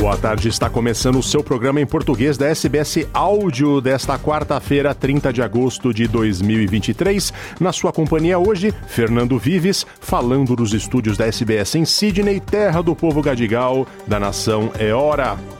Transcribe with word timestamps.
Boa 0.00 0.16
tarde, 0.16 0.48
está 0.48 0.70
começando 0.70 1.18
o 1.18 1.22
seu 1.22 1.44
programa 1.44 1.78
em 1.78 1.84
português 1.84 2.38
da 2.38 2.46
SBS 2.46 3.06
Áudio 3.12 3.82
desta 3.82 4.18
quarta-feira, 4.18 4.94
30 4.94 5.30
de 5.30 5.42
agosto 5.42 5.92
de 5.92 6.08
2023. 6.08 7.30
Na 7.60 7.70
sua 7.70 7.92
companhia 7.92 8.38
hoje, 8.38 8.72
Fernando 8.86 9.38
Vives, 9.38 9.86
falando 10.00 10.56
dos 10.56 10.72
estúdios 10.72 11.18
da 11.18 11.26
SBS 11.26 11.74
em 11.74 11.84
Sydney, 11.84 12.40
terra 12.40 12.82
do 12.82 12.96
povo 12.96 13.20
gadigal, 13.20 13.86
da 14.06 14.18
nação 14.18 14.72
É 14.78 14.90
Hora. 14.94 15.59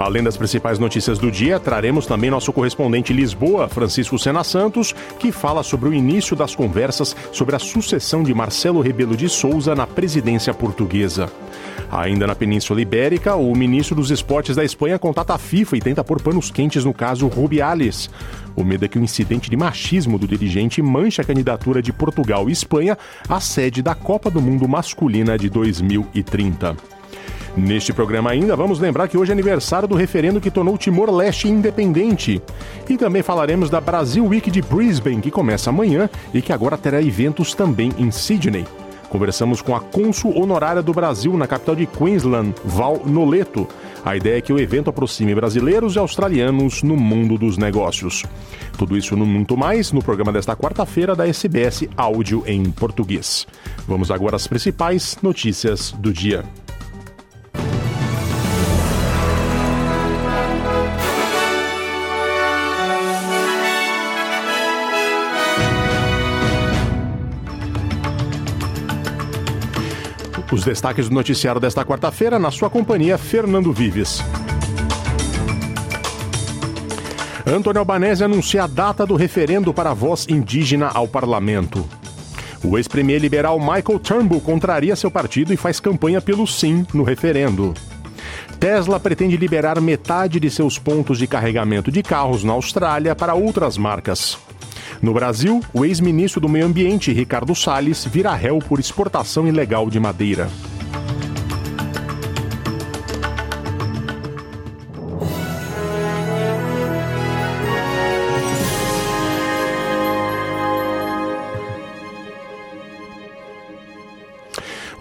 Além 0.00 0.22
das 0.22 0.34
principais 0.34 0.78
notícias 0.78 1.18
do 1.18 1.30
dia, 1.30 1.60
traremos 1.60 2.06
também 2.06 2.30
nosso 2.30 2.54
correspondente 2.54 3.12
Lisboa, 3.12 3.68
Francisco 3.68 4.18
Sena 4.18 4.42
Santos, 4.42 4.94
que 5.18 5.30
fala 5.30 5.62
sobre 5.62 5.90
o 5.90 5.94
início 5.94 6.34
das 6.34 6.54
conversas 6.54 7.14
sobre 7.30 7.54
a 7.54 7.58
sucessão 7.58 8.22
de 8.22 8.32
Marcelo 8.32 8.80
Rebelo 8.80 9.14
de 9.14 9.28
Souza 9.28 9.74
na 9.74 9.86
presidência 9.86 10.54
portuguesa. 10.54 11.30
Ainda 11.92 12.26
na 12.26 12.34
Península 12.34 12.80
Ibérica, 12.80 13.34
o 13.34 13.54
ministro 13.54 13.94
dos 13.94 14.10
Esportes 14.10 14.56
da 14.56 14.64
Espanha 14.64 14.98
contata 14.98 15.34
a 15.34 15.38
FIFA 15.38 15.76
e 15.76 15.80
tenta 15.80 16.02
pôr 16.02 16.22
panos 16.22 16.50
quentes 16.50 16.82
no 16.82 16.94
caso 16.94 17.28
Rubiales. 17.28 18.08
O 18.56 18.64
medo 18.64 18.86
é 18.86 18.88
que 18.88 18.98
o 18.98 19.04
incidente 19.04 19.50
de 19.50 19.56
machismo 19.56 20.18
do 20.18 20.26
dirigente 20.26 20.80
manche 20.80 21.20
a 21.20 21.24
candidatura 21.24 21.82
de 21.82 21.92
Portugal 21.92 22.48
e 22.48 22.52
Espanha 22.52 22.96
à 23.28 23.38
sede 23.38 23.82
da 23.82 23.94
Copa 23.94 24.30
do 24.30 24.40
Mundo 24.40 24.66
Masculina 24.66 25.36
de 25.36 25.50
2030. 25.50 26.99
Neste 27.56 27.92
programa 27.92 28.30
ainda 28.30 28.54
vamos 28.54 28.78
lembrar 28.78 29.08
que 29.08 29.18
hoje 29.18 29.32
é 29.32 29.34
aniversário 29.34 29.88
do 29.88 29.94
referendo 29.94 30.40
que 30.40 30.50
tornou 30.50 30.78
Timor-Leste 30.78 31.48
independente. 31.48 32.40
E 32.88 32.96
também 32.96 33.22
falaremos 33.22 33.68
da 33.68 33.80
Brasil 33.80 34.24
Week 34.24 34.50
de 34.50 34.62
Brisbane, 34.62 35.20
que 35.20 35.30
começa 35.30 35.70
amanhã 35.70 36.08
e 36.32 36.40
que 36.40 36.52
agora 36.52 36.78
terá 36.78 37.02
eventos 37.02 37.54
também 37.54 37.92
em 37.98 38.10
Sydney. 38.10 38.64
Conversamos 39.10 39.60
com 39.60 39.74
a 39.74 39.80
cônsul 39.80 40.40
honorária 40.40 40.80
do 40.80 40.92
Brasil 40.92 41.36
na 41.36 41.48
capital 41.48 41.74
de 41.74 41.84
Queensland, 41.84 42.54
Val 42.64 43.02
Noleto. 43.04 43.66
A 44.04 44.14
ideia 44.14 44.38
é 44.38 44.40
que 44.40 44.52
o 44.52 44.58
evento 44.58 44.88
aproxime 44.88 45.34
brasileiros 45.34 45.96
e 45.96 45.98
australianos 45.98 46.84
no 46.84 46.96
mundo 46.96 47.36
dos 47.36 47.58
negócios. 47.58 48.24
Tudo 48.78 48.96
isso 48.96 49.14
e 49.14 49.16
muito 49.16 49.56
mais 49.56 49.90
no 49.90 50.00
programa 50.00 50.32
desta 50.32 50.54
quarta-feira 50.54 51.16
da 51.16 51.26
SBS 51.26 51.88
Áudio 51.96 52.44
em 52.46 52.70
Português. 52.70 53.48
Vamos 53.86 54.12
agora 54.12 54.36
às 54.36 54.46
principais 54.46 55.18
notícias 55.20 55.90
do 55.90 56.12
dia. 56.12 56.44
Os 70.52 70.64
destaques 70.64 71.08
do 71.08 71.14
noticiário 71.14 71.60
desta 71.60 71.84
quarta-feira, 71.84 72.38
na 72.38 72.50
sua 72.50 72.68
companhia, 72.68 73.16
Fernando 73.16 73.72
Vives. 73.72 74.20
Antônio 77.46 77.78
Albanese 77.78 78.24
anuncia 78.24 78.64
a 78.64 78.66
data 78.66 79.06
do 79.06 79.14
referendo 79.14 79.72
para 79.72 79.90
a 79.90 79.94
voz 79.94 80.26
indígena 80.28 80.88
ao 80.92 81.06
parlamento. 81.06 81.88
O 82.62 82.76
ex-premier 82.76 83.20
liberal 83.20 83.58
Michael 83.58 83.98
Turnbull 84.00 84.40
contraria 84.40 84.94
seu 84.96 85.10
partido 85.10 85.52
e 85.54 85.56
faz 85.56 85.78
campanha 85.78 86.20
pelo 86.20 86.46
sim 86.46 86.84
no 86.92 87.04
referendo. 87.04 87.72
Tesla 88.58 89.00
pretende 89.00 89.36
liberar 89.36 89.80
metade 89.80 90.38
de 90.38 90.50
seus 90.50 90.78
pontos 90.78 91.16
de 91.18 91.26
carregamento 91.26 91.90
de 91.90 92.02
carros 92.02 92.44
na 92.44 92.52
Austrália 92.52 93.14
para 93.14 93.34
outras 93.34 93.78
marcas. 93.78 94.36
No 95.02 95.14
Brasil, 95.14 95.62
o 95.72 95.82
ex-ministro 95.82 96.42
do 96.42 96.48
Meio 96.48 96.66
Ambiente, 96.66 97.10
Ricardo 97.10 97.54
Salles, 97.54 98.04
vira 98.04 98.34
réu 98.34 98.58
por 98.58 98.78
exportação 98.78 99.48
ilegal 99.48 99.88
de 99.88 99.98
madeira. 99.98 100.46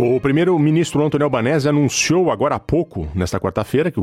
O 0.02 0.18
primeiro-ministro 0.18 1.04
Antônio 1.04 1.26
Albanese 1.26 1.68
anunciou 1.68 2.32
agora 2.32 2.56
há 2.56 2.60
pouco, 2.60 3.06
nesta 3.14 3.38
quarta-feira, 3.38 3.92
que 3.92 4.00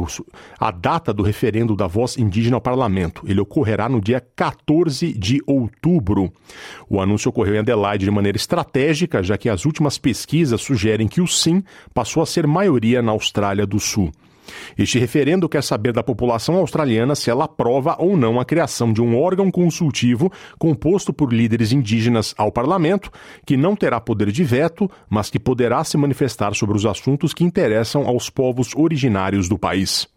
a 0.61 0.71
data 0.71 1.11
do 1.11 1.23
referendo 1.23 1.75
da 1.75 1.87
voz 1.87 2.19
indígena 2.19 2.59
ao 2.59 2.61
parlamento. 2.61 3.23
Ele 3.27 3.41
ocorrerá 3.41 3.89
no 3.89 3.99
dia 3.99 4.21
14 4.21 5.15
de 5.15 5.41
outubro. 5.47 6.31
O 6.87 7.01
anúncio 7.01 7.31
ocorreu 7.31 7.55
em 7.55 7.61
Adelaide 7.61 8.05
de 8.05 8.11
maneira 8.11 8.37
estratégica, 8.37 9.23
já 9.23 9.39
que 9.39 9.49
as 9.49 9.65
últimas 9.65 9.97
pesquisas 9.97 10.61
sugerem 10.61 11.09
que 11.09 11.23
o 11.23 11.27
sim 11.27 11.65
passou 11.95 12.23
a 12.23 12.27
ser 12.27 12.47
maioria 12.47 13.01
na 13.01 13.13
Austrália 13.13 13.67
do 13.67 13.81
Sul. 13.81 14.13
Este 14.77 14.99
referendo 14.99 15.49
quer 15.49 15.63
saber 15.63 15.93
da 15.93 16.03
população 16.03 16.57
australiana 16.57 17.15
se 17.15 17.31
ela 17.31 17.45
aprova 17.45 17.97
ou 17.99 18.17
não 18.17 18.39
a 18.41 18.45
criação 18.45 18.93
de 18.93 19.01
um 19.01 19.21
órgão 19.21 19.51
consultivo 19.51 20.31
composto 20.59 21.13
por 21.13 21.33
líderes 21.33 21.73
indígenas 21.73 22.35
ao 22.37 22.53
parlamento, 22.53 23.11
que 23.45 23.57
não 23.57 23.75
terá 23.75 24.01
poder 24.01 24.31
de 24.31 24.45
veto, 24.45 24.91
mas 25.09 25.31
que 25.31 25.39
poderá 25.39 25.83
se 25.85 25.97
manifestar 25.97 26.55
sobre 26.55 26.77
os 26.77 26.87
assuntos 26.87 27.33
que 27.33 27.45
interessam 27.45 28.07
aos 28.07 28.31
povos 28.31 28.75
originários 28.77 29.49
do 29.49 29.59
país. 29.59 30.09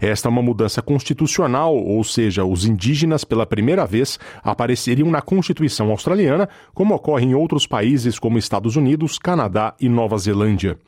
Esta 0.00 0.28
é 0.28 0.30
uma 0.30 0.42
mudança 0.42 0.82
constitucional, 0.82 1.74
ou 1.74 2.02
seja, 2.04 2.44
os 2.44 2.64
indígenas 2.66 3.24
pela 3.24 3.46
primeira 3.46 3.86
vez 3.86 4.18
apareceriam 4.42 5.10
na 5.10 5.22
Constituição 5.22 5.90
australiana, 5.90 6.48
como 6.74 6.94
ocorre 6.94 7.24
em 7.24 7.34
outros 7.34 7.66
países 7.66 8.18
como 8.18 8.38
Estados 8.38 8.76
Unidos, 8.76 9.18
Canadá 9.18 9.74
e 9.80 9.88
Nova 9.88 10.18
Zelândia. 10.18 10.78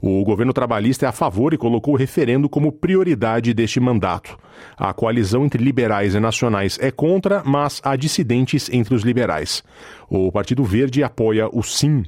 O 0.00 0.24
governo 0.24 0.52
trabalhista 0.52 1.06
é 1.06 1.08
a 1.08 1.12
favor 1.12 1.52
e 1.54 1.58
colocou 1.58 1.94
o 1.94 1.96
referendo 1.96 2.48
como 2.48 2.72
prioridade 2.72 3.54
deste 3.54 3.80
mandato. 3.80 4.36
A 4.76 4.92
coalizão 4.92 5.44
entre 5.44 5.62
liberais 5.62 6.14
e 6.14 6.20
nacionais 6.20 6.78
é 6.80 6.90
contra, 6.90 7.42
mas 7.44 7.80
há 7.84 7.96
dissidentes 7.96 8.68
entre 8.72 8.94
os 8.94 9.02
liberais. 9.02 9.62
O 10.08 10.30
Partido 10.30 10.64
Verde 10.64 11.02
apoia 11.02 11.48
o 11.52 11.62
sim. 11.62 12.04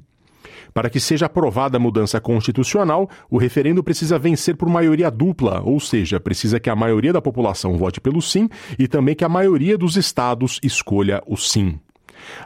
Para 0.72 0.90
que 0.90 0.98
seja 0.98 1.26
aprovada 1.26 1.76
a 1.76 1.80
mudança 1.80 2.20
constitucional, 2.20 3.08
o 3.30 3.38
referendo 3.38 3.82
precisa 3.82 4.18
vencer 4.18 4.56
por 4.56 4.68
maioria 4.68 5.08
dupla, 5.08 5.62
ou 5.62 5.78
seja, 5.78 6.18
precisa 6.18 6.58
que 6.58 6.68
a 6.68 6.74
maioria 6.74 7.12
da 7.12 7.22
população 7.22 7.78
vote 7.78 8.00
pelo 8.00 8.20
sim 8.20 8.48
e 8.76 8.88
também 8.88 9.14
que 9.14 9.24
a 9.24 9.28
maioria 9.28 9.78
dos 9.78 9.96
estados 9.96 10.58
escolha 10.62 11.22
o 11.26 11.36
sim. 11.36 11.78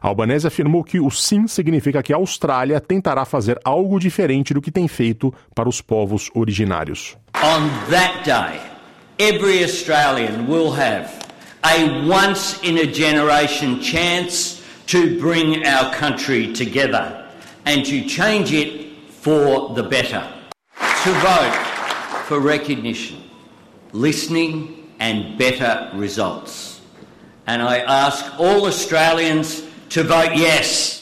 Albanese 0.00 0.46
afirmou 0.46 0.84
que 0.84 1.00
o 1.00 1.10
sim 1.10 1.46
significa 1.46 2.02
que 2.02 2.12
a 2.12 2.16
Austrália 2.16 2.80
tentará 2.80 3.24
fazer 3.24 3.58
algo 3.64 3.98
diferente 3.98 4.54
do 4.54 4.60
que 4.60 4.70
tem 4.70 4.88
feito 4.88 5.32
para 5.54 5.68
os 5.68 5.80
povos 5.80 6.30
originários. 6.34 7.16
On 7.36 7.68
that 7.90 8.24
day, 8.24 8.60
every 9.18 9.62
Australian 9.62 10.46
will 10.48 10.72
have 10.72 11.08
a 11.62 12.06
once 12.08 12.58
in 12.62 12.78
a 12.78 12.86
generation 12.86 13.80
chance 13.80 14.62
to 14.86 15.18
bring 15.18 15.66
our 15.66 15.94
country 15.94 16.52
together 16.52 17.26
and 17.66 17.84
to 17.84 18.06
change 18.06 18.52
it 18.52 18.88
for 19.20 19.74
the 19.74 19.82
better. 19.82 20.26
To 21.04 21.12
vote 21.12 21.54
for 22.24 22.40
recognition, 22.40 23.22
listening 23.92 24.88
and 24.98 25.38
better 25.38 25.90
results. 25.94 26.80
And 27.46 27.62
I 27.62 27.78
ask 27.78 28.24
all 28.38 28.66
Australians 28.66 29.62
to 29.88 30.04
vote 30.04 30.34
yes. 30.36 30.98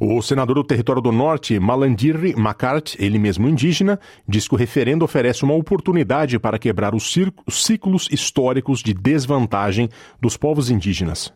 O 0.00 0.20
senador 0.20 0.56
do 0.56 0.64
Território 0.64 1.00
do 1.00 1.12
Norte, 1.12 1.60
Malandirri 1.60 2.34
Macart, 2.34 2.96
ele 2.98 3.18
mesmo 3.18 3.48
indígena, 3.48 4.00
diz 4.26 4.48
que 4.48 4.54
o 4.54 4.58
referendo 4.58 5.04
oferece 5.04 5.44
uma 5.44 5.54
oportunidade 5.54 6.40
para 6.40 6.58
quebrar 6.58 6.92
os 6.92 7.14
ciclos 7.48 8.08
históricos 8.10 8.82
de 8.82 8.92
desvantagem 8.92 9.88
dos 10.20 10.36
povos 10.36 10.70
indígenas. 10.70 11.32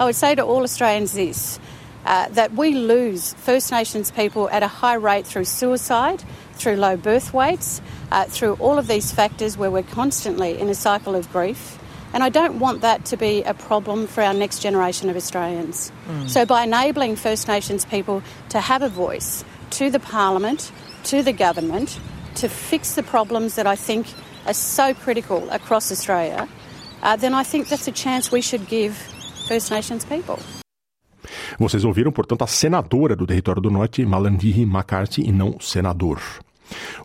I 0.00 0.04
would 0.04 0.16
say 0.16 0.34
to 0.34 0.42
all 0.42 0.62
Australians 0.62 1.12
this. 1.12 1.60
Uh, 2.04 2.26
that 2.32 2.50
we 2.56 2.74
lose 2.74 3.34
First 3.34 3.70
Nations 3.70 4.10
people 4.10 4.48
at 4.50 4.62
a 4.62 4.68
high 4.68 4.96
rate 4.96 5.26
through 5.26 5.44
suicide, 5.44 6.24
through 6.54 6.76
low 6.76 6.96
birth 6.96 7.34
weights, 7.34 7.82
uh, 8.10 8.24
through 8.24 8.56
all 8.60 8.78
of 8.78 8.88
these 8.88 9.12
factors 9.12 9.58
where 9.58 9.70
we're 9.70 9.82
constantly 9.94 10.58
in 10.58 10.68
a 10.70 10.74
cycle 10.74 11.14
of 11.14 11.30
grief. 11.30 11.77
And 12.12 12.22
I 12.22 12.30
don't 12.30 12.58
want 12.58 12.80
that 12.80 13.04
to 13.06 13.16
be 13.16 13.42
a 13.42 13.54
problem 13.54 14.06
for 14.06 14.22
our 14.22 14.34
next 14.34 14.60
generation 14.60 15.10
of 15.10 15.16
Australians. 15.16 15.92
Mm. 16.08 16.28
So, 16.28 16.46
by 16.46 16.62
enabling 16.64 17.16
First 17.16 17.48
Nations 17.48 17.84
people 17.84 18.22
to 18.48 18.60
have 18.60 18.82
a 18.82 18.88
voice 18.88 19.44
to 19.70 19.90
the 19.90 20.00
Parliament, 20.00 20.72
to 21.04 21.22
the 21.22 21.32
government, 21.32 22.00
to 22.36 22.48
fix 22.48 22.94
the 22.94 23.02
problems 23.02 23.56
that 23.56 23.66
I 23.66 23.76
think 23.76 24.06
are 24.46 24.54
so 24.54 24.94
critical 24.94 25.48
across 25.50 25.92
Australia, 25.92 26.48
uh, 27.02 27.16
then 27.16 27.34
I 27.34 27.44
think 27.44 27.68
that's 27.68 27.88
a 27.88 27.92
chance 27.92 28.32
we 28.32 28.40
should 28.40 28.66
give 28.68 28.96
First 29.48 29.70
Nations 29.70 30.04
people. 30.04 30.38
Vocês 31.58 31.84
ouviram, 31.84 32.12
portanto, 32.12 32.42
a 32.42 32.46
senadora 32.46 33.16
do 33.16 33.26
Território 33.26 33.60
do 33.60 33.70
Norte, 33.70 34.04
Malandihi 34.04 34.64
McCarthy, 34.64 35.22
e 35.22 35.32
não 35.32 35.58
senador. 35.60 36.20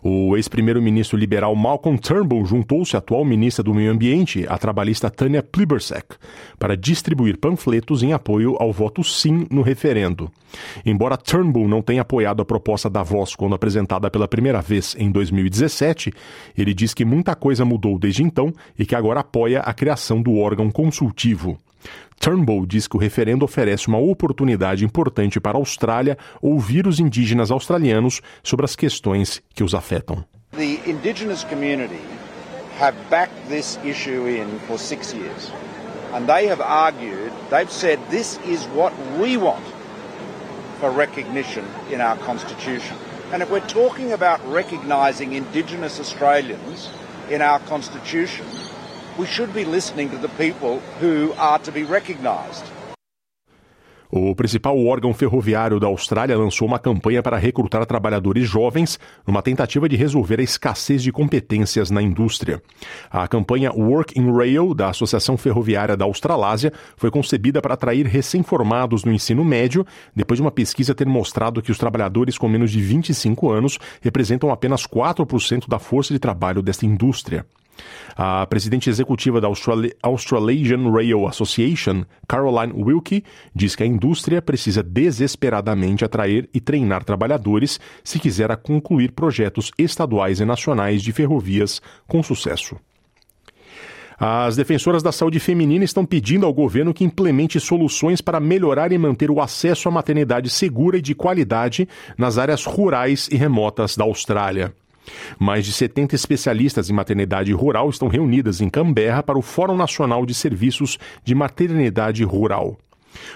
O 0.02 0.36
ex-primeiro-ministro 0.36 1.18
liberal 1.18 1.54
Malcolm 1.54 1.98
Turnbull 1.98 2.44
juntou-se 2.44 2.96
à 2.96 2.98
atual 2.98 3.24
ministra 3.24 3.62
do 3.62 3.74
Meio 3.74 3.92
Ambiente, 3.92 4.46
a 4.48 4.56
trabalhista 4.58 5.10
Tania 5.10 5.42
Plibersek, 5.42 6.16
para 6.58 6.76
distribuir 6.76 7.38
panfletos 7.38 8.02
em 8.02 8.12
apoio 8.12 8.56
ao 8.58 8.72
voto 8.72 9.04
sim 9.04 9.46
no 9.50 9.62
referendo. 9.62 10.30
Embora 10.84 11.16
Turnbull 11.16 11.68
não 11.68 11.82
tenha 11.82 12.02
apoiado 12.02 12.40
a 12.40 12.44
proposta 12.44 12.88
da 12.88 13.02
voz 13.02 13.34
quando 13.34 13.54
apresentada 13.54 14.10
pela 14.10 14.28
primeira 14.28 14.60
vez 14.60 14.94
em 14.98 15.10
2017, 15.10 16.12
ele 16.56 16.72
diz 16.72 16.94
que 16.94 17.04
muita 17.04 17.34
coisa 17.34 17.64
mudou 17.64 17.98
desde 17.98 18.22
então 18.22 18.52
e 18.78 18.86
que 18.86 18.94
agora 18.94 19.20
apoia 19.20 19.60
a 19.60 19.74
criação 19.74 20.22
do 20.22 20.36
órgão 20.36 20.70
consultivo. 20.70 21.58
Turnbull 22.24 22.64
diz 22.64 22.88
que 22.88 22.96
o 22.96 22.98
referendo 22.98 23.44
oferece 23.44 23.86
uma 23.86 23.98
oportunidade 23.98 24.82
importante 24.82 25.38
para 25.38 25.58
a 25.58 25.60
Austrália 25.60 26.16
ouvir 26.40 26.86
os 26.86 26.98
indígenas 26.98 27.50
australianos 27.50 28.22
sobre 28.42 28.64
as 28.64 28.74
questões 28.74 29.42
que 29.54 29.62
os 29.62 29.74
afetam. 29.74 30.24
The 30.52 30.80
indigenous 30.86 31.44
community 31.44 32.00
have 32.80 32.96
backed 33.10 33.34
this 33.50 33.78
issue 33.84 34.26
in 34.26 34.58
for 34.66 34.78
six 34.78 35.12
years. 35.12 35.52
And 36.14 36.26
they 36.26 36.48
have 36.48 36.62
argued, 36.62 37.30
they've 37.50 37.70
said 37.70 37.98
this 38.08 38.40
is 38.46 38.64
what 38.74 38.94
we 39.20 39.36
want 39.36 39.66
for 40.80 40.90
recognition 40.90 41.64
in 41.92 42.00
our 42.00 42.16
constitution. 42.24 42.96
And 43.34 43.42
if 43.42 43.50
we're 43.50 43.68
talking 43.68 44.14
about 44.14 44.40
recognising 44.50 45.34
indigenous 45.34 46.00
Australians 46.00 46.88
in 47.28 47.42
our 47.42 47.60
constitution, 47.68 48.46
we 49.18 49.26
should 49.26 49.52
be 49.52 49.64
listening 49.64 50.08
to 50.10 50.18
the 50.18 50.28
people 50.36 50.80
who 51.00 51.32
are 51.38 51.58
to 51.58 51.72
be 51.72 51.84
recognised. 51.84 52.64
O 54.16 54.32
principal 54.32 54.78
órgão 54.86 55.12
ferroviário 55.12 55.80
da 55.80 55.88
Austrália 55.88 56.38
lançou 56.38 56.68
uma 56.68 56.78
campanha 56.78 57.20
para 57.20 57.36
recrutar 57.36 57.84
trabalhadores 57.84 58.48
jovens 58.48 58.96
numa 59.26 59.42
tentativa 59.42 59.88
de 59.88 59.96
resolver 59.96 60.38
a 60.38 60.42
escassez 60.42 61.02
de 61.02 61.10
competências 61.10 61.90
na 61.90 62.00
indústria. 62.00 62.62
A 63.10 63.26
campanha 63.26 63.72
Work 63.72 64.16
in 64.16 64.32
Rail 64.32 64.72
da 64.72 64.90
Associação 64.90 65.36
Ferroviária 65.36 65.96
da 65.96 66.04
Australásia 66.04 66.72
foi 66.96 67.10
concebida 67.10 67.60
para 67.60 67.74
atrair 67.74 68.06
recém-formados 68.06 69.02
no 69.02 69.12
ensino 69.12 69.44
médio, 69.44 69.84
depois 70.14 70.38
de 70.38 70.42
uma 70.42 70.52
pesquisa 70.52 70.94
ter 70.94 71.08
mostrado 71.08 71.60
que 71.60 71.72
os 71.72 71.78
trabalhadores 71.78 72.38
com 72.38 72.48
menos 72.48 72.70
de 72.70 72.80
25 72.80 73.50
anos 73.50 73.80
representam 74.00 74.52
apenas 74.52 74.86
4% 74.86 75.66
da 75.66 75.80
força 75.80 76.14
de 76.14 76.20
trabalho 76.20 76.62
desta 76.62 76.86
indústria. 76.86 77.44
A 78.16 78.46
presidente 78.46 78.88
executiva 78.88 79.40
da 79.40 79.48
Australasian 79.48 80.90
Rail 80.92 81.26
Association, 81.26 82.04
Caroline 82.28 82.72
Wilkie, 82.72 83.24
diz 83.54 83.74
que 83.74 83.82
a 83.82 83.86
indústria 83.86 84.40
precisa 84.40 84.82
desesperadamente 84.82 86.04
atrair 86.04 86.48
e 86.54 86.60
treinar 86.60 87.04
trabalhadores 87.04 87.80
se 88.02 88.18
quiser 88.18 88.56
concluir 88.58 89.12
projetos 89.12 89.72
estaduais 89.78 90.40
e 90.40 90.44
nacionais 90.44 91.02
de 91.02 91.12
ferrovias 91.12 91.82
com 92.06 92.22
sucesso. 92.22 92.76
As 94.18 94.54
defensoras 94.54 95.02
da 95.02 95.10
saúde 95.10 95.40
feminina 95.40 95.84
estão 95.84 96.06
pedindo 96.06 96.46
ao 96.46 96.54
governo 96.54 96.94
que 96.94 97.04
implemente 97.04 97.58
soluções 97.58 98.20
para 98.20 98.38
melhorar 98.38 98.92
e 98.92 98.98
manter 98.98 99.30
o 99.30 99.40
acesso 99.40 99.88
à 99.88 99.92
maternidade 99.92 100.48
segura 100.50 100.98
e 100.98 101.02
de 101.02 101.14
qualidade 101.14 101.88
nas 102.16 102.38
áreas 102.38 102.64
rurais 102.64 103.28
e 103.32 103.36
remotas 103.36 103.96
da 103.96 104.04
Austrália. 104.04 104.72
Mais 105.38 105.64
de 105.64 105.72
70 105.72 106.14
especialistas 106.14 106.88
em 106.88 106.92
maternidade 106.92 107.52
rural 107.52 107.90
estão 107.90 108.08
reunidas 108.08 108.60
em 108.60 108.68
Canberra 108.68 109.22
para 109.22 109.38
o 109.38 109.42
Fórum 109.42 109.76
Nacional 109.76 110.24
de 110.24 110.34
Serviços 110.34 110.98
de 111.24 111.34
Maternidade 111.34 112.24
Rural. 112.24 112.76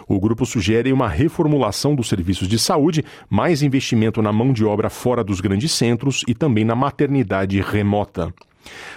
O 0.06 0.18
grupo 0.18 0.44
sugere 0.44 0.92
uma 0.92 1.08
reformulação 1.08 1.94
dos 1.94 2.08
serviços 2.08 2.48
de 2.48 2.58
saúde, 2.58 3.04
mais 3.30 3.62
investimento 3.62 4.20
na 4.20 4.32
mão 4.32 4.52
de 4.52 4.64
obra 4.64 4.90
fora 4.90 5.22
dos 5.22 5.40
grandes 5.40 5.72
centros 5.72 6.24
e 6.26 6.34
também 6.34 6.64
na 6.64 6.74
maternidade 6.74 7.60
remota. 7.60 8.32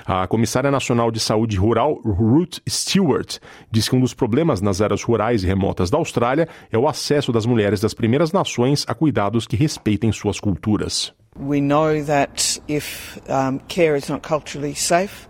A 0.05 0.27
Comissária 0.27 0.71
Nacional 0.71 1.11
de 1.11 1.19
Saúde 1.19 1.55
Rural, 1.55 2.01
Ruth 2.03 2.59
Stewart, 2.67 3.37
diz 3.71 3.87
que 3.87 3.95
um 3.95 4.01
dos 4.01 4.13
problemas 4.13 4.59
nas 4.59 4.81
áreas 4.81 5.03
rurais 5.03 5.43
e 5.43 5.47
remotas 5.47 5.89
da 5.89 5.97
Austrália 5.97 6.47
é 6.71 6.77
o 6.77 6.87
acesso 6.87 7.31
das 7.31 7.45
mulheres 7.45 7.79
das 7.79 7.93
primeiras 7.93 8.31
nações 8.31 8.83
a 8.87 8.93
cuidados 8.93 9.47
que 9.47 9.55
respeitem 9.55 10.11
suas 10.11 10.39
culturas. 10.39 11.13
We 11.37 11.61
know 11.61 12.03
that 12.03 12.59
if 12.67 13.17
um, 13.29 13.59
care 13.61 13.95
is 13.95 14.09
not 14.09 14.21
culturally 14.21 14.73
safe, 14.73 15.29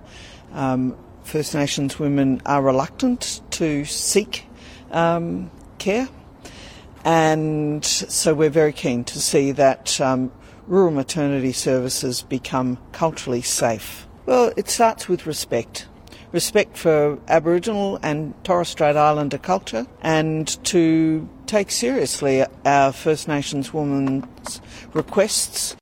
um, 0.51 0.97
First 1.23 1.53
Nations 1.53 1.99
women 1.99 2.41
are 2.45 2.61
reluctant 2.61 3.41
to 3.51 3.85
seek 3.85 4.47
um, 4.91 5.51
care. 5.77 6.09
And 7.05 7.85
so 7.85 8.33
we're 8.33 8.49
very 8.49 8.73
keen 8.73 9.03
to 9.05 9.19
see 9.19 9.51
that 9.53 10.01
um, 10.01 10.31
rural 10.67 10.91
maternity 10.91 11.53
services 11.53 12.23
become 12.23 12.77
culturally 12.91 13.41
safe. 13.41 14.07
Well, 14.25 14.51
it 14.57 14.69
starts 14.69 15.07
with 15.07 15.25
respect. 15.27 15.87
Respect 16.31 16.77
for 16.77 17.19
Aboriginal 17.27 17.99
and 18.01 18.33
Torres 18.43 18.69
Strait 18.69 18.95
Islander 18.95 19.37
culture 19.37 19.85
and 20.01 20.47
to 20.65 21.29
take 21.45 21.69
seriously 21.69 22.43
our 22.65 22.91
First 22.91 23.27
Nations 23.27 23.73
women's 23.73 24.61
requests 24.93 25.75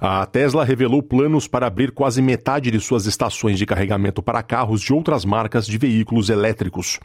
A 0.00 0.24
Tesla 0.26 0.64
revelou 0.64 1.02
planos 1.02 1.48
para 1.48 1.66
abrir 1.66 1.90
quase 1.90 2.22
metade 2.22 2.70
de 2.70 2.78
suas 2.78 3.06
estações 3.06 3.58
de 3.58 3.66
carregamento 3.66 4.22
para 4.22 4.44
carros 4.44 4.80
de 4.80 4.92
outras 4.92 5.24
marcas 5.24 5.66
de 5.66 5.76
veículos 5.76 6.30
elétricos. 6.30 7.00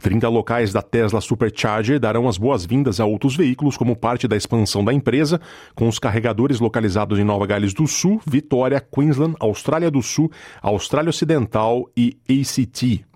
30 0.00 0.26
locais 0.30 0.72
da 0.72 0.80
Tesla 0.80 1.20
Supercharger 1.20 2.00
darão 2.00 2.26
as 2.26 2.38
boas-vindas 2.38 2.98
a 2.98 3.04
outros 3.04 3.36
veículos 3.36 3.76
como 3.76 3.94
parte 3.94 4.26
da 4.26 4.38
expansão 4.38 4.82
da 4.82 4.94
empresa, 4.94 5.38
com 5.74 5.86
os 5.86 5.98
carregadores 5.98 6.60
localizados 6.60 7.18
em 7.18 7.24
Nova 7.24 7.46
Gales 7.46 7.74
do 7.74 7.86
Sul, 7.86 8.22
Vitória, 8.26 8.80
Queensland, 8.80 9.34
Austrália 9.38 9.90
do 9.90 10.02
Sul, 10.02 10.30
Austrália 10.62 11.10
Ocidental 11.10 11.90
e 11.94 12.16
ACT. 12.26 13.09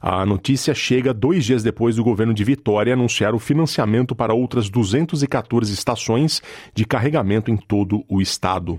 A 0.00 0.24
notícia 0.24 0.74
chega 0.74 1.12
dois 1.12 1.44
dias 1.44 1.62
depois 1.62 1.96
do 1.96 2.04
governo 2.04 2.34
de 2.34 2.44
Vitória 2.44 2.94
anunciar 2.94 3.34
o 3.34 3.38
financiamento 3.38 4.14
para 4.14 4.34
outras 4.34 4.68
214 4.68 5.72
estações 5.72 6.42
de 6.74 6.84
carregamento 6.84 7.50
em 7.50 7.56
todo 7.56 8.04
o 8.08 8.20
estado. 8.20 8.78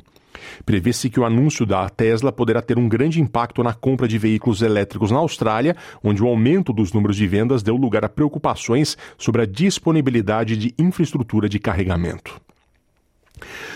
Prevê-se 0.65 1.09
que 1.09 1.19
o 1.19 1.25
anúncio 1.25 1.65
da 1.65 1.87
Tesla 1.89 2.31
poderá 2.31 2.61
ter 2.61 2.77
um 2.77 2.89
grande 2.89 3.21
impacto 3.21 3.63
na 3.63 3.73
compra 3.73 4.07
de 4.07 4.17
veículos 4.17 4.61
elétricos 4.61 5.11
na 5.11 5.19
Austrália, 5.19 5.75
onde 6.03 6.23
o 6.23 6.27
aumento 6.27 6.73
dos 6.73 6.93
números 6.93 7.17
de 7.17 7.27
vendas 7.27 7.63
deu 7.63 7.75
lugar 7.75 8.05
a 8.05 8.09
preocupações 8.09 8.97
sobre 9.17 9.43
a 9.43 9.45
disponibilidade 9.45 10.57
de 10.57 10.73
infraestrutura 10.77 11.47
de 11.47 11.59
carregamento. 11.59 12.41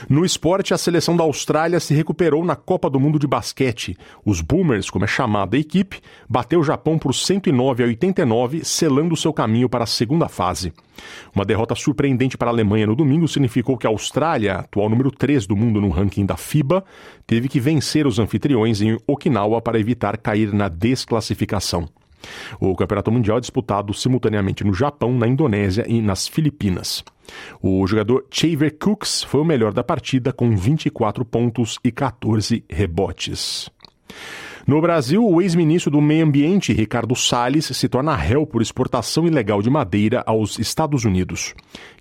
No 0.10 0.25
esporte, 0.25 0.74
a 0.74 0.77
seleção 0.77 1.15
da 1.15 1.24
Austrália 1.24 1.79
se 1.79 1.93
recuperou 1.93 2.43
na 2.43 2.55
Copa 2.55 2.89
do 2.89 3.00
Mundo 3.00 3.19
de 3.19 3.27
Basquete. 3.27 3.98
Os 4.25 4.41
Boomers, 4.41 4.89
como 4.89 5.05
é 5.05 5.07
chamada 5.07 5.57
a 5.57 5.60
equipe, 5.60 6.01
bateu 6.29 6.60
o 6.60 6.63
Japão 6.63 6.98
por 6.98 7.13
109 7.13 7.84
a 7.84 7.88
89, 7.88 8.63
selando 8.63 9.15
seu 9.15 9.34
caminho 9.34 9.69
para 9.69 9.84
a 9.84 9.88
segunda 9.88 10.27
fase. 10.27 10.74
Uma 11.34 11.45
derrota 11.45 11.75
surpreendente 11.75 12.38
para 12.38 12.50
a 12.50 12.53
Alemanha 12.53 12.88
no 12.88 12.95
domingo 12.95 13.27
significou 13.27 13.77
que 13.77 13.88
a 13.88 13.89
Austrália, 13.89 14.55
atual 14.55 14.89
número 14.89 15.12
3 15.12 15.45
do 15.45 15.55
mundo 15.55 15.81
no 15.81 15.89
ranking 15.89 16.25
da 16.25 16.38
FIBA, 16.38 16.84
teve 17.27 17.48
que 17.48 17.60
vencer 17.60 18.07
os 18.07 18.19
anfitriões 18.19 18.81
em 18.81 18.98
Okinawa 19.07 19.62
para 19.62 19.79
evitar 19.79 20.17
cair 20.17 20.53
na 20.53 20.69
desclassificação. 20.69 21.89
O 22.60 22.75
Campeonato 22.75 23.12
Mundial 23.12 23.38
é 23.38 23.41
disputado 23.41 23.94
simultaneamente 23.94 24.63
no 24.63 24.74
Japão, 24.74 25.17
na 25.17 25.27
Indonésia 25.27 25.86
e 25.88 26.01
nas 26.01 26.27
Filipinas. 26.27 27.03
O 27.62 27.86
jogador 27.88 28.25
Chaver 28.29 28.77
Cooks 28.77 29.24
foi 29.24 29.41
o 29.41 29.46
melhor 29.46 29.74
da 29.74 29.84
partida 29.84 30.32
com 30.32 30.55
24 30.55 31.25
pontos 31.25 31.79
e 31.84 31.91
14 31.91 32.63
rebotes. 32.70 33.70
No 34.67 34.82
Brasil, 34.82 35.24
o 35.24 35.41
ex-ministro 35.44 35.91
do 35.91 36.01
Meio 36.01 36.25
Ambiente, 36.25 36.74
Ricardo 36.74 37.15
Salles, 37.15 37.65
se 37.65 37.88
torna 37.88 38.15
réu 38.15 38.48
por 38.48 38.63
exportação 38.63 39.27
ilegal 39.27 39.62
de 39.62 39.70
madeira 39.70 40.24
aos 40.25 40.58
Estados 40.58 41.05
Unidos. 41.05 41.53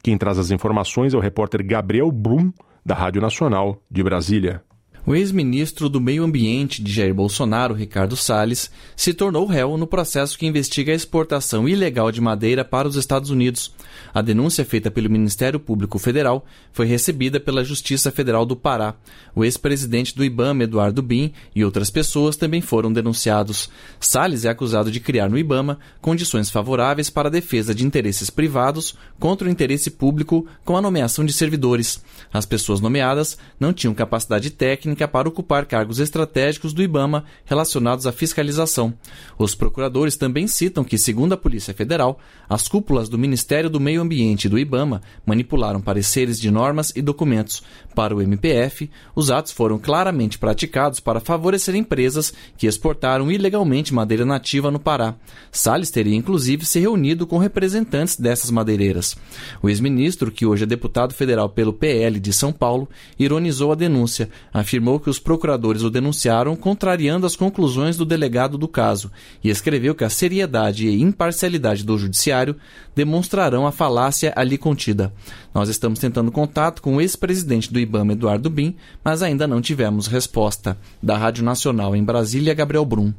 Quem 0.02 0.16
traz 0.16 0.38
as 0.38 0.50
informações 0.50 1.12
é 1.12 1.16
o 1.16 1.20
repórter 1.20 1.62
Gabriel 1.62 2.10
Brum, 2.10 2.50
da 2.84 2.94
Rádio 2.94 3.20
Nacional 3.20 3.82
de 3.90 4.02
Brasília. 4.02 4.62
O 5.06 5.14
ex-ministro 5.14 5.90
do 5.90 6.00
Meio 6.00 6.24
Ambiente 6.24 6.82
de 6.82 6.90
Jair 6.90 7.12
Bolsonaro, 7.12 7.74
Ricardo 7.74 8.16
Salles, 8.16 8.70
se 8.96 9.12
tornou 9.12 9.44
réu 9.44 9.76
no 9.76 9.86
processo 9.86 10.38
que 10.38 10.46
investiga 10.46 10.92
a 10.92 10.94
exportação 10.94 11.68
ilegal 11.68 12.10
de 12.10 12.22
madeira 12.22 12.64
para 12.64 12.88
os 12.88 12.96
Estados 12.96 13.28
Unidos. 13.28 13.70
A 14.14 14.22
denúncia 14.22 14.64
feita 14.64 14.90
pelo 14.90 15.10
Ministério 15.10 15.60
Público 15.60 15.98
Federal 15.98 16.46
foi 16.72 16.86
recebida 16.86 17.38
pela 17.38 17.62
Justiça 17.62 18.10
Federal 18.10 18.46
do 18.46 18.56
Pará. 18.56 18.94
O 19.34 19.44
ex-presidente 19.44 20.16
do 20.16 20.24
IBAMA, 20.24 20.64
Eduardo 20.64 21.02
Bin, 21.02 21.32
e 21.54 21.62
outras 21.62 21.90
pessoas 21.90 22.34
também 22.34 22.62
foram 22.62 22.90
denunciados. 22.90 23.68
Salles 24.00 24.46
é 24.46 24.48
acusado 24.48 24.90
de 24.90 25.00
criar 25.00 25.28
no 25.28 25.36
IBAMA 25.36 25.78
condições 26.00 26.48
favoráveis 26.48 27.10
para 27.10 27.28
a 27.28 27.32
defesa 27.32 27.74
de 27.74 27.84
interesses 27.84 28.30
privados 28.30 28.96
contra 29.20 29.46
o 29.46 29.50
interesse 29.50 29.90
público 29.90 30.46
com 30.64 30.78
a 30.78 30.80
nomeação 30.80 31.26
de 31.26 31.32
servidores. 31.34 32.02
As 32.32 32.46
pessoas 32.46 32.80
nomeadas 32.80 33.36
não 33.60 33.70
tinham 33.70 33.92
capacidade 33.92 34.48
técnica 34.48 34.93
técnica 34.94 35.08
para 35.08 35.28
ocupar 35.28 35.66
cargos 35.66 35.98
estratégicos 35.98 36.72
do 36.72 36.82
IBAMA 36.82 37.24
relacionados 37.44 38.06
à 38.06 38.12
fiscalização. 38.12 38.94
Os 39.36 39.54
procuradores 39.54 40.16
também 40.16 40.46
citam 40.46 40.84
que, 40.84 40.96
segundo 40.96 41.32
a 41.32 41.36
Polícia 41.36 41.74
Federal, 41.74 42.18
as 42.48 42.68
cúpulas 42.68 43.08
do 43.08 43.18
Ministério 43.18 43.68
do 43.68 43.80
Meio 43.80 44.00
Ambiente 44.00 44.44
e 44.44 44.48
do 44.48 44.58
IBAMA 44.58 45.02
manipularam 45.26 45.80
pareceres 45.80 46.40
de 46.40 46.50
normas 46.50 46.92
e 46.94 47.02
documentos. 47.02 47.62
Para 47.94 48.14
o 48.14 48.20
MPF, 48.20 48.90
os 49.14 49.30
atos 49.30 49.52
foram 49.52 49.78
claramente 49.78 50.38
praticados 50.38 50.98
para 50.98 51.20
favorecer 51.20 51.76
empresas 51.76 52.34
que 52.58 52.66
exportaram 52.66 53.30
ilegalmente 53.30 53.94
madeira 53.94 54.24
nativa 54.24 54.70
no 54.70 54.80
Pará. 54.80 55.14
Salles 55.52 55.90
teria 55.90 56.16
inclusive 56.16 56.64
se 56.64 56.80
reunido 56.80 57.26
com 57.26 57.38
representantes 57.38 58.16
dessas 58.16 58.50
madeireiras. 58.50 59.16
O 59.62 59.68
ex-ministro, 59.68 60.32
que 60.32 60.44
hoje 60.44 60.64
é 60.64 60.66
deputado 60.66 61.14
federal 61.14 61.48
pelo 61.48 61.72
PL 61.72 62.18
de 62.18 62.32
São 62.32 62.52
Paulo, 62.52 62.88
ironizou 63.16 63.70
a 63.70 63.76
denúncia, 63.76 64.28
afirmou 64.52 64.98
que 64.98 65.08
os 65.08 65.20
procuradores 65.20 65.82
o 65.82 65.90
denunciaram 65.90 66.56
contrariando 66.56 67.26
as 67.26 67.36
conclusões 67.36 67.96
do 67.96 68.04
delegado 68.04 68.58
do 68.58 68.66
caso 68.66 69.10
e 69.42 69.50
escreveu 69.50 69.94
que 69.94 70.04
a 70.04 70.10
seriedade 70.10 70.88
e 70.88 71.00
imparcialidade 71.00 71.84
do 71.84 71.96
judiciário 71.96 72.56
demonstrarão 72.94 73.66
a 73.66 73.72
falácia 73.72 74.32
ali 74.34 74.58
contida. 74.58 75.12
Nós 75.54 75.68
estamos 75.68 75.98
tentando 75.98 76.32
contato 76.32 76.82
com 76.82 76.96
o 76.96 77.00
ex-presidente 77.00 77.72
do 77.72 77.83
IBAMA, 77.84 78.12
Eduardo 78.12 78.50
Bin, 78.50 78.74
mas 79.02 79.22
ainda 79.22 79.46
não 79.46 79.60
tivemos 79.60 80.06
resposta. 80.06 80.76
Da 81.02 81.16
Rádio 81.16 81.44
Nacional 81.44 81.94
em 81.94 82.02
Brasília, 82.02 82.52
Gabriel 82.52 82.84
Brum. 82.84 83.12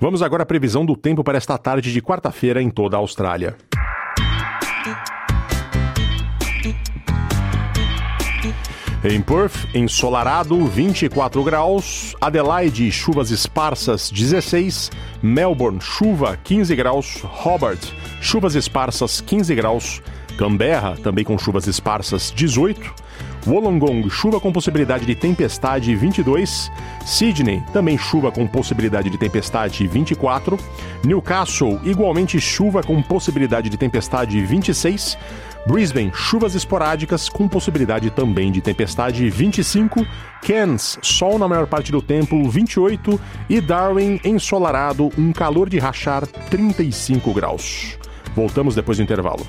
Vamos 0.00 0.22
agora 0.22 0.44
à 0.44 0.46
previsão 0.46 0.86
do 0.86 0.96
tempo 0.96 1.22
para 1.22 1.36
esta 1.36 1.58
tarde 1.58 1.92
de 1.92 2.00
quarta-feira 2.00 2.62
em 2.62 2.70
toda 2.70 2.96
a 2.96 3.00
Austrália. 3.00 3.56
Em 9.04 9.22
Perth, 9.22 9.68
ensolarado, 9.74 10.66
24 10.66 11.44
graus. 11.44 12.16
Adelaide, 12.20 12.90
chuvas 12.90 13.30
esparsas, 13.30 14.10
16. 14.10 14.90
Melbourne, 15.22 15.80
chuva, 15.80 16.36
15 16.42 16.74
graus. 16.74 17.22
Hobart, 17.24 17.92
chuvas 18.20 18.56
esparsas, 18.56 19.20
15 19.20 19.54
graus. 19.54 20.02
Canberra, 20.36 20.96
também 20.96 21.24
com 21.24 21.38
chuvas 21.38 21.68
esparsas, 21.68 22.32
18. 22.34 23.07
Wollongong, 23.48 24.10
chuva 24.10 24.38
com 24.38 24.52
possibilidade 24.52 25.06
de 25.06 25.14
tempestade, 25.14 25.96
22. 25.96 26.70
Sydney, 27.06 27.62
também 27.72 27.96
chuva 27.96 28.30
com 28.30 28.46
possibilidade 28.46 29.08
de 29.08 29.16
tempestade, 29.16 29.86
24. 29.86 30.58
Newcastle, 31.02 31.80
igualmente 31.82 32.38
chuva 32.38 32.82
com 32.82 33.00
possibilidade 33.02 33.70
de 33.70 33.78
tempestade, 33.78 34.38
26. 34.44 35.16
Brisbane, 35.66 36.10
chuvas 36.14 36.54
esporádicas 36.54 37.28
com 37.30 37.48
possibilidade 37.48 38.10
também 38.10 38.52
de 38.52 38.60
tempestade 38.60 39.28
25, 39.28 40.06
Cairns, 40.42 40.98
sol 41.02 41.38
na 41.38 41.48
maior 41.48 41.66
parte 41.66 41.90
do 41.90 42.02
tempo 42.02 42.48
28 42.48 43.20
e 43.48 43.60
Darwin 43.60 44.20
ensolarado, 44.24 45.10
um 45.18 45.32
calor 45.32 45.68
de 45.68 45.78
rachar 45.78 46.26
35 46.26 47.32
graus. 47.32 47.98
Voltamos 48.34 48.74
depois 48.74 48.98
do 48.98 49.04
intervalo. 49.04 49.46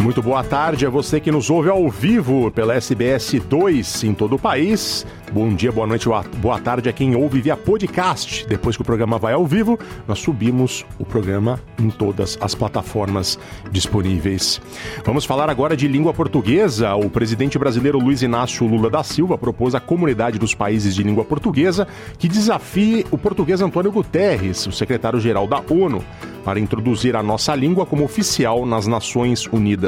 Muito 0.00 0.22
boa 0.22 0.44
tarde 0.44 0.86
a 0.86 0.90
você 0.90 1.18
que 1.18 1.30
nos 1.30 1.50
ouve 1.50 1.68
ao 1.68 1.88
vivo 1.90 2.52
pela 2.52 2.74
SBS 2.74 3.40
2 3.48 4.04
em 4.04 4.14
todo 4.14 4.36
o 4.36 4.38
país. 4.38 5.04
Bom 5.32 5.52
dia, 5.52 5.72
boa 5.72 5.86
noite, 5.86 6.08
boa 6.36 6.58
tarde 6.58 6.88
a 6.88 6.92
quem 6.92 7.16
ouve 7.16 7.40
via 7.40 7.56
podcast. 7.56 8.46
Depois 8.46 8.76
que 8.76 8.82
o 8.82 8.84
programa 8.84 9.18
vai 9.18 9.34
ao 9.34 9.44
vivo, 9.44 9.78
nós 10.06 10.20
subimos 10.20 10.86
o 10.98 11.04
programa 11.04 11.60
em 11.78 11.90
todas 11.90 12.38
as 12.40 12.54
plataformas 12.54 13.38
disponíveis. 13.70 14.60
Vamos 15.04 15.24
falar 15.24 15.50
agora 15.50 15.76
de 15.76 15.88
língua 15.88 16.14
portuguesa. 16.14 16.94
O 16.94 17.10
presidente 17.10 17.58
brasileiro 17.58 17.98
Luiz 17.98 18.22
Inácio 18.22 18.66
Lula 18.66 18.88
da 18.88 19.02
Silva 19.02 19.36
propôs 19.36 19.74
à 19.74 19.80
comunidade 19.80 20.38
dos 20.38 20.54
países 20.54 20.94
de 20.94 21.02
língua 21.02 21.24
portuguesa 21.24 21.86
que 22.18 22.28
desafie 22.28 23.04
o 23.10 23.18
português 23.18 23.60
Antônio 23.60 23.92
Guterres, 23.92 24.66
o 24.66 24.72
secretário-geral 24.72 25.46
da 25.46 25.60
ONU, 25.68 26.02
para 26.44 26.58
introduzir 26.58 27.14
a 27.16 27.22
nossa 27.22 27.54
língua 27.54 27.84
como 27.84 28.04
oficial 28.04 28.64
nas 28.64 28.86
Nações 28.86 29.46
Unidas. 29.52 29.87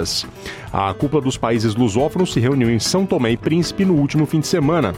A 0.72 0.92
cúpula 0.94 1.22
dos 1.22 1.36
países 1.36 1.74
lusófonos 1.74 2.32
se 2.32 2.40
reuniu 2.40 2.70
em 2.70 2.78
São 2.78 3.04
Tomé 3.04 3.32
e 3.32 3.36
Príncipe 3.36 3.84
no 3.84 3.94
último 3.94 4.26
fim 4.26 4.40
de 4.40 4.46
semana. 4.46 4.94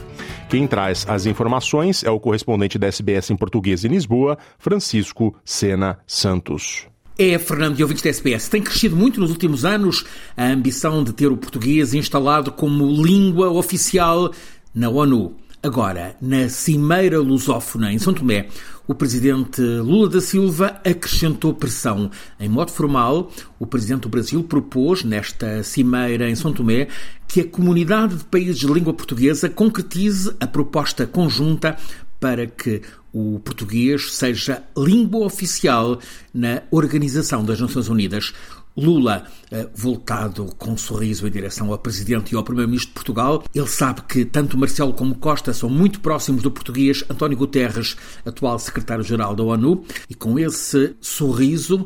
Quem 0.49 0.67
traz 0.67 1.05
as 1.07 1.25
informações 1.25 2.03
é 2.03 2.09
o 2.09 2.19
correspondente 2.19 2.77
da 2.77 2.87
SBS 2.87 3.31
em 3.31 3.35
português 3.35 3.83
em 3.83 3.89
Lisboa, 3.89 4.37
Francisco 4.57 5.35
Sena 5.43 5.99
Santos. 6.05 6.87
É, 7.17 7.37
Fernando 7.37 7.79
e 7.79 7.83
ouvintes 7.83 8.03
da 8.03 8.09
SBS, 8.09 8.49
tem 8.49 8.61
crescido 8.61 8.95
muito 8.95 9.19
nos 9.19 9.29
últimos 9.29 9.63
anos 9.63 10.03
a 10.35 10.45
ambição 10.45 11.03
de 11.03 11.13
ter 11.13 11.27
o 11.27 11.37
português 11.37 11.93
instalado 11.93 12.51
como 12.51 12.85
língua 13.03 13.51
oficial 13.51 14.31
na 14.73 14.89
ONU. 14.89 15.35
Agora, 15.61 16.15
na 16.21 16.49
Cimeira 16.49 17.19
Lusófona 17.19 17.93
em 17.93 17.97
São 17.97 18.13
Tomé, 18.13 18.47
o 18.87 18.93
presidente 18.93 19.61
Lula 19.61 20.09
da 20.09 20.21
Silva 20.21 20.81
acrescentou 20.83 21.53
pressão. 21.53 22.11
Em 22.39 22.49
modo 22.49 22.71
formal, 22.71 23.31
o 23.57 23.65
presidente 23.65 24.01
do 24.01 24.09
Brasil 24.09 24.43
propôs, 24.43 25.03
nesta 25.03 25.63
cimeira 25.63 26.29
em 26.29 26.35
São 26.35 26.51
Tomé, 26.51 26.87
que 27.27 27.41
a 27.41 27.47
comunidade 27.47 28.15
de 28.15 28.23
países 28.25 28.57
de 28.57 28.67
língua 28.67 28.93
portuguesa 28.93 29.49
concretize 29.49 30.35
a 30.39 30.45
proposta 30.45 31.07
conjunta 31.07 31.77
para 32.19 32.45
que 32.45 32.81
o 33.13 33.39
português 33.39 34.13
seja 34.15 34.63
língua 34.75 35.25
oficial 35.25 35.99
na 36.33 36.63
Organização 36.71 37.45
das 37.45 37.59
Nações 37.59 37.87
Unidas. 37.87 38.33
Lula, 38.75 39.25
eh, 39.51 39.67
voltado 39.75 40.45
com 40.57 40.71
um 40.71 40.77
sorriso 40.77 41.27
em 41.27 41.31
direção 41.31 41.71
ao 41.71 41.77
Presidente 41.77 42.31
e 42.31 42.35
ao 42.35 42.43
Primeiro-Ministro 42.43 42.89
de 42.89 42.95
Portugal, 42.95 43.43
ele 43.53 43.67
sabe 43.67 44.01
que 44.01 44.25
tanto 44.25 44.57
Marcelo 44.57 44.93
como 44.93 45.15
Costa 45.15 45.53
são 45.53 45.69
muito 45.69 45.99
próximos 45.99 46.41
do 46.41 46.49
português 46.49 47.03
António 47.07 47.37
Guterres, 47.37 47.95
atual 48.25 48.57
secretário-geral 48.57 49.35
da 49.35 49.43
ONU, 49.43 49.83
e 50.09 50.15
com 50.15 50.39
esse 50.39 50.95
sorriso, 50.99 51.85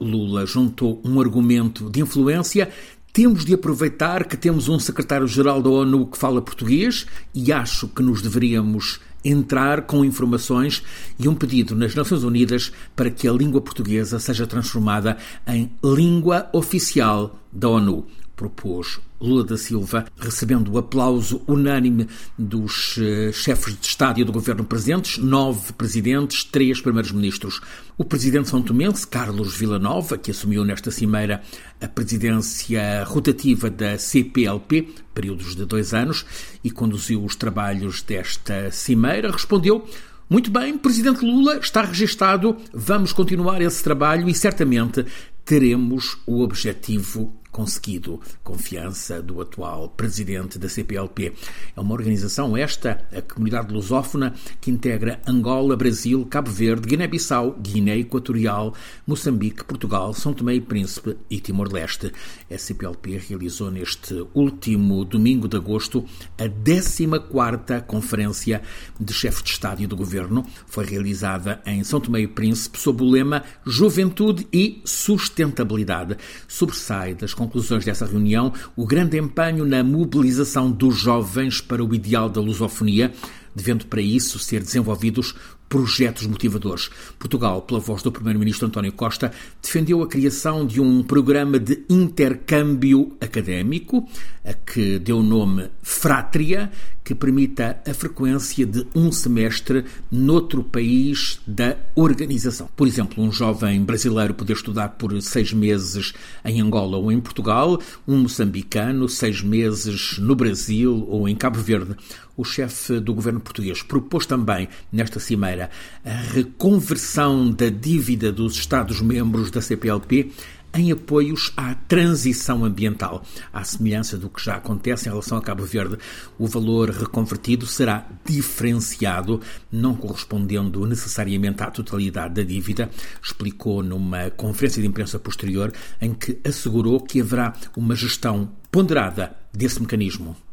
Lula 0.00 0.44
juntou 0.44 1.00
um 1.04 1.20
argumento 1.20 1.88
de 1.88 2.00
influência. 2.00 2.70
Temos 3.12 3.44
de 3.44 3.54
aproveitar 3.54 4.24
que 4.24 4.36
temos 4.36 4.68
um 4.68 4.80
secretário-geral 4.80 5.62
da 5.62 5.70
ONU 5.70 6.06
que 6.06 6.18
fala 6.18 6.42
português 6.42 7.06
e 7.32 7.52
acho 7.52 7.86
que 7.88 8.02
nos 8.02 8.20
deveríamos 8.20 9.00
entrar 9.28 9.82
com 9.82 10.04
informações 10.04 10.82
e 11.18 11.28
um 11.28 11.34
pedido 11.34 11.74
nas 11.74 11.94
Nações 11.94 12.22
Unidas 12.22 12.72
para 12.94 13.10
que 13.10 13.26
a 13.26 13.32
língua 13.32 13.60
portuguesa 13.60 14.18
seja 14.18 14.46
transformada 14.46 15.16
em 15.46 15.70
língua 15.82 16.48
oficial 16.52 17.38
da 17.52 17.68
ONU 17.68 18.06
propôs 18.34 19.00
Lula 19.20 19.44
da 19.44 19.56
Silva, 19.56 20.06
recebendo 20.18 20.72
o 20.72 20.78
aplauso 20.78 21.42
unânime 21.46 22.08
dos 22.38 22.96
uh, 22.96 23.32
chefes 23.32 23.78
de 23.78 23.86
Estado 23.86 24.20
e 24.20 24.24
do 24.24 24.32
governo 24.32 24.64
presentes, 24.64 25.18
nove 25.18 25.72
presidentes, 25.72 26.44
três 26.44 26.80
primeiros-ministros. 26.80 27.60
O 27.96 28.04
presidente 28.04 28.48
são 28.48 28.62
tomense, 28.62 29.06
Carlos 29.06 29.56
Villanova, 29.56 30.18
que 30.18 30.30
assumiu 30.30 30.64
nesta 30.64 30.90
cimeira 30.90 31.42
a 31.80 31.88
presidência 31.88 33.04
rotativa 33.04 33.70
da 33.70 33.98
CPLP, 33.98 34.88
períodos 35.14 35.56
de 35.56 35.64
dois 35.64 35.94
anos, 35.94 36.24
e 36.62 36.70
conduziu 36.70 37.24
os 37.24 37.36
trabalhos 37.36 38.02
desta 38.02 38.70
cimeira, 38.70 39.30
respondeu 39.30 39.86
muito 40.28 40.50
bem, 40.50 40.76
Presidente 40.76 41.24
Lula 41.24 41.58
está 41.58 41.82
registado, 41.82 42.56
vamos 42.74 43.12
continuar 43.12 43.62
esse 43.62 43.80
trabalho 43.80 44.28
e 44.28 44.34
certamente 44.34 45.06
teremos 45.46 46.18
o 46.26 46.42
objetivo 46.42 47.32
conseguido 47.56 48.20
confiança 48.44 49.22
do 49.22 49.40
atual 49.40 49.88
presidente 49.88 50.58
da 50.58 50.68
CPLP. 50.68 51.32
É 51.74 51.80
uma 51.80 51.94
organização 51.94 52.54
esta, 52.54 53.02
a 53.10 53.22
Comunidade 53.22 53.72
Lusófona, 53.72 54.34
que 54.60 54.70
integra 54.70 55.22
Angola, 55.26 55.74
Brasil, 55.74 56.26
Cabo 56.26 56.50
Verde, 56.50 56.86
Guiné-Bissau, 56.86 57.52
Guiné 57.58 57.96
Equatorial, 57.96 58.74
Moçambique, 59.06 59.64
Portugal, 59.64 60.12
São 60.12 60.34
Tomé 60.34 60.56
e 60.56 60.60
Príncipe 60.60 61.16
e 61.30 61.40
Timor-Leste. 61.40 62.12
A 62.50 62.58
CPLP 62.58 63.16
realizou 63.26 63.70
neste 63.70 64.26
último 64.34 65.02
domingo 65.02 65.48
de 65.48 65.56
agosto 65.56 66.04
a 66.36 66.44
14ª 66.44 67.80
Conferência 67.86 68.60
de 69.00 69.14
Chefes 69.14 69.42
de 69.42 69.50
Estado 69.52 69.82
e 69.82 69.86
do 69.86 69.96
Governo. 69.96 70.44
Foi 70.66 70.84
realizada 70.84 71.62
em 71.64 71.82
São 71.84 72.00
Tomé 72.00 72.20
e 72.20 72.28
Príncipe 72.28 72.78
sob 72.78 73.02
o 73.02 73.08
lema 73.08 73.42
Juventude 73.64 74.46
e 74.52 74.82
Sustentabilidade 74.84 75.35
sustentabilidade. 75.36 76.16
Sobressai 76.48 77.14
das 77.14 77.34
conclusões 77.34 77.84
dessa 77.84 78.06
reunião 78.06 78.52
o 78.74 78.86
grande 78.86 79.18
empenho 79.18 79.64
na 79.64 79.84
mobilização 79.84 80.70
dos 80.70 80.96
jovens 80.96 81.60
para 81.60 81.84
o 81.84 81.94
ideal 81.94 82.30
da 82.30 82.40
lusofonia, 82.40 83.12
devendo 83.54 83.86
para 83.86 84.00
isso 84.00 84.38
ser 84.38 84.62
desenvolvidos 84.62 85.34
projetos 85.68 86.26
motivadores. 86.26 86.88
Portugal, 87.18 87.60
pela 87.62 87.80
voz 87.80 88.02
do 88.02 88.12
Primeiro-Ministro 88.12 88.68
António 88.68 88.92
Costa, 88.92 89.32
defendeu 89.60 90.02
a 90.02 90.06
criação 90.06 90.64
de 90.64 90.80
um 90.80 91.02
programa 91.02 91.58
de 91.58 91.84
intercâmbio 91.90 93.16
académico, 93.20 94.08
a 94.44 94.52
que 94.52 94.98
deu 94.98 95.18
o 95.18 95.22
nome 95.22 95.68
Frátria, 95.82 96.70
que 97.06 97.14
permita 97.14 97.80
a 97.86 97.94
frequência 97.94 98.66
de 98.66 98.84
um 98.92 99.12
semestre 99.12 99.84
noutro 100.10 100.64
país 100.64 101.38
da 101.46 101.76
organização. 101.94 102.68
Por 102.74 102.88
exemplo, 102.88 103.22
um 103.22 103.30
jovem 103.30 103.80
brasileiro 103.80 104.34
poder 104.34 104.54
estudar 104.54 104.88
por 104.88 105.22
seis 105.22 105.52
meses 105.52 106.12
em 106.44 106.60
Angola 106.60 106.96
ou 106.96 107.12
em 107.12 107.20
Portugal, 107.20 107.80
um 108.08 108.22
moçambicano 108.22 109.08
seis 109.08 109.40
meses 109.40 110.18
no 110.18 110.34
Brasil 110.34 111.06
ou 111.08 111.28
em 111.28 111.36
Cabo 111.36 111.60
Verde. 111.60 111.94
O 112.36 112.44
chefe 112.44 112.98
do 113.00 113.14
governo 113.14 113.40
português 113.40 113.82
propôs 113.82 114.26
também, 114.26 114.68
nesta 114.92 115.18
cimeira, 115.18 115.70
a 116.04 116.10
reconversão 116.10 117.50
da 117.50 117.70
dívida 117.70 118.30
dos 118.30 118.56
Estados-membros 118.56 119.50
da 119.50 119.62
CPLP 119.62 120.32
em 120.76 120.92
apoios 120.92 121.52
à 121.56 121.74
transição 121.74 122.64
ambiental. 122.64 123.24
À 123.52 123.64
semelhança 123.64 124.18
do 124.18 124.28
que 124.28 124.44
já 124.44 124.56
acontece 124.56 125.08
em 125.08 125.10
relação 125.10 125.38
a 125.38 125.42
Cabo 125.42 125.64
Verde, 125.64 125.96
o 126.38 126.46
valor 126.46 126.90
reconvertido 126.90 127.66
será 127.66 128.06
diferenciado, 128.24 129.40
não 129.72 129.94
correspondendo 129.94 130.86
necessariamente 130.86 131.62
à 131.62 131.70
totalidade 131.70 132.34
da 132.34 132.42
dívida, 132.42 132.90
explicou 133.22 133.82
numa 133.82 134.30
conferência 134.30 134.82
de 134.82 134.88
imprensa 134.88 135.18
posterior, 135.18 135.72
em 136.00 136.12
que 136.12 136.38
assegurou 136.44 137.00
que 137.00 137.20
haverá 137.20 137.54
uma 137.76 137.94
gestão 137.94 138.50
ponderada 138.70 139.34
desse 139.52 139.80
mecanismo. 139.80 140.45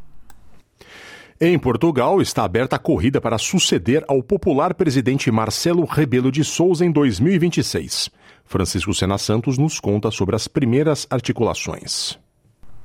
Em 1.46 1.60
Portugal, 1.60 2.22
está 2.22 2.46
aberta 2.46 2.78
a 2.78 2.80
corrida 2.80 3.20
para 3.20 3.38
suceder 3.38 4.06
ao 4.08 4.24
popular 4.24 4.74
presidente 4.74 5.30
Marcelo 5.30 5.84
Rebelo 5.84 6.32
de 6.32 6.42
Souza 6.42 6.86
em 6.86 6.90
2026. 6.90 8.10
Francisco 8.46 8.94
Sena 8.94 9.18
Santos 9.18 9.58
nos 9.58 9.78
conta 9.78 10.10
sobre 10.10 10.38
as 10.38 10.48
primeiras 10.48 11.06
articulações. 11.10 12.18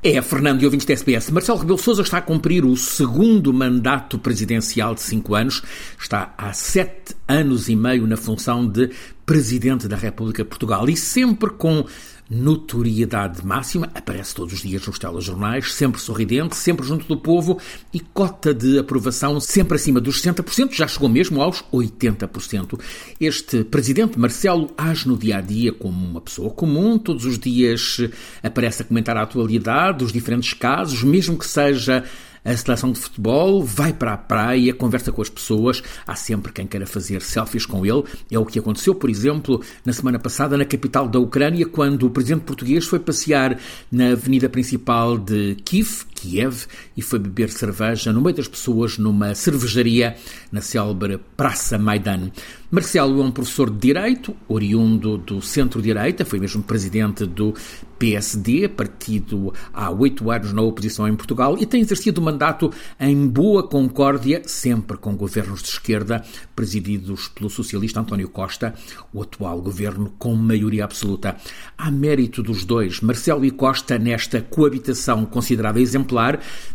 É, 0.03 0.21
Fernando 0.21 0.63
e 0.63 0.65
ouvintes 0.65 0.85
da 0.85 0.93
SBS. 0.93 1.31
Marcelo 1.31 1.59
Rebelo 1.59 1.79
Sousa 1.79 2.03
está 2.03 2.19
a 2.19 2.21
cumprir 2.21 2.65
o 2.65 2.77
segundo 2.77 3.55
mandato 3.55 4.19
presidencial 4.19 4.93
de 4.93 5.03
cinco 5.03 5.37
anos. 5.37 5.63
Está 5.97 6.35
há 6.37 6.53
sete 6.53 7.15
anos 7.29 7.69
e 7.69 7.77
meio 7.77 8.09
na 8.09 8.17
função 8.17 8.67
de 8.67 8.91
Presidente 9.25 9.87
da 9.87 9.97
República 9.97 10.43
de 10.43 10.49
Portugal 10.49 10.89
e 10.89 10.97
sempre 10.97 11.51
com 11.51 11.85
notoriedade 12.31 13.45
máxima, 13.45 13.89
aparece 13.95 14.35
todos 14.35 14.53
os 14.53 14.61
dias 14.61 14.87
nos 14.87 14.99
telejornais, 14.99 15.73
sempre 15.73 16.01
sorridente, 16.01 16.57
sempre 16.57 16.87
junto 16.87 17.07
do 17.07 17.17
povo 17.17 17.59
e 17.93 18.01
cota 18.01 18.53
de 18.53 18.79
aprovação 18.79 19.41
sempre 19.41 19.77
acima 19.77 20.01
dos 20.01 20.21
60%, 20.23 20.75
já 20.75 20.87
chegou 20.87 21.09
mesmo 21.09 21.41
aos 21.41 21.63
80%. 21.73 22.79
Este 23.21 23.65
presidente 23.65 24.19
Marcelo 24.19 24.71
age 24.77 25.09
no 25.09 25.17
dia 25.17 25.39
a 25.39 25.41
dia 25.41 25.73
como 25.73 26.05
uma 26.05 26.21
pessoa 26.21 26.51
comum, 26.51 26.99
todos 26.99 27.25
os 27.25 27.39
dias 27.39 27.99
aparece 28.43 28.83
a 28.83 28.85
comentar 28.85 29.17
a 29.17 29.23
atualidade, 29.23 30.05
os 30.05 30.13
diferentes 30.13 30.53
casos, 30.53 31.03
mesmo 31.03 31.39
que 31.39 31.47
seja 31.47 32.05
a 32.53 32.57
seleção 32.57 32.93
de 32.93 32.99
futebol, 32.99 33.63
vai 33.63 33.93
para 33.93 34.15
a 34.15 34.17
praia, 34.17 34.73
conversa 34.75 35.13
com 35.13 35.21
as 35.21 35.29
pessoas, 35.29 35.83
há 36.07 36.15
sempre 36.15 36.53
quem 36.53 36.67
queira 36.67 36.87
fazer 36.87 37.21
selfies 37.23 37.67
com 37.67 37.85
ele. 37.85 38.05
É 38.31 38.39
o 38.39 38.47
que 38.47 38.59
aconteceu, 38.59 38.95
por 38.95 39.11
exemplo, 39.11 39.63
na 39.85 39.93
semana 39.93 40.19
passada 40.19 40.57
na 40.57 40.65
capital 40.65 41.09
da 41.09 41.19
Ucrânia, 41.19 41.67
quando 41.67 42.07
o 42.07 42.11
presidente 42.11 42.43
português 42.43 42.87
foi 42.87 42.99
passear 42.99 43.59
na 43.91 44.13
avenida 44.13 44.49
principal 44.49 45.19
de 45.19 45.57
Kiev, 45.65 46.05
Kiev, 46.19 46.67
e 46.97 47.03
foi 47.03 47.19
beber 47.19 47.49
cerveja 47.49 48.13
no 48.13 48.21
meio 48.21 48.35
das 48.35 48.49
pessoas 48.49 48.99
numa 48.99 49.35
cervejaria 49.35 50.17
na 50.51 50.61
célebre 50.61 51.21
Praça 51.37 51.79
Maidan. 51.79 52.31
Marcelo 52.71 53.23
é 53.23 53.25
um 53.25 53.31
professor 53.31 53.71
de 53.71 53.79
Direito, 53.79 54.37
oriundo 54.47 55.17
do 55.17 55.41
centro-direita, 55.41 56.25
foi 56.27 56.39
mesmo 56.39 56.63
presidente 56.63 57.25
do 57.25 57.55
PSD, 57.99 58.69
partido 58.69 59.55
há 59.73 59.91
oito 59.91 60.31
anos 60.31 60.53
na 60.53 60.61
oposição 60.61 61.09
em 61.09 61.17
Portugal, 61.17 61.57
e 61.59 61.65
tem 61.65 61.81
exercido 61.81 62.21
o 62.21 62.25
mandato 62.25 62.71
em 63.01 63.27
boa 63.27 63.67
concórdia, 63.67 64.43
sempre 64.45 64.99
com 64.99 65.17
governos 65.17 65.63
de 65.63 65.71
esquerda, 65.71 66.23
presididos 66.55 67.29
pelo 67.29 67.49
socialista 67.49 68.01
António 68.01 68.29
Costa, 68.29 68.75
o 69.15 69.23
atual 69.23 69.63
governo 69.63 70.13
com 70.19 70.35
maioria 70.35 70.85
absoluta. 70.85 71.37
Há 71.77 71.91
mérito 71.91 72.43
dos 72.43 72.67
dois, 72.67 73.01
Marcelo 73.01 73.47
e 73.47 73.51
Costa, 73.51 73.99
nesta 73.99 74.43
coabitação 74.43 75.25
considerada 75.25 75.81
exemplar, 75.81 76.08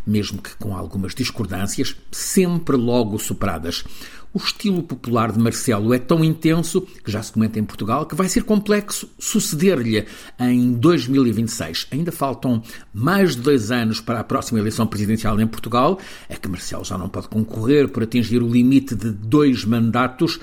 mesmo 0.05 0.41
que 0.41 0.55
com 0.57 0.75
algumas 0.75 1.15
discordâncias, 1.15 1.95
sempre 2.11 2.75
logo 2.75 3.17
superadas. 3.17 3.83
O 4.33 4.39
estilo 4.39 4.81
popular 4.81 5.31
de 5.31 5.37
Marcelo 5.37 5.93
é 5.93 5.99
tão 5.99 6.23
intenso, 6.23 6.81
que 6.81 7.11
já 7.11 7.21
se 7.21 7.31
comenta 7.31 7.59
em 7.59 7.63
Portugal, 7.63 8.07
que 8.07 8.15
vai 8.15 8.27
ser 8.27 8.43
complexo 8.43 9.07
suceder-lhe 9.19 10.07
em 10.39 10.73
2026. 10.73 11.89
Ainda 11.91 12.11
faltam 12.11 12.63
mais 12.91 13.35
de 13.35 13.43
dois 13.43 13.69
anos 13.69 14.01
para 14.01 14.19
a 14.19 14.23
próxima 14.23 14.59
eleição 14.59 14.87
presidencial 14.87 15.39
em 15.39 15.45
Portugal. 15.45 15.99
É 16.27 16.35
que 16.35 16.47
Marcelo 16.47 16.83
já 16.83 16.97
não 16.97 17.09
pode 17.09 17.27
concorrer 17.27 17.87
por 17.89 18.01
atingir 18.01 18.41
o 18.41 18.49
limite 18.49 18.95
de 18.95 19.11
dois 19.11 19.63
mandatos. 19.65 20.39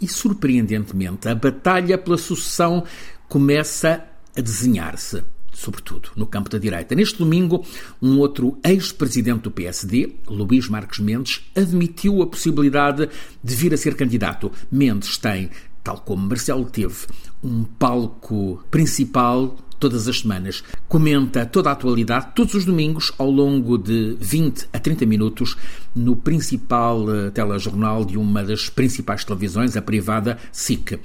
E, 0.00 0.06
surpreendentemente, 0.06 1.28
a 1.28 1.34
batalha 1.34 1.98
pela 1.98 2.18
sucessão 2.18 2.84
começa 3.28 4.04
a 4.36 4.40
desenhar-se 4.40 5.24
sobretudo 5.62 6.10
no 6.16 6.26
campo 6.26 6.50
da 6.50 6.58
direita. 6.58 6.94
Neste 6.94 7.18
domingo, 7.18 7.64
um 8.00 8.18
outro 8.18 8.58
ex-presidente 8.64 9.42
do 9.42 9.50
PSD, 9.50 10.16
Luís 10.26 10.68
Marques 10.68 10.98
Mendes, 10.98 11.40
admitiu 11.54 12.22
a 12.22 12.26
possibilidade 12.26 13.08
de 13.42 13.54
vir 13.54 13.72
a 13.72 13.76
ser 13.76 13.94
candidato. 13.94 14.50
Mendes 14.70 15.16
tem, 15.16 15.50
tal 15.82 15.98
como 15.98 16.26
Marcelo 16.28 16.64
teve, 16.64 17.06
um 17.42 17.64
palco 17.64 18.62
principal 18.70 19.56
todas 19.82 20.06
as 20.06 20.20
semanas. 20.20 20.62
Comenta 20.86 21.44
toda 21.44 21.70
a 21.70 21.72
atualidade, 21.72 22.28
todos 22.36 22.54
os 22.54 22.64
domingos, 22.64 23.12
ao 23.18 23.28
longo 23.28 23.76
de 23.76 24.16
20 24.20 24.68
a 24.72 24.78
30 24.78 25.04
minutos, 25.06 25.56
no 25.92 26.14
principal 26.14 27.02
uh, 27.02 27.32
telejornal 27.32 28.04
de 28.04 28.16
uma 28.16 28.44
das 28.44 28.68
principais 28.68 29.24
televisões, 29.24 29.76
a 29.76 29.82
privada 29.82 30.38
SIC. 30.52 31.00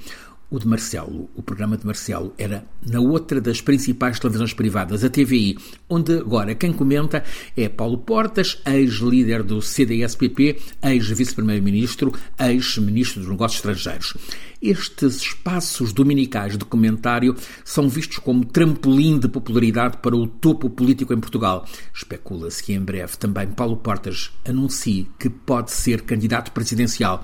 O 0.50 0.58
de 0.58 0.66
Marcelo, 0.66 1.28
o 1.36 1.42
programa 1.42 1.76
de 1.76 1.84
Marcelo, 1.84 2.32
era 2.38 2.64
na 2.82 3.00
outra 3.00 3.38
das 3.38 3.60
principais 3.60 4.18
televisões 4.18 4.54
privadas, 4.54 5.04
a 5.04 5.10
TVI, 5.10 5.58
onde 5.90 6.16
agora 6.16 6.54
quem 6.54 6.72
comenta 6.72 7.22
é 7.54 7.68
Paulo 7.68 7.98
Portas, 7.98 8.58
ex-líder 8.64 9.42
do 9.42 9.60
CDS-PP, 9.60 10.58
ex-vice-primeiro-ministro, 10.82 12.14
ex-ministro 12.40 13.20
dos 13.20 13.28
Negócios 13.28 13.58
Estrangeiros. 13.58 14.14
Estes 14.60 15.20
espaços 15.20 15.92
dominicais 15.92 16.56
de 16.56 16.64
comentário 16.64 17.36
são 17.62 17.86
vistos 17.86 18.18
como 18.18 18.44
trampolim 18.44 19.18
de 19.18 19.28
popularidade 19.28 19.98
para 19.98 20.16
o 20.16 20.26
topo 20.26 20.70
político 20.70 21.12
em 21.12 21.20
Portugal. 21.20 21.66
Especula-se 21.94 22.64
que 22.64 22.72
em 22.72 22.80
breve 22.80 23.18
também 23.18 23.48
Paulo 23.48 23.76
Portas 23.76 24.32
anuncie 24.46 25.08
que 25.18 25.28
pode 25.28 25.72
ser 25.72 26.00
candidato 26.00 26.52
presidencial. 26.52 27.22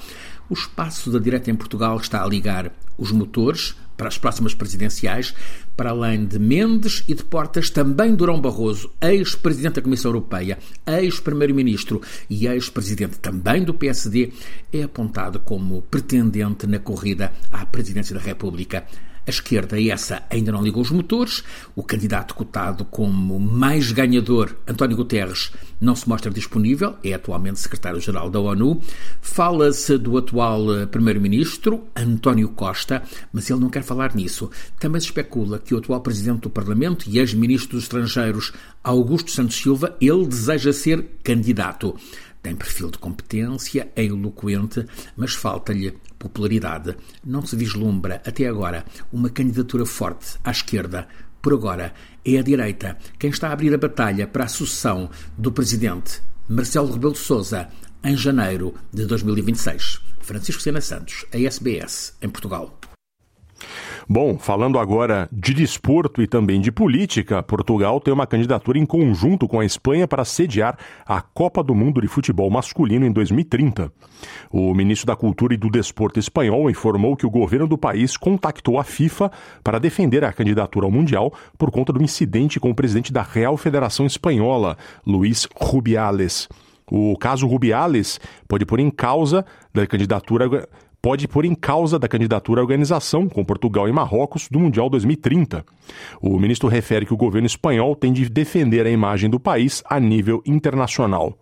O 0.49 0.55
espaço 0.55 1.11
da 1.11 1.19
direita 1.19 1.51
em 1.51 1.55
Portugal 1.55 1.97
está 1.97 2.23
a 2.23 2.27
ligar 2.27 2.71
os 2.99 3.11
motores 3.11 3.75
para 3.97 4.09
as 4.09 4.19
próximas 4.19 4.55
presidenciais, 4.55 5.35
para 5.77 5.91
além 5.91 6.27
de 6.27 6.39
Mendes 6.39 7.03
e 7.09 7.15
de 7.15 7.25
Portas, 7.25 7.71
também 7.71 8.15
Durão 8.15 8.41
Barroso, 8.41 8.91
ex-presidente 9.01 9.77
da 9.77 9.83
Comissão 9.83 10.11
Europeia, 10.11 10.59
ex-primeiro-ministro 10.87 12.03
e 12.29 12.47
ex-presidente 12.47 13.19
também 13.19 13.63
do 13.63 13.73
PSD, 13.73 14.33
é 14.73 14.83
apontado 14.83 15.41
como 15.41 15.83
pretendente 15.83 16.67
na 16.67 16.79
corrida 16.79 17.33
à 17.51 17.65
presidência 17.65 18.15
da 18.15 18.21
República. 18.21 18.85
A 19.27 19.31
esquerda, 19.31 19.81
essa, 19.81 20.23
ainda 20.29 20.53
não 20.53 20.63
ligou 20.63 20.83
os 20.83 20.91
motores. 20.91 21.43
O 21.75 21.83
candidato 21.83 22.35
cotado 22.35 22.85
como 22.85 23.41
mais 23.41 23.91
ganhador, 23.91 24.55
António 24.67 24.97
Guterres, 24.97 25.51
não 25.81 25.97
se 25.97 26.07
mostra 26.09 26.31
disponível, 26.31 26.97
é 27.03 27.15
atualmente 27.15 27.61
secretário-geral 27.61 28.29
da 28.29 28.39
ONU. 28.39 28.83
Fala-se 29.23 29.97
do 29.97 30.19
atual 30.19 30.75
eh, 30.75 30.87
primeiro-ministro, 30.87 31.85
António 31.97 32.51
Costa, 32.51 33.03
mas 33.33 33.49
ele 33.49 33.61
não 33.61 33.71
quer 33.71 33.83
falar 33.83 34.15
nisso. 34.15 34.51
Também 34.79 35.01
se 35.01 35.07
especula 35.07 35.59
que 35.59 35.75
o 35.75 35.79
atual 35.79 36.01
presidente 36.01 36.43
do 36.43 36.51
Parlamento 36.51 37.09
e 37.09 37.19
ex-ministro 37.19 37.77
dos 37.77 37.85
Estrangeiros, 37.85 38.53
Augusto 38.83 39.31
Santos 39.31 39.57
Silva, 39.57 39.97
ele 40.01 40.27
deseja 40.27 40.73
ser 40.73 41.03
candidato. 41.23 41.97
Tem 42.43 42.55
perfil 42.55 42.91
de 42.91 42.99
competência, 42.99 43.89
é 43.97 44.05
eloquente, 44.05 44.85
mas 45.17 45.33
falta-lhe 45.33 45.95
popularidade. 46.25 46.97
Não 47.25 47.45
se 47.45 47.55
vislumbra, 47.55 48.23
até 48.27 48.47
agora, 48.47 48.85
uma 49.13 49.29
candidatura 49.29 49.85
forte 49.85 50.37
à 50.43 50.51
esquerda. 50.51 51.07
Por 51.43 51.53
agora, 51.53 51.93
é 52.25 52.39
a 52.39 52.43
direita 52.43 52.97
quem 53.19 53.31
está 53.31 53.49
a 53.49 53.53
abrir 53.53 53.75
a 53.75 53.79
batalha 53.79 54.27
para 54.27 54.45
a 54.45 54.49
sucessão 54.49 55.11
do 55.37 55.53
presidente 55.53 56.23
Marcelo 56.49 56.93
Rebelo 56.93 57.13
de 57.13 57.19
Sousa 57.19 57.69
em 58.03 58.17
janeiro 58.17 58.75
de 58.93 59.05
2026. 59.07 60.01
Francisco 60.21 60.63
Sena 60.63 60.81
Santos, 60.81 61.27
a 61.33 61.39
SBS, 61.39 62.15
em 62.23 62.31
Portugal. 62.31 62.79
Bom, 64.09 64.39
falando 64.39 64.79
agora 64.79 65.29
de 65.33 65.55
desporto 65.55 66.21
e 66.21 66.27
também 66.27 66.61
de 66.61 66.71
política, 66.71 67.43
Portugal 67.43 68.01
tem 68.01 68.13
uma 68.13 68.27
candidatura 68.27 68.79
em 68.79 68.85
conjunto 68.85 69.49
com 69.49 69.61
a 69.61 69.65
Espanha 69.65 70.07
para 70.07 70.25
sediar 70.25 70.79
a 71.07 71.23
Copa 71.23 71.63
do 71.63 71.75
Mundo 71.75 72.01
de 72.01 72.09
Futebol 72.09 72.51
Masculino 72.51 73.07
em 73.07 73.13
2030. 73.13 73.91
O 74.51 74.75
ministro 74.75 75.07
da 75.07 75.17
Cultura 75.17 75.55
e 75.55 75.57
do 75.57 75.71
Desporto 75.71 76.19
espanhol 76.19 76.69
informou 76.69 77.17
que 77.17 77.27
o 77.27 77.31
governo 77.31 77.67
do 77.67 77.79
país 77.79 78.17
contactou 78.17 78.79
a 78.79 78.85
FIFA 78.85 79.31
para 79.63 79.79
defender 79.79 80.25
a 80.25 80.33
candidatura 80.33 80.87
ao 80.87 80.93
Mundial 80.93 81.33
por 81.57 81.71
conta 81.71 81.93
do 81.93 82.03
incidente 82.03 82.61
com 82.61 82.71
o 82.71 82.75
presidente 82.75 83.13
da 83.13 83.23
Real 83.23 83.57
Federação 83.57 84.07
Espanhola, 84.07 84.77
Luís 85.07 85.49
Rubiales. 85.55 86.49
O 86.91 87.17
caso 87.17 87.47
Rubiales 87.47 88.21
pode 88.47 88.67
pôr 88.67 88.79
em 88.79 88.91
causa 88.91 89.45
da 89.73 89.87
candidatura 89.87 90.69
pode 91.05 91.29
pôr 91.29 91.45
em 91.45 91.55
causa 91.55 91.99
da 91.99 92.09
candidatura 92.09 92.63
à 92.63 92.65
organização, 92.65 93.29
com 93.29 93.45
Portugal 93.45 93.87
e 93.87 93.93
Marrocos, 93.93 94.49
do 94.51 94.59
Mundial 94.59 94.89
2030. 94.89 95.63
O 96.19 96.39
ministro 96.39 96.67
refere 96.67 97.05
que 97.05 97.13
o 97.13 97.17
governo 97.19 97.47
espanhol 97.47 97.95
tem 97.95 98.11
de 98.11 98.27
defender 98.27 98.87
a 98.87 98.91
imagem 98.91 99.29
do 99.29 99.39
país 99.39 99.83
a 99.85 100.01
nível 100.01 100.43
internacional. 100.47 101.37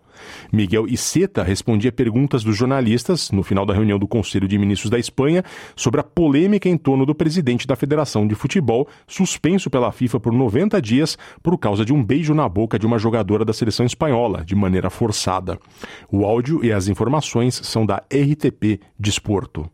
Miguel 0.51 0.87
Iceta 0.87 1.43
respondia 1.43 1.91
perguntas 1.91 2.43
dos 2.43 2.55
jornalistas 2.55 3.31
no 3.31 3.43
final 3.43 3.65
da 3.65 3.73
reunião 3.73 3.99
do 3.99 4.07
Conselho 4.07 4.47
de 4.47 4.57
Ministros 4.57 4.89
da 4.89 4.99
Espanha 4.99 5.43
sobre 5.75 6.01
a 6.01 6.03
polêmica 6.03 6.69
em 6.69 6.77
torno 6.77 7.05
do 7.05 7.15
presidente 7.15 7.67
da 7.67 7.75
Federação 7.75 8.27
de 8.27 8.35
Futebol, 8.35 8.87
suspenso 9.07 9.69
pela 9.69 9.91
FIFA 9.91 10.19
por 10.19 10.33
90 10.33 10.81
dias 10.81 11.17
por 11.41 11.57
causa 11.57 11.85
de 11.85 11.93
um 11.93 12.03
beijo 12.03 12.33
na 12.33 12.47
boca 12.47 12.77
de 12.79 12.85
uma 12.85 12.97
jogadora 12.97 13.45
da 13.45 13.53
seleção 13.53 13.85
espanhola, 13.85 14.43
de 14.43 14.55
maneira 14.55 14.89
forçada. 14.89 15.59
O 16.11 16.25
áudio 16.25 16.63
e 16.63 16.71
as 16.71 16.87
informações 16.87 17.55
são 17.63 17.85
da 17.85 17.97
RTP 18.11 18.79
Desporto. 18.99 19.69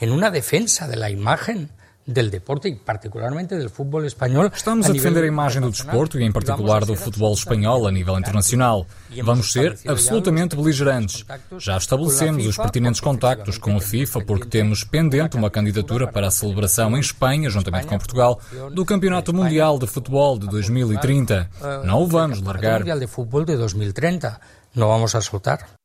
Em 0.00 0.10
uma 0.10 0.30
defesa 0.30 0.86
da 0.86 1.10
imagem 1.10 1.68
del 2.06 2.30
deporte 2.30 2.68
e 2.68 2.76
particularmente 2.76 3.56
del 3.56 3.68
futebol 3.68 4.04
espanhol. 4.04 4.50
Estamos 4.54 4.88
a 4.88 4.92
defender 4.92 5.24
a 5.24 5.26
imagem 5.26 5.60
do 5.60 5.70
desporto 5.70 6.18
e 6.18 6.24
em 6.24 6.30
particular 6.30 6.84
do 6.84 6.94
futebol 6.94 7.34
espanhol 7.34 7.86
a 7.86 7.90
nível 7.90 8.16
internacional. 8.18 8.86
Vamos 9.22 9.52
ser 9.52 9.76
absolutamente 9.86 10.54
beligerantes. 10.54 11.24
Já 11.58 11.76
estabelecemos 11.76 12.46
os 12.46 12.56
pertinentes 12.56 13.00
contactos 13.00 13.58
com 13.58 13.76
a 13.76 13.80
FIFA 13.80 14.20
porque 14.24 14.46
temos 14.46 14.84
pendente 14.84 15.36
uma 15.36 15.50
candidatura 15.50 16.06
para 16.06 16.28
a 16.28 16.30
celebração 16.30 16.96
em 16.96 17.00
Espanha, 17.00 17.50
juntamente 17.50 17.86
com 17.86 17.98
Portugal, 17.98 18.40
do 18.72 18.84
Campeonato 18.84 19.34
Mundial 19.34 19.78
de 19.78 19.86
Futebol 19.86 20.38
de 20.38 20.46
2030. 20.46 21.50
Não 21.84 22.02
o 22.02 22.06
vamos 22.06 22.40
largar. 22.40 22.80
Mundial 22.80 23.00
de 23.00 23.06
Futebol 23.06 23.44
de 23.44 23.56
2030. 23.56 24.40
Não 24.74 24.88
vamos 24.88 25.14
a 25.14 25.20
soltar. 25.20 25.75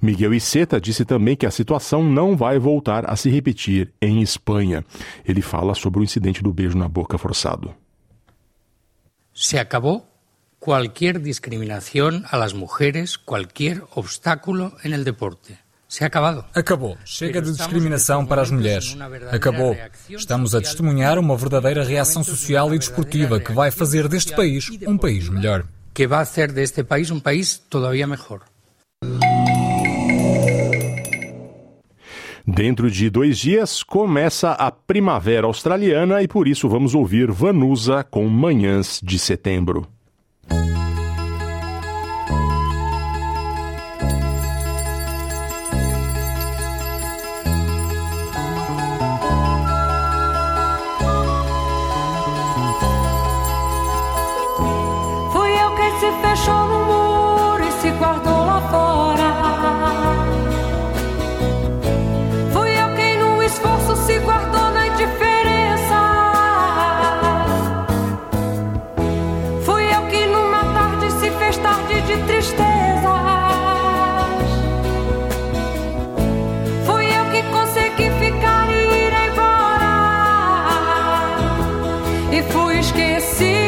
Miguel 0.00 0.34
Iceta 0.34 0.80
disse 0.80 1.04
também 1.04 1.36
que 1.36 1.46
a 1.46 1.50
situação 1.50 2.02
não 2.02 2.36
vai 2.36 2.58
voltar 2.58 3.08
a 3.08 3.16
se 3.16 3.30
repetir 3.30 3.92
em 4.00 4.22
Espanha. 4.22 4.84
Ele 5.24 5.42
fala 5.42 5.74
sobre 5.74 6.00
o 6.00 6.04
incidente 6.04 6.42
do 6.42 6.52
beijo 6.52 6.76
na 6.76 6.88
boca 6.88 7.18
forçado. 7.18 7.74
Se 9.34 9.58
acabou 9.58 10.06
qualquer 10.58 11.18
discriminação 11.18 12.22
a 12.30 12.36
las 12.36 12.52
mujeres, 12.52 13.16
qualquer 13.16 13.82
obstáculo 13.94 14.72
en 14.82 14.92
el 14.92 15.04
deporte. 15.04 15.58
Se. 15.88 16.04
Acabou. 16.04 16.98
Chega 17.04 17.40
de 17.40 17.52
discriminação 17.52 18.26
para 18.26 18.42
as 18.42 18.50
mulheres. 18.50 18.96
Acabou. 19.30 19.76
Estamos 20.10 20.54
a 20.54 20.60
testemunhar 20.60 21.16
uma 21.18 21.36
verdadeira 21.36 21.84
reação 21.84 22.24
social 22.24 22.74
e 22.74 22.78
desportiva 22.78 23.38
que 23.38 23.52
vai 23.52 23.70
fazer 23.70 24.08
deste 24.08 24.34
país 24.34 24.68
um 24.86 24.98
país 24.98 25.28
melhor. 25.28 25.64
Que 25.94 26.06
vai 26.06 26.24
fazer 26.24 26.50
deste 26.50 26.82
país 26.82 27.10
um 27.10 27.20
país 27.20 27.56
todavía 27.56 28.06
melhor. 28.06 28.40
Dentro 32.46 32.88
de 32.88 33.10
dois 33.10 33.38
dias 33.38 33.82
começa 33.82 34.52
a 34.52 34.70
primavera 34.70 35.48
australiana 35.48 36.22
e 36.22 36.28
por 36.28 36.46
isso 36.46 36.68
vamos 36.68 36.94
ouvir 36.94 37.28
Vanusa 37.28 38.04
com 38.04 38.28
Manhãs 38.28 39.00
de 39.02 39.18
Setembro. 39.18 39.84
e 82.36 82.42
fui 82.42 82.78
esquecido. 82.78 83.65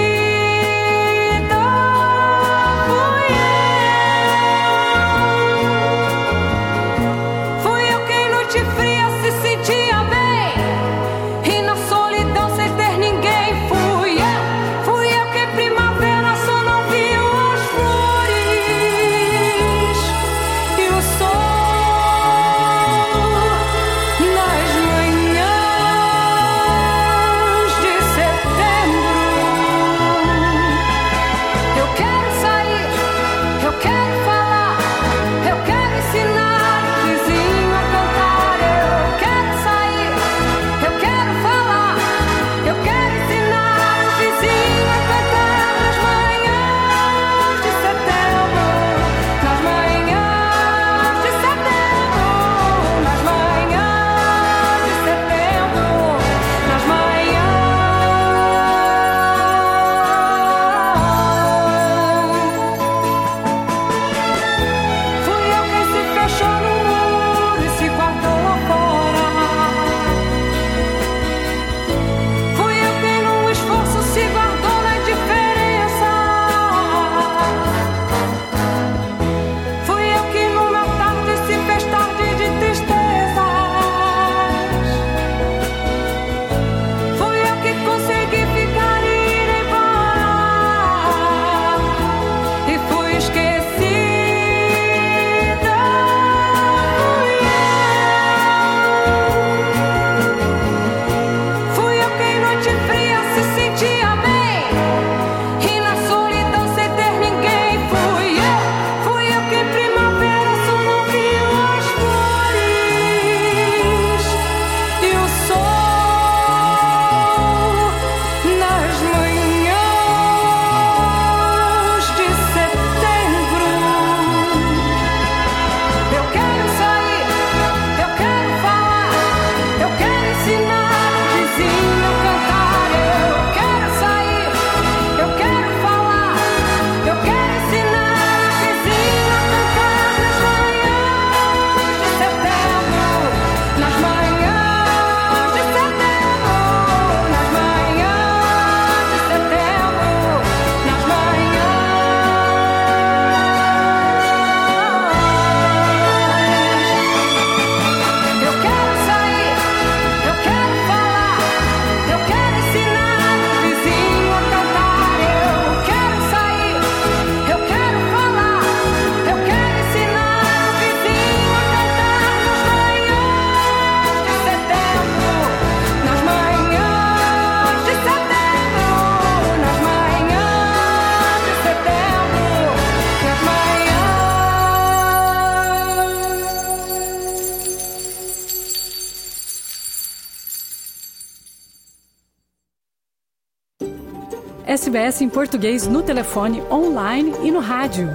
SBS 195.18 195.20
em 195.20 195.28
português 195.28 195.87
no 195.87 196.02
telefone, 196.02 196.61
online 196.70 197.33
e 197.42 197.50
no 197.50 197.59
rádio. 197.59 198.09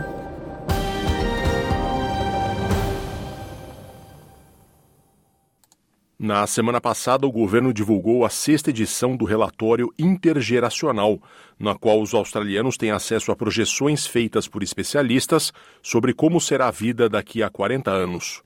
Na 6.18 6.48
semana 6.48 6.80
passada, 6.80 7.28
o 7.28 7.32
governo 7.32 7.74
divulgou 7.74 8.26
a 8.26 8.30
sexta 8.30 8.70
edição 8.70 9.18
do 9.18 9.26
relatório 9.26 9.94
intergeracional, 10.00 11.20
na 11.60 11.76
qual 11.76 12.02
os 12.02 12.14
australianos 12.14 12.78
têm 12.78 12.92
acesso 12.92 13.32
a 13.32 13.36
projeções 13.36 14.08
feitas 14.08 14.48
por 14.48 14.64
especialistas 14.64 15.52
sobre 15.82 16.14
como 16.14 16.40
será 16.40 16.68
a 16.68 16.72
vida 16.72 17.10
daqui 17.10 17.44
a 17.44 17.50
40 17.50 17.92
anos. 17.92 18.42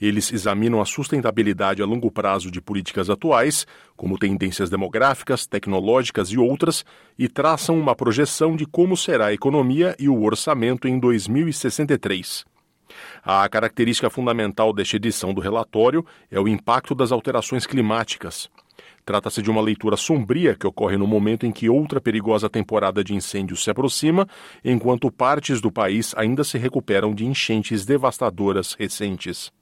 Eles 0.00 0.32
examinam 0.32 0.80
a 0.80 0.84
sustentabilidade 0.84 1.82
a 1.82 1.86
longo 1.86 2.10
prazo 2.10 2.50
de 2.50 2.60
políticas 2.60 3.08
atuais, 3.10 3.66
como 3.96 4.18
tendências 4.18 4.70
demográficas, 4.70 5.46
tecnológicas 5.46 6.28
e 6.28 6.38
outras, 6.38 6.84
e 7.18 7.28
traçam 7.28 7.78
uma 7.78 7.94
projeção 7.94 8.56
de 8.56 8.66
como 8.66 8.96
será 8.96 9.26
a 9.26 9.32
economia 9.32 9.96
e 9.98 10.08
o 10.08 10.22
orçamento 10.22 10.86
em 10.86 10.98
2063. 10.98 12.44
A 13.24 13.48
característica 13.48 14.08
fundamental 14.08 14.72
desta 14.72 14.96
edição 14.96 15.34
do 15.34 15.40
relatório 15.40 16.04
é 16.30 16.38
o 16.38 16.46
impacto 16.48 16.94
das 16.94 17.10
alterações 17.12 17.66
climáticas. 17.66 18.48
Trata-se 19.04 19.40
de 19.40 19.50
uma 19.50 19.60
leitura 19.60 19.96
sombria 19.96 20.56
que 20.56 20.66
ocorre 20.66 20.96
no 20.96 21.06
momento 21.06 21.46
em 21.46 21.52
que 21.52 21.68
outra 21.68 22.00
perigosa 22.00 22.50
temporada 22.50 23.04
de 23.04 23.14
incêndios 23.14 23.62
se 23.62 23.70
aproxima, 23.70 24.26
enquanto 24.64 25.12
partes 25.12 25.60
do 25.60 25.70
país 25.70 26.12
ainda 26.16 26.42
se 26.42 26.58
recuperam 26.58 27.14
de 27.14 27.24
enchentes 27.24 27.86
devastadoras 27.86 28.74
recentes. 28.74 29.52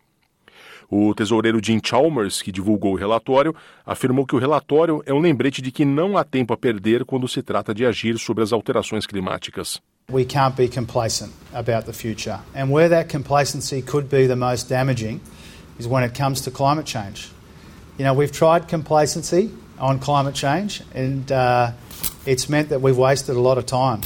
O 0.91 1.15
tesoureiro 1.15 1.61
Jim 1.63 1.81
Chalmers, 1.85 2.43
que 2.43 2.53
divulgou 2.53 2.93
o 2.93 2.97
relatório, 2.97 3.55
afirmou 3.85 4.27
que 4.27 4.35
o 4.35 4.39
relatório 4.39 5.03
é 5.07 5.13
um 5.13 5.21
lembrete 5.21 5.61
de 5.61 5.71
que 5.71 5.85
não 5.85 6.17
há 6.17 6.25
tempo 6.25 6.53
a 6.53 6.57
perder 6.57 7.05
quando 7.05 7.29
se 7.29 7.43
trata 7.43 7.75
de 7.75 7.85
agir 7.85 8.19
sobre 8.19 8.43
as 8.43 8.53
alterações 8.53 9.07
climáticas. 9.07 9.81
We 10.13 10.25
can't 10.25 10.55
be 10.55 10.69
complacent 10.69 11.33
about 11.53 11.87
the 11.87 11.93
future. 11.93 12.39
And 12.55 12.71
where 12.71 12.91
that 12.91 13.11
complacency 13.11 13.81
could 13.81 14.09
be 14.09 14.27
the 14.29 14.37
most 14.37 14.69
damaging 14.69 15.21
is 15.79 15.87
when 15.87 16.05
it 16.05 16.15
comes 16.15 16.43
to 16.43 16.51
climate 16.51 16.87
change. 16.87 17.31
You 17.99 18.05
know, 18.05 18.15
we've 18.15 18.33
tried 18.33 18.69
complacency 18.69 19.51
on 19.79 19.99
climate 19.99 20.35
change 20.35 20.83
and 20.95 21.31
uh, 21.33 21.73
it's 22.27 22.49
meant 22.49 22.69
that 22.69 22.81
we've 22.81 22.99
wasted 22.99 23.37
a 23.37 23.41
lot 23.41 23.57
of 23.57 23.65
time. 23.67 24.03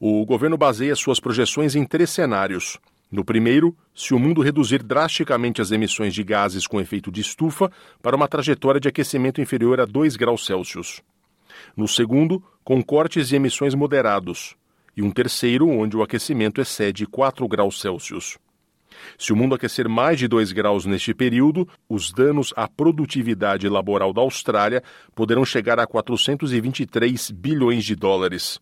O 0.00 0.24
governo 0.24 0.56
baseia 0.56 0.96
suas 0.96 1.20
projeções 1.20 1.74
em 1.74 1.84
três 1.84 2.10
cenários. 2.10 2.78
No 3.10 3.24
primeiro, 3.24 3.76
se 3.92 4.14
o 4.14 4.18
mundo 4.18 4.40
reduzir 4.40 4.82
drasticamente 4.82 5.60
as 5.60 5.72
emissões 5.72 6.14
de 6.14 6.22
gases 6.22 6.66
com 6.66 6.80
efeito 6.80 7.10
de 7.10 7.20
estufa 7.20 7.70
para 8.00 8.14
uma 8.14 8.28
trajetória 8.28 8.80
de 8.80 8.88
aquecimento 8.88 9.40
inferior 9.40 9.80
a 9.80 9.84
2 9.84 10.14
graus 10.16 10.46
Celsius. 10.46 11.02
No 11.76 11.88
segundo, 11.88 12.42
com 12.62 12.80
cortes 12.82 13.28
de 13.28 13.36
emissões 13.36 13.74
moderados, 13.74 14.54
e 14.96 15.02
um 15.02 15.10
terceiro 15.10 15.68
onde 15.68 15.96
o 15.96 16.02
aquecimento 16.02 16.60
excede 16.60 17.04
4 17.04 17.46
graus 17.48 17.80
Celsius. 17.80 18.38
Se 19.18 19.32
o 19.32 19.36
mundo 19.36 19.54
aquecer 19.54 19.88
mais 19.88 20.18
de 20.18 20.28
2 20.28 20.52
graus 20.52 20.84
neste 20.84 21.12
período, 21.12 21.68
os 21.88 22.12
danos 22.12 22.52
à 22.56 22.68
produtividade 22.68 23.68
laboral 23.68 24.12
da 24.12 24.20
Austrália 24.20 24.82
poderão 25.14 25.44
chegar 25.44 25.80
a 25.80 25.86
423 25.86 27.30
bilhões 27.30 27.84
de 27.84 27.96
dólares. 27.96 28.60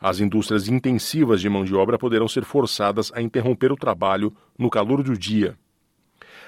As 0.00 0.20
indústrias 0.20 0.68
intensivas 0.68 1.40
de 1.40 1.48
mão 1.48 1.64
de 1.64 1.74
obra 1.74 1.98
poderão 1.98 2.28
ser 2.28 2.44
forçadas 2.44 3.10
a 3.14 3.22
interromper 3.22 3.72
o 3.72 3.76
trabalho 3.76 4.34
no 4.58 4.70
calor 4.70 5.02
do 5.02 5.16
dia. 5.16 5.56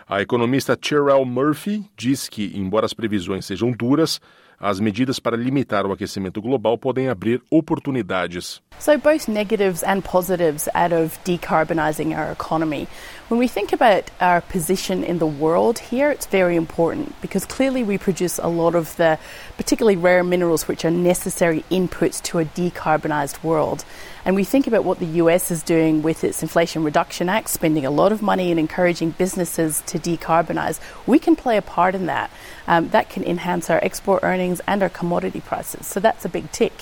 A 0.07 0.23
economista 0.23 0.79
Cheryl 0.81 1.25
Murphy 1.25 1.85
diz 1.97 2.29
que, 2.29 2.53
embora 2.55 2.87
as 2.87 2.95
previsões 2.95 3.45
sejam 3.45 3.71
duras, 3.71 4.21
as 4.61 4.81
medidas 4.81 5.19
para 5.19 5.37
limitar 5.37 5.87
o 5.87 5.93
aquecimento 5.93 6.41
global 6.43 6.77
podem 6.77 7.09
abrir 7.09 7.41
oportunidades. 7.51 8.61
So, 8.79 8.97
both 8.97 9.29
negatives 9.29 9.83
and 9.83 10.05
positives 10.05 10.69
out 10.75 10.93
of 10.93 11.19
decarbonising 11.25 12.17
our 12.17 12.31
economy. 12.33 12.89
When 13.29 13.39
we 13.39 13.49
think 13.49 13.73
about 13.73 14.11
our 14.21 14.41
position 14.41 15.05
in 15.05 15.19
the 15.19 15.27
world 15.27 15.79
here, 15.79 16.11
it's 16.11 16.27
very 16.27 16.57
important 16.57 17.15
because 17.21 17.45
clearly 17.45 17.83
we 17.83 17.99
produce 17.99 18.39
a 18.39 18.49
lot 18.49 18.75
of 18.75 18.97
the 18.97 19.19
particularly 19.57 19.97
rare 19.97 20.25
minerals 20.25 20.67
which 20.67 20.85
are 20.85 20.91
necessary 20.91 21.65
inputs 21.71 22.23
to 22.23 22.39
a 22.39 22.45
decarbonised 22.45 23.43
world. 23.43 23.85
And 24.25 24.35
we 24.37 24.45
think 24.45 24.67
about 24.67 24.85
what 24.85 24.99
the 24.99 25.21
US 25.23 25.51
is 25.51 25.63
doing 25.63 26.03
with 26.03 26.25
its 26.25 26.43
Inflation 26.43 26.85
Reduction 26.85 27.29
Act, 27.29 27.51
spending 27.51 27.85
a 27.85 27.91
lot 27.91 28.13
of 28.13 28.23
money 28.23 28.51
in 28.51 28.59
encouraging 28.59 29.11
businesses 29.11 29.83
to 29.87 29.99
decarbonise. 29.99 30.81
We 31.07 31.19
can 31.19 31.37
play 31.37 31.57
a 31.57 31.63
part 31.63 31.95
in 31.95 32.07
that. 32.07 32.31
Um, 32.67 32.91
that 32.91 33.09
can 33.09 33.25
enhance 33.25 33.71
our 33.71 33.79
export 33.83 34.23
earnings 34.23 34.48
and 34.67 34.83
our 34.83 34.91
commodity 34.91 35.41
prices. 35.41 35.87
So 35.87 36.01
that's 36.01 36.25
a 36.25 36.29
big 36.29 36.49
tick. 36.53 36.73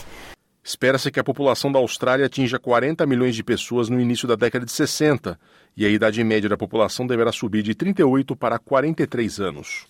Espera-se 0.62 1.12
que 1.12 1.20
a 1.20 1.24
população 1.24 1.70
da 1.70 1.78
Austrália 1.78 2.26
atinja 2.26 2.58
40 2.58 3.06
milhões 3.06 3.36
de 3.36 3.44
pessoas 3.44 3.88
no 3.88 4.00
início 4.00 4.26
da 4.26 4.34
década 4.34 4.64
de 4.64 4.72
60, 4.72 5.38
e 5.76 5.86
a 5.86 5.88
idade 5.88 6.24
média 6.24 6.48
da 6.48 6.56
população 6.56 7.06
deverá 7.06 7.30
subir 7.30 7.62
de 7.62 7.72
38 7.72 8.34
para 8.34 8.58
43 8.58 9.38
anos. 9.38 9.86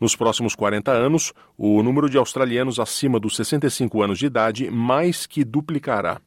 Nos 0.00 0.16
próximos 0.16 0.56
40 0.56 0.90
anos, 0.90 1.32
o 1.56 1.80
número 1.82 2.10
de 2.10 2.18
australianos 2.18 2.80
acima 2.80 3.20
dos 3.20 3.36
65 3.36 4.02
anos 4.02 4.18
de 4.18 4.26
idade 4.26 4.70
mais 4.70 5.26
que 5.26 5.44
duplicará. 5.44 6.20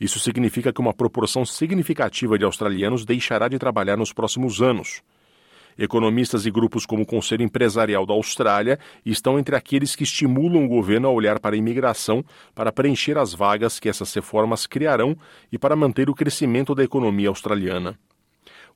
Isso 0.00 0.18
significa 0.18 0.72
que 0.72 0.80
uma 0.80 0.94
proporção 0.94 1.44
significativa 1.44 2.38
de 2.38 2.44
australianos 2.44 3.04
deixará 3.04 3.48
de 3.48 3.58
trabalhar 3.58 3.96
nos 3.96 4.12
próximos 4.12 4.62
anos. 4.62 5.02
Economistas 5.78 6.46
e 6.46 6.50
grupos 6.50 6.84
como 6.84 7.02
o 7.02 7.06
Conselho 7.06 7.42
Empresarial 7.42 8.04
da 8.04 8.14
Austrália 8.14 8.78
estão 9.04 9.38
entre 9.38 9.56
aqueles 9.56 9.96
que 9.96 10.04
estimulam 10.04 10.64
o 10.64 10.68
governo 10.68 11.08
a 11.08 11.12
olhar 11.12 11.40
para 11.40 11.54
a 11.54 11.58
imigração 11.58 12.24
para 12.54 12.72
preencher 12.72 13.16
as 13.18 13.34
vagas 13.34 13.80
que 13.80 13.88
essas 13.88 14.12
reformas 14.14 14.66
criarão 14.66 15.16
e 15.50 15.58
para 15.58 15.76
manter 15.76 16.10
o 16.10 16.14
crescimento 16.14 16.74
da 16.74 16.84
economia 16.84 17.28
australiana. 17.28 17.98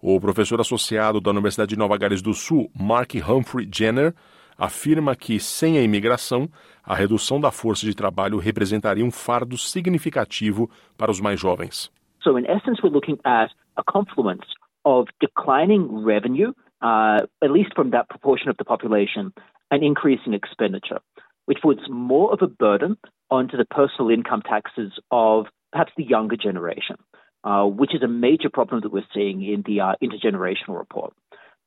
O 0.01 0.21
professor 0.21 0.61
associado 0.61 1.21
da 1.21 1.31
Universidade 1.31 1.71
de 1.71 1.79
Nova 1.79 1.97
Gales 1.97 2.21
do 2.21 2.35
Sul, 2.35 2.71
Mark 2.79 3.15
Humphrey 3.15 3.69
Jenner, 3.73 4.15
afirma 4.59 5.15
que, 5.15 5.39
sem 5.39 5.79
a 5.79 5.83
imigração, 5.83 6.49
a 6.83 6.95
redução 6.95 7.41
da 7.41 7.51
força 7.51 7.85
de 7.85 7.95
trabalho 7.95 8.39
representaria 8.39 9.05
um 9.05 9.11
fardo 9.11 9.59
significativo 9.59 10.71
para 10.97 11.11
os 11.11 11.21
mais 11.21 11.39
jovens. 11.39 11.91
So, 12.23 12.39
in 12.39 12.45
essence, 12.47 12.81
we're 12.83 12.93
looking 12.93 13.19
at 13.25 13.51
a 13.77 13.83
confluence 13.85 14.47
of 14.85 15.11
declining 15.21 16.05
revenue 16.05 16.53
uh, 16.83 17.21
at 17.43 17.51
least 17.51 17.75
from 17.75 17.91
that 17.91 18.09
proportion 18.09 18.49
of 18.49 18.57
the 18.57 18.65
population, 18.65 19.33
an 19.71 19.83
increase 19.83 20.21
in 20.27 20.35
expenditure, 20.35 21.01
which 21.47 21.59
puts 21.63 21.81
more 21.89 22.33
of 22.33 22.41
a 22.43 22.47
burden 22.47 22.97
onto 23.31 23.57
the 23.57 23.65
personal 23.65 24.11
income 24.11 24.43
taxes 24.43 24.93
of 25.11 25.47
perhaps 25.73 25.93
the 25.97 26.05
younger 26.05 26.37
generation, 26.37 26.97
uh, 27.45 27.65
which 27.65 27.95
is 27.95 28.03
a 28.03 28.09
major 28.09 28.49
problem 28.49 28.81
that 28.83 28.93
we're 28.93 29.03
seeing 29.15 29.43
in 29.43 29.63
the 29.67 29.81
uh, 29.81 29.95
intergenerational 30.03 30.79
report. 30.79 31.13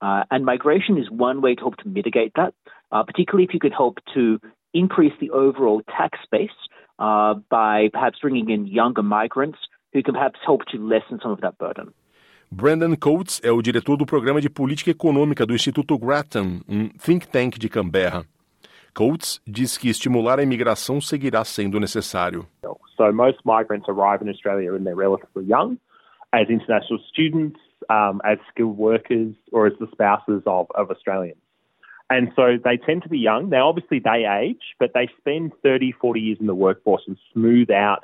Uh, 0.02 0.24
and 0.32 0.46
migration 0.46 0.98
is 0.98 1.10
one 1.12 1.42
way 1.42 1.56
to 1.56 1.62
help 1.62 1.76
to 1.78 1.88
mitigate 1.88 2.32
that, 2.36 2.54
uh, 2.92 3.04
particularly 3.04 3.44
if 3.44 3.54
you 3.54 3.60
could 3.60 3.74
help 3.74 3.98
to 4.14 4.40
increase 4.74 5.14
the 5.20 5.32
overall 5.32 5.82
tax 5.98 6.18
base 6.32 6.50
uh, 7.00 7.34
by 7.50 7.90
perhaps 7.92 8.20
bringing 8.22 8.50
in 8.50 8.68
younger 8.68 9.04
migrants 9.04 9.58
who 9.94 10.04
can 10.04 10.14
perhaps 10.14 10.40
help 10.46 10.62
to 10.66 10.78
lessen 10.78 11.20
some 11.22 11.32
of 11.32 11.42
that 11.42 11.58
burden. 11.58 11.94
Brandon 12.52 12.96
Coates 12.96 13.40
é 13.44 13.52
o 13.52 13.62
diretor 13.62 13.96
do 13.96 14.08
programa 14.08 14.42
de 14.42 14.50
política 14.50 14.90
econômica 14.90 15.46
do 15.46 15.54
Instituto 15.54 15.96
Grattan, 16.00 16.62
um 16.68 16.90
think 16.90 17.28
tank 17.28 17.60
de 17.60 17.70
Canberra. 17.70 18.26
Coates 18.92 19.40
diz 19.46 19.78
que 19.78 19.88
estimular 19.88 20.40
a 20.40 20.44
imigração 20.44 21.00
seguirá 21.00 21.46
sendo 21.46 21.80
necessário. 21.80 22.48
So 22.98 23.14
most 23.14 23.40
migrants 23.46 23.88
arrive 23.88 24.24
in 24.24 24.30
Australia 24.30 24.74
when 24.74 24.84
they're 24.84 24.98
relatively 24.98 25.46
young, 25.46 25.78
as 26.34 26.50
international 26.50 27.00
students, 27.08 27.60
um, 27.88 28.20
as 28.24 28.40
skilled 28.50 28.78
workers, 28.78 29.36
or 29.52 29.68
as 29.68 29.78
the 29.78 29.88
spouses 29.92 30.42
of, 30.48 30.68
of 30.74 30.90
Australians. 30.90 31.38
And 32.10 32.34
so 32.36 32.58
they 32.58 32.78
tend 32.78 33.04
to 33.04 33.10
be 33.10 33.20
young. 33.20 33.50
Now, 33.50 33.70
obviously, 33.70 34.00
they 34.00 34.26
age, 34.26 34.74
but 34.80 34.92
they 34.96 35.08
spend 35.20 35.52
30, 35.62 35.92
40 35.92 36.20
years 36.20 36.38
in 36.40 36.48
the 36.48 36.56
workforce 36.56 37.04
and 37.08 37.16
smooth 37.32 37.70
out 37.70 38.04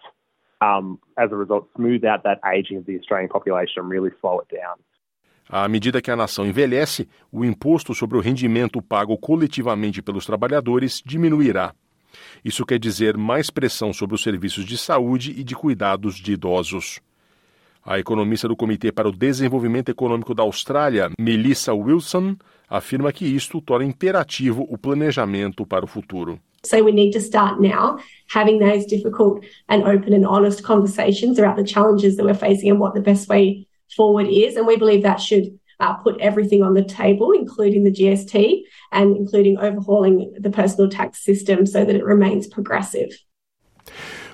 À 5.47 5.67
medida 5.67 6.01
que 6.01 6.09
a 6.09 6.15
nação 6.15 6.45
envelhece, 6.45 7.07
o 7.31 7.45
imposto 7.45 7.93
sobre 7.93 8.17
o 8.17 8.21
rendimento 8.21 8.81
pago 8.81 9.15
coletivamente 9.17 10.01
pelos 10.01 10.25
trabalhadores 10.25 11.03
diminuirá. 11.05 11.73
Isso 12.43 12.65
quer 12.65 12.79
dizer 12.79 13.15
mais 13.17 13.49
pressão 13.49 13.93
sobre 13.93 14.15
os 14.15 14.23
serviços 14.23 14.65
de 14.65 14.77
saúde 14.77 15.31
e 15.37 15.43
de 15.43 15.55
cuidados 15.55 16.15
de 16.15 16.33
idosos. 16.33 16.99
A 17.83 17.99
economista 17.99 18.47
do 18.47 18.55
Comitê 18.55 18.91
para 18.91 19.07
o 19.07 19.11
Desenvolvimento 19.11 19.89
Econômico 19.89 20.33
da 20.33 20.41
Austrália, 20.41 21.11
Melissa 21.19 21.71
Wilson, 21.73 22.35
afirma 22.67 23.13
que 23.13 23.25
isto 23.25 23.61
torna 23.61 23.85
imperativo 23.85 24.65
o 24.67 24.77
planejamento 24.77 25.65
para 25.67 25.85
o 25.85 25.87
futuro. 25.87 26.39
So 26.65 26.83
we 26.83 26.91
need 26.91 27.11
to 27.11 27.21
start 27.21 27.59
now 27.59 27.99
having 28.29 28.59
those 28.59 28.85
difficult 28.85 29.45
and 29.69 29.83
open 29.83 30.13
and 30.13 30.25
honest 30.25 30.63
conversations 30.63 31.39
about 31.39 31.57
the 31.57 31.63
challenges 31.63 32.17
that 32.17 32.25
we're 32.25 32.33
facing 32.33 32.69
and 32.69 32.79
what 32.79 32.93
the 32.93 33.01
best 33.01 33.29
way 33.29 33.67
forward 33.95 34.27
is. 34.27 34.55
And 34.55 34.67
we 34.67 34.77
believe 34.77 35.03
that 35.03 35.21
should 35.21 35.59
uh, 35.79 35.93
put 35.95 36.19
everything 36.19 36.63
on 36.63 36.73
the 36.73 36.83
table, 36.83 37.31
including 37.31 37.83
the 37.83 37.91
GST 37.91 38.61
and 38.91 39.15
including 39.15 39.57
overhauling 39.57 40.33
the 40.39 40.49
personal 40.49 40.89
tax 40.89 41.23
system 41.23 41.65
so 41.65 41.83
that 41.83 41.95
it 41.95 42.05
remains 42.05 42.47
progressive. 42.47 43.09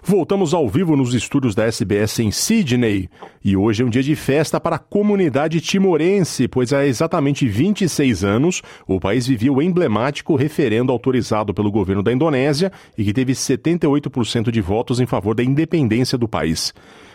Voltamos 0.04 0.52
ao 0.52 0.68
vivo 0.68 0.96
nos 0.96 1.14
estúdios 1.14 1.54
da 1.54 1.66
SBS 1.66 2.18
em 2.20 2.32
Sydney. 2.32 3.08
E 3.46 3.56
hoje 3.56 3.84
é 3.84 3.86
um 3.86 3.90
dia 3.90 4.02
de 4.02 4.16
festa 4.16 4.60
para 4.60 4.78
a 4.78 4.80
comunidade 4.80 5.62
timorense, 5.62 6.48
pois 6.48 6.74
há 6.74 6.88
exatamente 6.88 7.48
26 7.48 8.24
anos 8.24 8.64
o 8.88 9.00
país 9.00 9.28
vivia 9.28 9.54
o 9.54 9.62
emblemático 9.62 10.36
referendo 10.36 10.92
autorizado 10.92 11.54
pelo 11.54 11.72
governo 11.72 12.02
da 12.02 12.12
Indonésia 12.12 12.72
e 12.98 13.04
que 13.04 13.14
teve 13.14 13.34
78% 13.34 14.50
de 14.50 14.60
votos 14.60 15.00
em 15.00 15.06
favor 15.06 15.36
da 15.36 15.44
independência 15.44 16.18
do 16.18 16.28
país. 16.28 16.74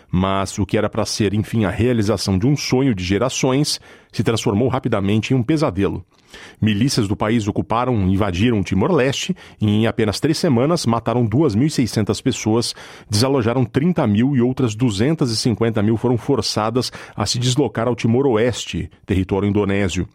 Mas 0.09 0.57
o 0.57 0.65
que 0.65 0.79
era 0.79 0.89
para 0.89 1.05
ser, 1.05 1.35
enfim, 1.35 1.65
a 1.65 1.71
realização 1.71 2.39
de 2.39 2.47
um 2.47 2.57
sonho 2.57 2.95
de 2.95 3.03
gerações 3.03 3.81
se 4.17 4.23
transformou 4.23 4.69
rapidamente 4.69 5.35
em 5.35 5.37
um 5.37 5.43
pesadelo. 5.43 6.03
Milícias 6.59 7.07
do 7.07 7.15
país 7.15 7.47
ocuparam 7.47 7.95
e 8.09 8.15
invadiram 8.15 8.63
Timor-Leste 8.63 9.37
e, 9.61 9.69
em 9.69 9.87
apenas 9.87 10.19
três 10.19 10.39
semanas, 10.39 10.87
mataram 10.87 11.29
2.600 11.29 12.23
pessoas, 12.23 12.75
desalojaram 13.11 13.63
30 13.63 14.07
mil 14.07 14.35
e 14.35 14.41
outras 14.41 14.75
250 14.75 15.83
mil 15.83 15.99
foram 15.99 16.17
forçadas 16.17 16.91
a 17.15 17.27
se 17.27 17.39
deslocar 17.39 17.89
ao 17.89 17.95
Timor-Oeste, 17.95 18.91
território 19.05 19.47
indonésio. 19.47 20.09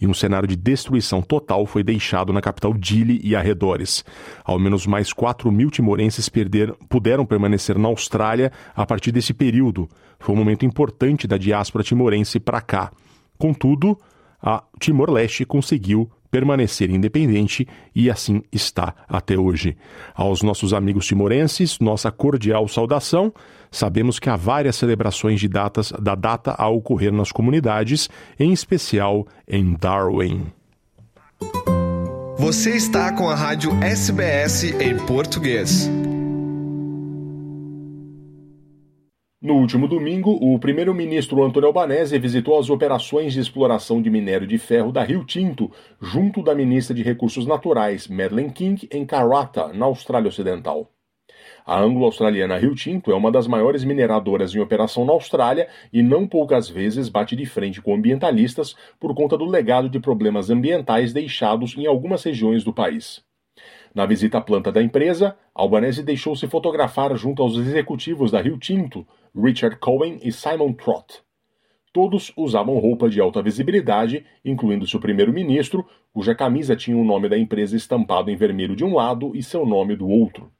E 0.00 0.06
um 0.06 0.14
cenário 0.14 0.48
de 0.48 0.56
destruição 0.56 1.20
total 1.20 1.66
foi 1.66 1.82
deixado 1.82 2.32
na 2.32 2.40
capital 2.40 2.72
Dili 2.72 3.20
e 3.22 3.36
arredores. 3.36 4.02
Ao 4.42 4.58
menos 4.58 4.86
mais 4.86 5.12
4 5.12 5.52
mil 5.52 5.70
timorenses 5.70 6.26
perderam, 6.30 6.74
puderam 6.88 7.26
permanecer 7.26 7.78
na 7.78 7.88
Austrália 7.88 8.50
a 8.74 8.86
partir 8.86 9.12
desse 9.12 9.34
período. 9.34 9.90
Foi 10.18 10.34
um 10.34 10.38
momento 10.38 10.64
importante 10.64 11.26
da 11.26 11.36
diáspora 11.36 11.84
timorense 11.84 12.40
para 12.40 12.62
cá. 12.62 12.90
Contudo, 13.38 13.98
a 14.40 14.62
Timor-Leste 14.78 15.44
conseguiu 15.44 16.10
permanecer 16.32 16.90
independente 16.90 17.68
e 17.94 18.10
assim 18.10 18.42
está 18.50 18.94
até 19.06 19.38
hoje. 19.38 19.76
Aos 20.14 20.42
nossos 20.42 20.72
amigos 20.72 21.06
timorenses, 21.06 21.78
nossa 21.78 22.10
cordial 22.10 22.66
saudação. 22.66 23.32
Sabemos 23.70 24.18
que 24.18 24.30
há 24.30 24.36
várias 24.36 24.76
celebrações 24.76 25.38
de 25.38 25.46
datas 25.46 25.92
da 26.00 26.14
data 26.14 26.54
a 26.56 26.68
ocorrer 26.68 27.12
nas 27.12 27.30
comunidades, 27.30 28.08
em 28.40 28.50
especial 28.50 29.26
em 29.46 29.74
Darwin. 29.74 30.46
Você 32.38 32.70
está 32.70 33.12
com 33.12 33.28
a 33.28 33.34
rádio 33.34 33.70
SBS 33.82 34.64
em 34.64 34.96
português. 35.06 35.88
No 39.42 39.54
último 39.54 39.88
domingo, 39.88 40.38
o 40.40 40.56
primeiro-ministro 40.56 41.42
Antônio 41.42 41.66
Albanese 41.66 42.16
visitou 42.16 42.60
as 42.60 42.70
operações 42.70 43.32
de 43.32 43.40
exploração 43.40 44.00
de 44.00 44.08
minério 44.08 44.46
de 44.46 44.56
ferro 44.56 44.92
da 44.92 45.02
Rio 45.02 45.24
Tinto, 45.24 45.68
junto 46.00 46.44
da 46.44 46.54
ministra 46.54 46.94
de 46.94 47.02
Recursos 47.02 47.44
Naturais, 47.44 48.06
Madeleine 48.06 48.52
King, 48.52 48.88
em 48.92 49.04
Karratha, 49.04 49.72
na 49.72 49.86
Austrália 49.86 50.28
Ocidental. 50.28 50.88
A 51.66 51.76
anglo-australiana 51.80 52.56
Rio 52.56 52.72
Tinto 52.76 53.10
é 53.10 53.16
uma 53.16 53.32
das 53.32 53.48
maiores 53.48 53.82
mineradoras 53.82 54.54
em 54.54 54.60
operação 54.60 55.04
na 55.04 55.12
Austrália 55.12 55.66
e 55.92 56.04
não 56.04 56.24
poucas 56.24 56.68
vezes 56.68 57.08
bate 57.08 57.34
de 57.34 57.44
frente 57.44 57.82
com 57.82 57.96
ambientalistas 57.96 58.76
por 59.00 59.12
conta 59.12 59.36
do 59.36 59.44
legado 59.44 59.88
de 59.88 59.98
problemas 59.98 60.50
ambientais 60.50 61.12
deixados 61.12 61.76
em 61.76 61.84
algumas 61.84 62.22
regiões 62.22 62.62
do 62.62 62.72
país. 62.72 63.24
Na 63.92 64.06
visita 64.06 64.38
à 64.38 64.40
planta 64.40 64.70
da 64.72 64.82
empresa, 64.82 65.36
Albanese 65.54 66.02
deixou-se 66.02 66.46
fotografar 66.46 67.14
junto 67.16 67.42
aos 67.42 67.56
executivos 67.56 68.30
da 68.30 68.40
Rio 68.40 68.56
Tinto, 68.56 69.06
Richard 69.34 69.76
Cohen 69.76 70.18
e 70.22 70.30
Simon 70.30 70.72
Trott. 70.72 71.22
Todos 71.92 72.32
usavam 72.36 72.78
roupa 72.78 73.08
de 73.08 73.20
alta 73.20 73.42
visibilidade, 73.42 74.24
incluindo 74.44 74.86
seu 74.86 74.98
primeiro-ministro, 74.98 75.86
cuja 76.12 76.34
camisa 76.34 76.74
tinha 76.74 76.96
o 76.96 77.04
nome 77.04 77.28
da 77.28 77.38
empresa 77.38 77.76
estampado 77.76 78.30
em 78.30 78.36
vermelho 78.36 78.74
de 78.74 78.84
um 78.84 78.94
lado 78.94 79.32
e 79.34 79.42
seu 79.42 79.66
nome 79.66 79.96
do 79.96 80.08
outro. 80.08 80.50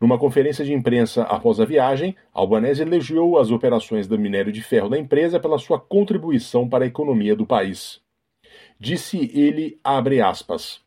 Numa 0.00 0.18
conferência 0.18 0.64
de 0.64 0.74
imprensa 0.74 1.22
após 1.22 1.58
a 1.58 1.64
viagem, 1.64 2.14
Albanese 2.32 2.82
elogiou 2.82 3.38
as 3.38 3.50
operações 3.50 4.06
do 4.06 4.18
minério 4.18 4.52
de 4.52 4.62
ferro 4.62 4.90
da 4.90 4.98
empresa 4.98 5.40
pela 5.40 5.58
sua 5.58 5.80
contribuição 5.80 6.68
para 6.68 6.84
a 6.84 6.88
economia 6.88 7.34
do 7.34 7.46
país. 7.46 8.00
Disse 8.78 9.30
ele, 9.34 9.78
aspas, 10.22 10.80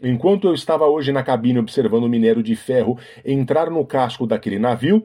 Enquanto 0.00 0.46
eu 0.46 0.54
estava 0.54 0.86
hoje 0.86 1.12
na 1.12 1.22
cabine 1.22 1.58
observando 1.58 2.04
o 2.04 2.08
minério 2.08 2.42
de 2.42 2.54
ferro 2.54 2.98
entrar 3.24 3.68
no 3.68 3.84
casco 3.84 4.26
daquele 4.26 4.58
navio, 4.58 5.04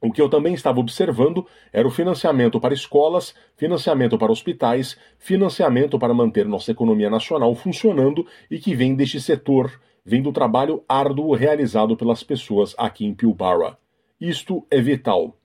o 0.00 0.12
que 0.12 0.22
eu 0.22 0.28
também 0.28 0.54
estava 0.54 0.78
observando 0.78 1.44
era 1.72 1.86
o 1.86 1.90
financiamento 1.90 2.60
para 2.60 2.72
escolas, 2.72 3.34
financiamento 3.56 4.16
para 4.16 4.30
hospitais, 4.30 4.96
financiamento 5.18 5.98
para 5.98 6.14
manter 6.14 6.46
nossa 6.46 6.70
economia 6.70 7.10
nacional 7.10 7.52
funcionando 7.56 8.24
e 8.48 8.58
que 8.60 8.76
vem 8.76 8.94
deste 8.94 9.20
setor, 9.20 9.80
vem 10.04 10.22
do 10.22 10.32
trabalho 10.32 10.84
árduo 10.88 11.34
realizado 11.34 11.96
pelas 11.96 12.22
pessoas 12.22 12.76
aqui 12.78 13.04
em 13.04 13.12
Pilbara. 13.12 13.76
Isto 14.20 14.64
é 14.70 14.80
vital. 14.80 15.36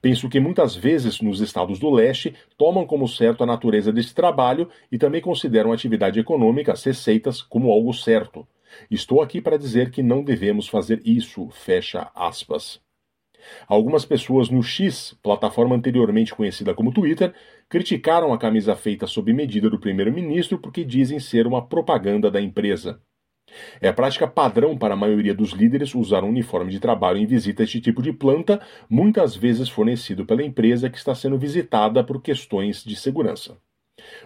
Penso 0.00 0.28
que 0.28 0.38
muitas 0.38 0.76
vezes 0.76 1.20
nos 1.20 1.40
estados 1.40 1.78
do 1.78 1.90
leste 1.90 2.34
tomam 2.56 2.86
como 2.86 3.08
certo 3.08 3.42
a 3.42 3.46
natureza 3.46 3.92
desse 3.92 4.14
trabalho 4.14 4.68
e 4.90 4.98
também 4.98 5.20
consideram 5.20 5.72
a 5.72 5.74
atividade 5.74 6.20
econômica, 6.20 6.72
as 6.72 6.84
receitas, 6.84 7.42
como 7.42 7.70
algo 7.70 7.92
certo. 7.92 8.46
Estou 8.90 9.22
aqui 9.22 9.40
para 9.40 9.58
dizer 9.58 9.90
que 9.90 10.02
não 10.02 10.22
devemos 10.22 10.68
fazer 10.68 11.00
isso, 11.04 11.48
fecha 11.50 12.10
aspas. 12.14 12.80
Algumas 13.66 14.04
pessoas 14.04 14.48
no 14.48 14.62
X, 14.62 15.16
plataforma 15.22 15.74
anteriormente 15.76 16.34
conhecida 16.34 16.74
como 16.74 16.92
Twitter, 16.92 17.34
criticaram 17.68 18.32
a 18.32 18.38
camisa 18.38 18.74
feita 18.74 19.06
sob 19.06 19.32
medida 19.32 19.70
do 19.70 19.78
primeiro-ministro 19.78 20.58
porque 20.58 20.84
dizem 20.84 21.20
ser 21.20 21.46
uma 21.46 21.66
propaganda 21.66 22.30
da 22.30 22.40
empresa. 22.40 23.00
É 23.80 23.90
prática 23.92 24.26
padrão 24.26 24.76
para 24.76 24.94
a 24.94 24.96
maioria 24.96 25.34
dos 25.34 25.52
líderes 25.52 25.94
usar 25.94 26.22
um 26.24 26.28
uniforme 26.28 26.70
de 26.70 26.80
trabalho 26.80 27.18
em 27.18 27.26
visita 27.26 27.62
a 27.62 27.64
este 27.64 27.80
tipo 27.80 28.02
de 28.02 28.12
planta, 28.12 28.60
muitas 28.88 29.34
vezes 29.34 29.68
fornecido 29.68 30.26
pela 30.26 30.42
empresa 30.42 30.90
que 30.90 30.98
está 30.98 31.14
sendo 31.14 31.38
visitada 31.38 32.04
por 32.04 32.20
questões 32.20 32.84
de 32.84 32.94
segurança. 32.94 33.56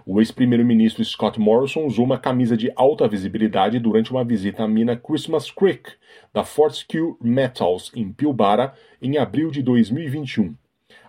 O 0.04 0.20
ex-primeiro-ministro 0.20 1.04
Scott 1.04 1.38
Morrison 1.38 1.84
usou 1.84 2.04
uma 2.04 2.18
camisa 2.18 2.56
de 2.56 2.72
alta 2.76 3.08
visibilidade 3.08 3.78
durante 3.78 4.10
uma 4.10 4.24
visita 4.24 4.64
à 4.64 4.68
mina 4.68 4.96
Christmas 4.96 5.50
Creek, 5.50 5.92
da 6.32 6.44
Fortescue 6.44 7.16
Metals, 7.20 7.90
em 7.94 8.12
Pilbara, 8.12 8.74
em 9.00 9.18
abril 9.18 9.50
de 9.50 9.62
2021. 9.62 10.54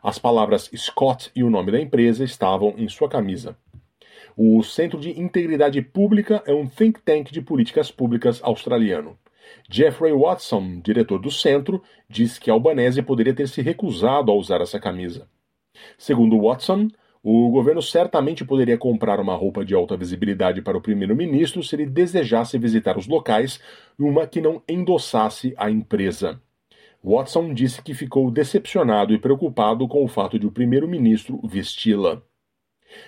As 0.02 0.20
palavras 0.20 0.70
Scott 0.76 1.32
e 1.36 1.44
o 1.44 1.50
nome 1.50 1.72
da 1.72 1.80
empresa 1.80 2.24
estavam 2.24 2.74
em 2.78 2.88
sua 2.88 3.10
camisa. 3.10 3.58
O 4.36 4.64
Centro 4.64 5.00
de 5.00 5.20
Integridade 5.20 5.82
Pública 5.82 6.44
é 6.46 6.54
um 6.54 6.68
think 6.68 7.02
tank 7.02 7.32
de 7.32 7.42
políticas 7.42 7.92
públicas 7.92 8.42
australiano. 8.44 9.18
Jeffrey 9.70 10.14
Watson, 10.14 10.80
diretor 10.80 11.20
do 11.20 11.30
centro, 11.30 11.84
diz 12.10 12.40
que 12.40 12.50
Albanese 12.50 13.02
poderia 13.02 13.34
ter 13.34 13.48
se 13.48 13.62
recusado 13.62 14.32
a 14.32 14.36
usar 14.36 14.62
essa 14.62 14.80
camisa. 14.80 15.28
Segundo 15.98 16.40
Watson, 16.42 16.90
o 17.24 17.50
governo 17.50 17.82
certamente 17.82 18.44
poderia 18.44 18.78
comprar 18.78 19.18
uma 19.18 19.34
roupa 19.34 19.64
de 19.64 19.74
alta 19.74 19.96
visibilidade 19.96 20.62
para 20.62 20.78
o 20.78 20.82
primeiro-ministro 20.82 21.64
se 21.64 21.74
ele 21.74 21.86
desejasse 21.86 22.58
visitar 22.58 22.98
os 22.98 23.08
locais, 23.08 23.62
uma 23.98 24.28
que 24.28 24.42
não 24.42 24.62
endossasse 24.68 25.54
a 25.56 25.72
empresa. 25.72 26.42
Watson 27.02 27.54
disse 27.54 27.82
que 27.82 27.94
ficou 27.94 28.30
decepcionado 28.30 29.14
e 29.14 29.18
preocupado 29.18 29.88
com 29.88 30.04
o 30.04 30.08
fato 30.08 30.38
de 30.38 30.46
o 30.46 30.52
primeiro-ministro 30.52 31.40
vesti-la. 31.46 32.22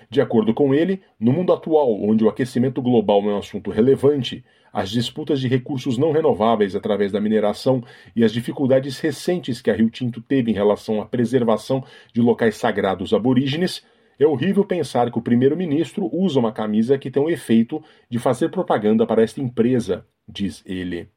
De 0.10 0.22
acordo 0.22 0.54
com 0.54 0.74
ele, 0.74 1.02
no 1.20 1.34
mundo 1.34 1.52
atual, 1.52 2.02
onde 2.02 2.24
o 2.24 2.30
aquecimento 2.30 2.82
global 2.82 3.22
é 3.24 3.34
um 3.34 3.38
assunto 3.38 3.70
relevante, 3.70 4.44
as 4.72 4.90
disputas 4.90 5.40
de 5.40 5.48
recursos 5.48 5.98
não 5.98 6.12
renováveis 6.12 6.76
através 6.76 7.12
da 7.12 7.22
mineração 7.22 7.84
e 8.16 8.24
as 8.24 8.32
dificuldades 8.32 9.00
recentes 9.00 9.62
que 9.62 9.70
a 9.70 9.74
Rio 9.74 9.90
Tinto 9.90 10.22
teve 10.22 10.52
em 10.52 10.54
relação 10.54 11.02
à 11.02 11.06
preservação 11.06 11.84
de 12.14 12.22
locais 12.22 12.56
sagrados 12.56 13.14
aborígenes, 13.14 13.84
é 14.20 14.26
horrível 14.26 14.66
pensar 14.66 15.12
que 15.12 15.18
o 15.18 15.22
primeiro-ministro 15.22 16.10
usa 16.14 16.40
uma 16.40 16.52
camisa 16.52 16.98
que 16.98 17.12
tem 17.12 17.22
o 17.22 17.30
efeito 17.30 17.84
de 18.10 18.20
fazer 18.20 18.50
propaganda 18.50 19.06
para 19.06 19.24
esta 19.24 19.42
empresa, 19.42 20.06
diz 20.28 20.64
ele. 20.66 21.10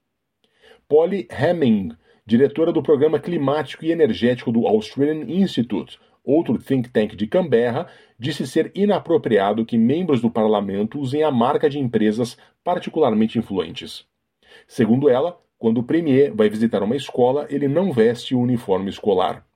Polly 0.88 1.28
Hemming, 1.30 1.92
diretora 2.26 2.72
do 2.72 2.82
Programa 2.82 3.18
Climático 3.18 3.84
e 3.84 3.92
Energético 3.92 4.50
do 4.50 4.66
Australian 4.66 5.24
Institute, 5.28 5.98
outro 6.24 6.58
think 6.58 6.90
tank 6.90 7.16
de 7.16 7.26
Canberra, 7.26 7.88
disse 8.18 8.46
ser 8.46 8.70
inapropriado 8.74 9.64
que 9.64 9.78
membros 9.78 10.20
do 10.20 10.30
parlamento 10.30 10.98
usem 11.00 11.22
a 11.22 11.30
marca 11.30 11.70
de 11.70 11.78
empresas 11.78 12.36
particularmente 12.62 13.38
influentes. 13.38 14.06
Segundo 14.66 15.08
ela, 15.08 15.40
quando 15.58 15.78
o 15.78 15.82
premier 15.82 16.34
vai 16.34 16.48
visitar 16.48 16.82
uma 16.82 16.96
escola, 16.96 17.46
ele 17.48 17.66
não 17.66 17.92
veste 17.92 18.34
o 18.34 18.40
uniforme 18.40 18.90
escolar. 18.90 19.46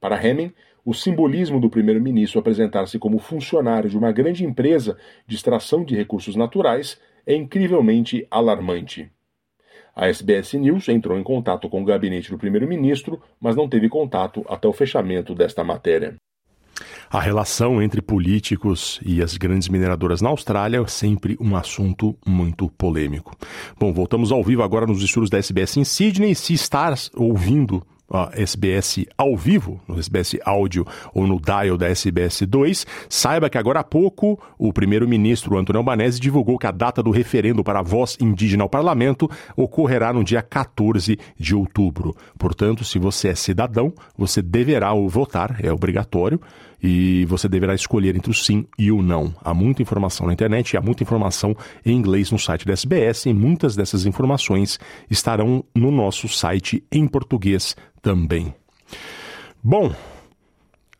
Para 0.00 0.22
Hemming, 0.22 0.52
o 0.88 0.94
simbolismo 0.94 1.60
do 1.60 1.68
primeiro-ministro 1.68 2.40
apresentar-se 2.40 2.98
como 2.98 3.18
funcionário 3.18 3.90
de 3.90 3.98
uma 3.98 4.10
grande 4.10 4.42
empresa 4.42 4.96
de 5.26 5.36
extração 5.36 5.84
de 5.84 5.94
recursos 5.94 6.34
naturais 6.34 6.98
é 7.26 7.34
incrivelmente 7.34 8.26
alarmante. 8.30 9.10
A 9.94 10.08
SBS 10.08 10.54
News 10.54 10.88
entrou 10.88 11.18
em 11.18 11.22
contato 11.22 11.68
com 11.68 11.82
o 11.82 11.84
gabinete 11.84 12.30
do 12.30 12.38
primeiro-ministro, 12.38 13.20
mas 13.38 13.54
não 13.54 13.68
teve 13.68 13.86
contato 13.90 14.42
até 14.48 14.66
o 14.66 14.72
fechamento 14.72 15.34
desta 15.34 15.62
matéria. 15.62 16.14
A 17.10 17.20
relação 17.20 17.82
entre 17.82 18.00
políticos 18.00 18.98
e 19.04 19.22
as 19.22 19.36
grandes 19.36 19.68
mineradoras 19.68 20.22
na 20.22 20.30
Austrália 20.30 20.78
é 20.78 20.86
sempre 20.86 21.36
um 21.38 21.54
assunto 21.54 22.16
muito 22.26 22.66
polêmico. 22.70 23.36
Bom, 23.78 23.92
voltamos 23.92 24.32
ao 24.32 24.42
vivo 24.42 24.62
agora 24.62 24.86
nos 24.86 25.02
estudos 25.02 25.28
da 25.28 25.36
SBS 25.36 25.76
em 25.76 25.84
Sydney. 25.84 26.34
Se 26.34 26.54
estás 26.54 27.10
ouvindo 27.14 27.86
a 28.10 28.30
SBS 28.32 29.06
ao 29.16 29.36
vivo, 29.36 29.80
no 29.86 29.98
SBS 29.98 30.38
Áudio 30.44 30.86
ou 31.12 31.26
no 31.26 31.40
dial 31.40 31.76
da 31.76 31.88
SBS 31.88 32.42
2, 32.42 32.86
saiba 33.08 33.50
que 33.50 33.58
agora 33.58 33.80
há 33.80 33.84
pouco 33.84 34.38
o 34.58 34.72
primeiro-ministro 34.72 35.58
Antônio 35.58 35.78
Albanese 35.78 36.18
divulgou 36.18 36.58
que 36.58 36.66
a 36.66 36.70
data 36.70 37.02
do 37.02 37.10
referendo 37.10 37.62
para 37.62 37.80
a 37.80 37.82
voz 37.82 38.16
indígena 38.20 38.62
ao 38.62 38.68
parlamento 38.68 39.30
ocorrerá 39.56 40.12
no 40.12 40.24
dia 40.24 40.42
14 40.42 41.18
de 41.38 41.54
outubro. 41.54 42.16
Portanto, 42.38 42.84
se 42.84 42.98
você 42.98 43.28
é 43.28 43.34
cidadão, 43.34 43.92
você 44.16 44.40
deverá 44.40 44.92
votar, 44.94 45.56
é 45.62 45.72
obrigatório 45.72 46.40
e 46.82 47.24
você 47.26 47.48
deverá 47.48 47.74
escolher 47.74 48.16
entre 48.16 48.30
o 48.30 48.34
sim 48.34 48.66
e 48.78 48.90
o 48.90 49.02
não. 49.02 49.34
Há 49.42 49.52
muita 49.52 49.82
informação 49.82 50.26
na 50.26 50.32
internet, 50.32 50.76
há 50.76 50.80
muita 50.80 51.02
informação 51.02 51.56
em 51.84 51.96
inglês 51.96 52.30
no 52.30 52.38
site 52.38 52.66
da 52.66 52.72
SBS 52.72 53.26
e 53.26 53.34
muitas 53.34 53.74
dessas 53.74 54.06
informações 54.06 54.78
estarão 55.10 55.64
no 55.74 55.90
nosso 55.90 56.28
site 56.28 56.84
em 56.90 57.06
português 57.06 57.76
também. 58.00 58.54
Bom, 59.62 59.88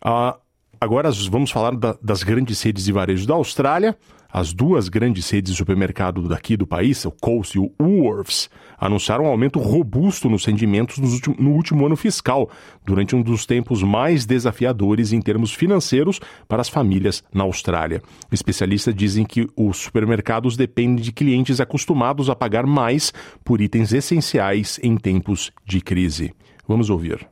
uh, 0.04 0.38
agora 0.80 1.10
vamos 1.30 1.50
falar 1.50 1.76
da, 1.76 1.96
das 2.02 2.22
grandes 2.22 2.60
redes 2.62 2.84
de 2.84 2.92
varejo 2.92 3.26
da 3.26 3.34
Austrália. 3.34 3.96
As 4.30 4.52
duas 4.52 4.90
grandes 4.90 5.30
redes 5.30 5.52
de 5.52 5.56
supermercado 5.56 6.28
daqui 6.28 6.54
do 6.54 6.66
país, 6.66 7.02
o 7.06 7.10
Coles 7.10 7.48
e 7.54 7.58
o 7.58 7.72
Woolworths, 7.80 8.50
anunciaram 8.76 9.24
um 9.24 9.28
aumento 9.28 9.58
robusto 9.58 10.28
nos 10.28 10.44
rendimentos 10.44 10.98
no 11.38 11.50
último 11.52 11.86
ano 11.86 11.96
fiscal, 11.96 12.50
durante 12.84 13.16
um 13.16 13.22
dos 13.22 13.46
tempos 13.46 13.82
mais 13.82 14.26
desafiadores 14.26 15.12
em 15.14 15.20
termos 15.22 15.54
financeiros 15.54 16.20
para 16.46 16.60
as 16.60 16.68
famílias 16.68 17.24
na 17.32 17.44
Austrália. 17.44 18.02
Especialistas 18.30 18.94
dizem 18.94 19.24
que 19.24 19.46
os 19.56 19.78
supermercados 19.78 20.58
dependem 20.58 21.02
de 21.02 21.10
clientes 21.10 21.58
acostumados 21.58 22.28
a 22.28 22.36
pagar 22.36 22.66
mais 22.66 23.14
por 23.42 23.62
itens 23.62 23.94
essenciais 23.94 24.78
em 24.82 24.98
tempos 24.98 25.50
de 25.64 25.80
crise. 25.80 26.34
Vamos 26.66 26.90
ouvir. 26.90 27.26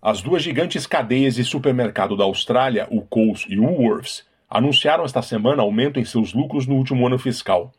As 0.00 0.22
duas 0.22 0.42
gigantes 0.42 0.86
cadeias 0.86 1.34
de 1.34 1.44
supermercado 1.44 2.16
da 2.16 2.24
Austrália, 2.24 2.88
o 2.90 3.02
Coles 3.02 3.44
e 3.46 3.58
o 3.58 3.64
Woolworths, 3.64 4.24
anunciaram 4.48 5.04
esta 5.04 5.22
semana 5.22 5.62
aumento 5.62 5.98
em 5.98 6.04
seus 6.04 6.32
lucros 6.32 6.66
no 6.66 6.76
último 6.76 7.06
ano 7.06 7.18
fiscal. 7.18 7.72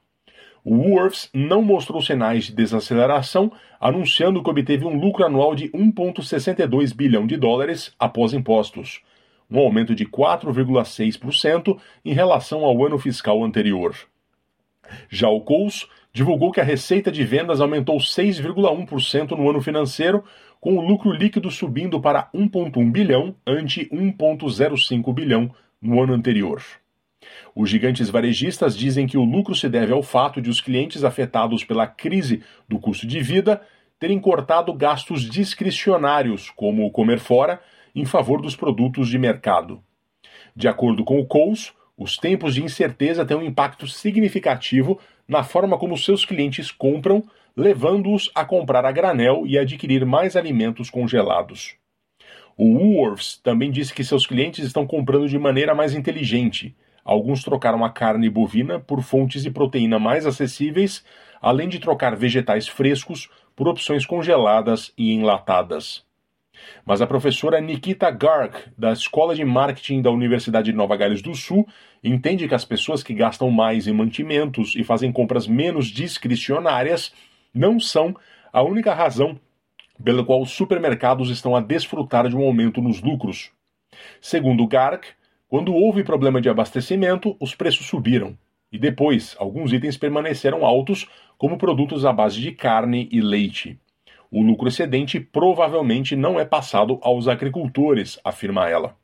O 0.63 0.77
Woolworths 0.77 1.29
não 1.31 1.61
mostrou 1.61 2.01
sinais 2.01 2.45
de 2.45 2.55
desaceleração, 2.55 3.51
anunciando 3.79 4.41
que 4.41 4.49
obteve 4.49 4.83
um 4.83 4.99
lucro 4.99 5.23
anual 5.23 5.53
de 5.53 5.69
1,62 5.69 6.91
bilhão 6.91 7.27
de 7.27 7.37
dólares 7.37 7.93
após 7.99 8.33
impostos, 8.33 9.01
um 9.49 9.59
aumento 9.59 9.93
de 9.93 10.07
4,6% 10.07 11.77
em 12.03 12.13
relação 12.13 12.65
ao 12.65 12.83
ano 12.83 12.97
fiscal 12.97 13.43
anterior. 13.43 13.95
Já 15.07 15.29
o 15.29 15.41
Coles 15.41 15.87
divulgou 16.11 16.51
que 16.51 16.61
a 16.61 16.63
receita 16.63 17.11
de 17.11 17.23
vendas 17.23 17.61
aumentou 17.61 17.97
6,1% 17.97 19.31
no 19.31 19.47
ano 19.47 19.61
financeiro, 19.61 20.23
com 20.59 20.77
o 20.77 20.81
lucro 20.81 21.11
líquido 21.11 21.51
subindo 21.51 22.01
para 22.01 22.27
1,1 22.33 22.91
bilhão 22.91 23.35
ante 23.45 23.87
1,05 23.89 25.13
bilhão 25.13 25.53
no 25.85 26.01
ano 26.01 26.13
anterior. 26.13 26.61
Os 27.55 27.69
gigantes 27.69 28.09
varejistas 28.09 28.75
dizem 28.75 29.07
que 29.07 29.17
o 29.17 29.23
lucro 29.23 29.55
se 29.55 29.69
deve 29.69 29.93
ao 29.93 30.03
fato 30.03 30.41
de 30.41 30.49
os 30.49 30.59
clientes 30.59 31.03
afetados 31.03 31.63
pela 31.63 31.87
crise 31.87 32.43
do 32.67 32.79
custo 32.79 33.07
de 33.07 33.21
vida 33.21 33.61
terem 33.99 34.19
cortado 34.19 34.73
gastos 34.73 35.21
discricionários, 35.21 36.49
como 36.49 36.91
comer 36.91 37.19
fora, 37.19 37.61
em 37.95 38.05
favor 38.05 38.41
dos 38.41 38.55
produtos 38.55 39.07
de 39.07 39.17
mercado. 39.17 39.81
De 40.55 40.67
acordo 40.67 41.03
com 41.03 41.19
o 41.19 41.25
Coles, 41.25 41.73
os 41.97 42.17
tempos 42.17 42.55
de 42.55 42.63
incerteza 42.63 43.25
têm 43.25 43.37
um 43.37 43.43
impacto 43.43 43.87
significativo 43.87 44.99
na 45.27 45.43
forma 45.43 45.77
como 45.77 45.97
seus 45.97 46.25
clientes 46.25 46.71
compram, 46.71 47.23
levando-os 47.55 48.29
a 48.35 48.43
comprar 48.43 48.85
a 48.85 48.91
granel 48.91 49.43
e 49.45 49.57
adquirir 49.57 50.05
mais 50.05 50.35
alimentos 50.35 50.89
congelados. 50.89 51.75
O 52.57 52.65
Woolworths 52.65 53.37
também 53.37 53.69
disse 53.69 53.93
que 53.93 54.03
seus 54.03 54.25
clientes 54.25 54.65
estão 54.65 54.87
comprando 54.87 55.27
de 55.27 55.37
maneira 55.37 55.75
mais 55.75 55.93
inteligente. 55.93 56.73
Alguns 57.03 57.43
trocaram 57.43 57.83
a 57.83 57.89
carne 57.89 58.29
bovina 58.29 58.79
por 58.79 59.01
fontes 59.01 59.43
de 59.43 59.51
proteína 59.51 59.99
mais 59.99 60.25
acessíveis, 60.25 61.03
além 61.41 61.67
de 61.67 61.79
trocar 61.79 62.15
vegetais 62.15 62.67
frescos 62.67 63.29
por 63.55 63.67
opções 63.67 64.05
congeladas 64.05 64.93
e 64.97 65.11
enlatadas. 65.11 66.05
Mas 66.85 67.01
a 67.01 67.07
professora 67.07 67.59
Nikita 67.59 68.09
Garg, 68.09 68.53
da 68.77 68.93
Escola 68.93 69.35
de 69.35 69.43
Marketing 69.43 70.01
da 70.01 70.09
Universidade 70.09 70.71
de 70.71 70.77
Nova 70.77 70.95
Gales 70.95 71.21
do 71.21 71.35
Sul, 71.35 71.67
entende 72.01 72.47
que 72.47 72.55
as 72.55 72.63
pessoas 72.63 73.03
que 73.03 73.13
gastam 73.13 73.51
mais 73.51 73.85
em 73.85 73.93
mantimentos 73.93 74.75
e 74.77 74.83
fazem 74.83 75.11
compras 75.11 75.45
menos 75.45 75.87
discricionárias 75.87 77.13
não 77.53 77.79
são 77.81 78.15
a 78.53 78.63
única 78.63 78.93
razão 78.93 79.37
pelo 80.03 80.25
qual 80.25 80.41
os 80.41 80.51
supermercados 80.51 81.29
estão 81.29 81.55
a 81.55 81.61
desfrutar 81.61 82.27
de 82.27 82.35
um 82.35 82.43
aumento 82.43 82.81
nos 82.81 83.01
lucros. 83.01 83.51
Segundo 84.21 84.67
Gark, 84.67 85.07
quando 85.47 85.73
houve 85.73 86.03
problema 86.03 86.41
de 86.41 86.49
abastecimento, 86.49 87.35
os 87.39 87.55
preços 87.55 87.85
subiram. 87.85 88.37
E 88.71 88.77
depois, 88.77 89.35
alguns 89.39 89.71
itens 89.71 89.97
permaneceram 89.97 90.65
altos, 90.65 91.07
como 91.37 91.57
produtos 91.57 92.05
à 92.05 92.11
base 92.11 92.41
de 92.41 92.51
carne 92.51 93.07
e 93.11 93.21
leite. 93.21 93.79
O 94.31 94.41
lucro 94.41 94.67
excedente 94.67 95.19
provavelmente 95.19 96.15
não 96.15 96.39
é 96.39 96.43
passado 96.43 96.99
aos 97.01 97.27
agricultores, 97.27 98.19
afirma 98.23 98.67
ela. 98.67 98.95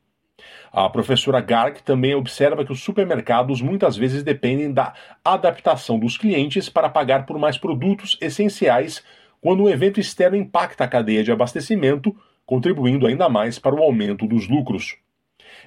A 0.72 0.88
professora 0.90 1.40
Garg 1.40 1.80
também 1.82 2.14
observa 2.14 2.64
que 2.64 2.72
os 2.72 2.82
supermercados 2.82 3.60
muitas 3.60 3.96
vezes 3.96 4.22
dependem 4.22 4.72
da 4.72 4.94
adaptação 5.24 5.98
dos 5.98 6.18
clientes 6.18 6.68
para 6.68 6.88
pagar 6.88 7.24
por 7.24 7.38
mais 7.38 7.56
produtos 7.56 8.18
essenciais 8.20 9.02
quando 9.42 9.64
um 9.64 9.68
evento 9.68 9.98
externo 9.98 10.36
impacta 10.36 10.84
a 10.84 10.88
cadeia 10.88 11.24
de 11.24 11.32
abastecimento, 11.32 12.16
contribuindo 12.46 13.08
ainda 13.08 13.28
mais 13.28 13.58
para 13.58 13.74
o 13.74 13.82
aumento 13.82 14.24
dos 14.24 14.48
lucros. 14.48 14.96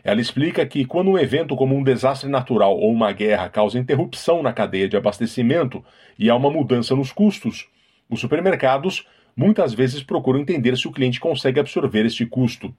Ela 0.02 0.22
explica 0.22 0.66
que 0.66 0.86
quando 0.86 1.12
um 1.12 1.18
evento 1.18 1.58
como 1.58 1.76
um 1.76 1.84
desastre 1.84 2.30
natural 2.30 2.78
ou 2.78 2.90
uma 2.90 3.12
guerra 3.12 3.50
causa 3.50 3.78
interrupção 3.78 4.42
na 4.42 4.54
cadeia 4.54 4.88
de 4.88 4.96
abastecimento 4.96 5.84
e 6.18 6.30
há 6.30 6.36
uma 6.36 6.50
mudança 6.50 6.96
nos 6.96 7.12
custos, 7.12 7.68
os 8.10 8.22
supermercados 8.22 9.06
muitas 9.36 9.74
vezes 9.74 10.02
procuram 10.02 10.40
entender 10.40 10.78
se 10.78 10.88
o 10.88 10.92
cliente 10.92 11.20
consegue 11.20 11.60
absorver 11.60 12.06
este 12.06 12.26
custo. 12.26 12.74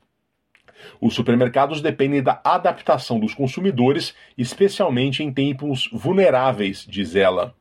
Os 0.98 1.14
supermercados 1.14 1.82
dependem 1.82 2.22
da 2.22 2.40
adaptação 2.42 3.20
dos 3.20 3.34
consumidores, 3.34 4.14
especialmente 4.38 5.22
em 5.22 5.30
tempos 5.30 5.90
vulneráveis, 5.92 6.86
diz 6.88 7.14
ela. 7.14 7.54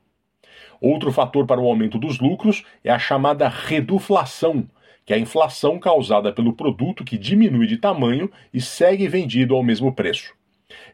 Outro 0.82 1.12
fator 1.12 1.46
para 1.46 1.62
o 1.62 1.68
aumento 1.68 1.98
dos 1.98 2.20
lucros 2.20 2.64
é 2.84 2.92
a 2.92 3.00
chamada 3.00 3.48
reduflação, 3.48 4.68
que 5.06 5.14
é 5.14 5.16
a 5.16 5.20
inflação 5.20 5.80
causada 5.80 6.34
pelo 6.34 6.54
produto 6.54 7.04
que 7.04 7.18
diminui 7.18 7.68
de 7.68 7.78
tamanho 7.78 8.30
e 8.54 8.60
segue 8.60 9.08
vendido 9.08 9.56
ao 9.56 9.64
mesmo 9.64 9.94
preço. 9.94 10.34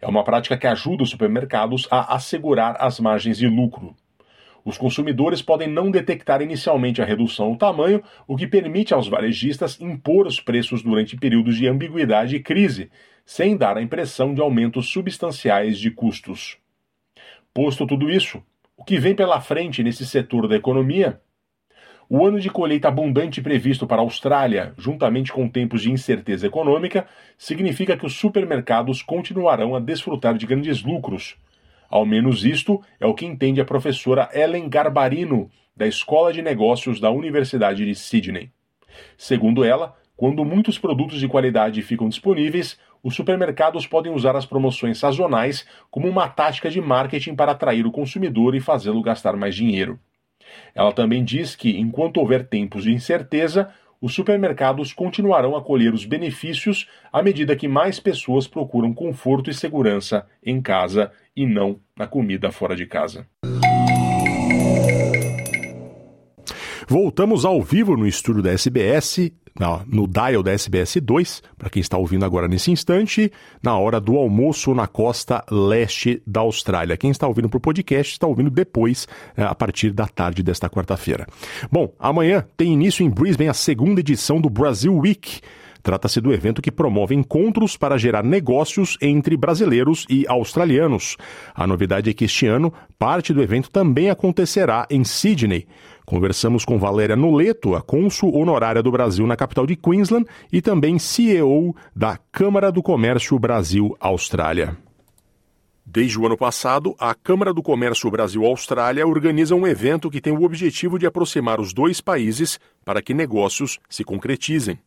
É 0.01 0.07
uma 0.07 0.23
prática 0.23 0.57
que 0.57 0.67
ajuda 0.67 1.03
os 1.03 1.09
supermercados 1.09 1.87
a 1.89 2.15
assegurar 2.15 2.75
as 2.79 2.99
margens 2.99 3.37
de 3.37 3.47
lucro. 3.47 3.95
Os 4.63 4.77
consumidores 4.77 5.41
podem 5.41 5.67
não 5.67 5.89
detectar 5.89 6.41
inicialmente 6.41 7.01
a 7.01 7.05
redução 7.05 7.51
no 7.51 7.57
tamanho, 7.57 8.03
o 8.27 8.35
que 8.35 8.45
permite 8.45 8.93
aos 8.93 9.07
varejistas 9.07 9.79
impor 9.81 10.27
os 10.27 10.39
preços 10.39 10.83
durante 10.83 11.17
períodos 11.17 11.57
de 11.57 11.67
ambiguidade 11.67 12.35
e 12.35 12.39
crise, 12.39 12.91
sem 13.25 13.57
dar 13.57 13.77
a 13.77 13.81
impressão 13.81 14.33
de 14.35 14.41
aumentos 14.41 14.89
substanciais 14.89 15.79
de 15.79 15.89
custos. 15.89 16.57
Posto 17.53 17.87
tudo 17.87 18.09
isso, 18.09 18.43
o 18.81 18.83
que 18.83 18.97
vem 18.97 19.13
pela 19.13 19.39
frente 19.39 19.83
nesse 19.83 20.03
setor 20.07 20.47
da 20.47 20.55
economia? 20.55 21.21
O 22.09 22.25
ano 22.25 22.39
de 22.39 22.49
colheita 22.49 22.87
abundante 22.87 23.39
previsto 23.39 23.85
para 23.85 24.01
a 24.01 24.03
Austrália, 24.03 24.73
juntamente 24.75 25.31
com 25.31 25.47
tempos 25.47 25.83
de 25.83 25.91
incerteza 25.91 26.47
econômica, 26.47 27.05
significa 27.37 27.95
que 27.95 28.07
os 28.07 28.15
supermercados 28.15 29.03
continuarão 29.03 29.75
a 29.75 29.79
desfrutar 29.79 30.35
de 30.35 30.47
grandes 30.47 30.81
lucros. 30.81 31.37
Ao 31.91 32.07
menos 32.07 32.43
isto 32.43 32.81
é 32.99 33.05
o 33.05 33.13
que 33.13 33.23
entende 33.23 33.61
a 33.61 33.65
professora 33.65 34.27
Ellen 34.33 34.67
Garbarino, 34.67 35.51
da 35.77 35.85
Escola 35.85 36.33
de 36.33 36.41
Negócios 36.41 36.99
da 36.99 37.11
Universidade 37.11 37.85
de 37.85 37.93
Sydney. 37.93 38.49
Segundo 39.15 39.63
ela, 39.63 39.95
quando 40.21 40.45
muitos 40.45 40.77
produtos 40.77 41.19
de 41.19 41.27
qualidade 41.27 41.81
ficam 41.81 42.07
disponíveis, 42.07 42.77
os 43.01 43.15
supermercados 43.15 43.87
podem 43.87 44.13
usar 44.13 44.35
as 44.35 44.45
promoções 44.45 44.99
sazonais 44.99 45.65
como 45.89 46.07
uma 46.07 46.27
tática 46.27 46.69
de 46.69 46.79
marketing 46.79 47.33
para 47.33 47.53
atrair 47.53 47.87
o 47.87 47.91
consumidor 47.91 48.53
e 48.53 48.59
fazê-lo 48.59 49.01
gastar 49.01 49.35
mais 49.35 49.55
dinheiro. 49.55 49.99
Ela 50.75 50.93
também 50.93 51.23
diz 51.23 51.55
que, 51.55 51.75
enquanto 51.75 52.17
houver 52.17 52.47
tempos 52.47 52.83
de 52.83 52.93
incerteza, 52.93 53.73
os 53.99 54.13
supermercados 54.13 54.93
continuarão 54.93 55.55
a 55.55 55.63
colher 55.63 55.91
os 55.91 56.05
benefícios 56.05 56.87
à 57.11 57.23
medida 57.23 57.55
que 57.55 57.67
mais 57.67 57.99
pessoas 57.99 58.47
procuram 58.47 58.93
conforto 58.93 59.49
e 59.49 59.55
segurança 59.55 60.27
em 60.45 60.61
casa 60.61 61.11
e 61.35 61.47
não 61.47 61.79
na 61.97 62.05
comida 62.05 62.51
fora 62.51 62.75
de 62.75 62.85
casa. 62.85 63.25
Voltamos 66.87 67.43
ao 67.43 67.59
vivo 67.59 67.97
no 67.97 68.05
estúdio 68.05 68.43
da 68.43 68.51
SBS 68.51 69.31
na, 69.59 69.81
no 69.87 70.07
dial 70.07 70.43
da 70.43 70.51
SBS 70.51 70.97
2, 71.01 71.43
para 71.57 71.69
quem 71.69 71.81
está 71.81 71.97
ouvindo 71.97 72.25
agora 72.25 72.47
nesse 72.47 72.71
instante, 72.71 73.31
na 73.61 73.77
hora 73.77 73.99
do 73.99 74.17
almoço 74.17 74.73
na 74.73 74.87
costa 74.87 75.43
leste 75.49 76.21
da 76.25 76.41
Austrália. 76.41 76.97
Quem 76.97 77.11
está 77.11 77.27
ouvindo 77.27 77.49
por 77.49 77.59
podcast 77.59 78.13
está 78.13 78.27
ouvindo 78.27 78.49
depois, 78.49 79.07
eh, 79.35 79.43
a 79.43 79.55
partir 79.55 79.91
da 79.91 80.07
tarde 80.07 80.43
desta 80.43 80.69
quarta-feira. 80.69 81.27
Bom, 81.71 81.93
amanhã 81.99 82.45
tem 82.55 82.73
início 82.73 83.05
em 83.05 83.09
Brisbane 83.09 83.49
a 83.49 83.53
segunda 83.53 83.99
edição 83.99 84.39
do 84.39 84.49
Brasil 84.49 84.95
Week. 84.95 85.41
Trata-se 85.83 86.21
do 86.21 86.33
evento 86.33 86.61
que 86.61 86.71
promove 86.71 87.15
encontros 87.15 87.75
para 87.75 87.97
gerar 87.97 88.23
negócios 88.23 88.97
entre 89.01 89.35
brasileiros 89.35 90.05
e 90.09 90.25
australianos. 90.27 91.17
A 91.55 91.65
novidade 91.65 92.09
é 92.09 92.13
que 92.13 92.25
este 92.25 92.45
ano, 92.45 92.71
parte 92.99 93.33
do 93.33 93.41
evento 93.41 93.69
também 93.69 94.09
acontecerá 94.09 94.85
em 94.89 95.03
Sydney. 95.03 95.67
Conversamos 96.05 96.65
com 96.65 96.77
Valéria 96.77 97.15
Noleto, 97.15 97.75
a 97.75 97.81
cônsul 97.81 98.35
honorária 98.35 98.83
do 98.83 98.91
Brasil 98.91 99.25
na 99.25 99.35
capital 99.35 99.65
de 99.65 99.75
Queensland 99.75 100.27
e 100.51 100.61
também 100.61 100.99
CEO 100.99 101.75
da 101.95 102.17
Câmara 102.31 102.71
do 102.71 102.83
Comércio 102.83 103.37
Brasil-Austrália. 103.39 104.77
Desde 105.85 106.19
o 106.19 106.25
ano 106.25 106.37
passado, 106.37 106.95
a 106.99 107.13
Câmara 107.13 107.53
do 107.53 107.61
Comércio 107.61 108.09
Brasil-Austrália 108.09 109.05
organiza 109.05 109.55
um 109.55 109.67
evento 109.67 110.09
que 110.09 110.21
tem 110.21 110.31
o 110.31 110.43
objetivo 110.43 110.97
de 110.97 111.05
aproximar 111.05 111.59
os 111.59 111.73
dois 111.73 111.99
países 111.99 112.59
para 112.85 113.01
que 113.01 113.13
negócios 113.13 113.79
se 113.89 114.03
concretizem. 114.03 114.79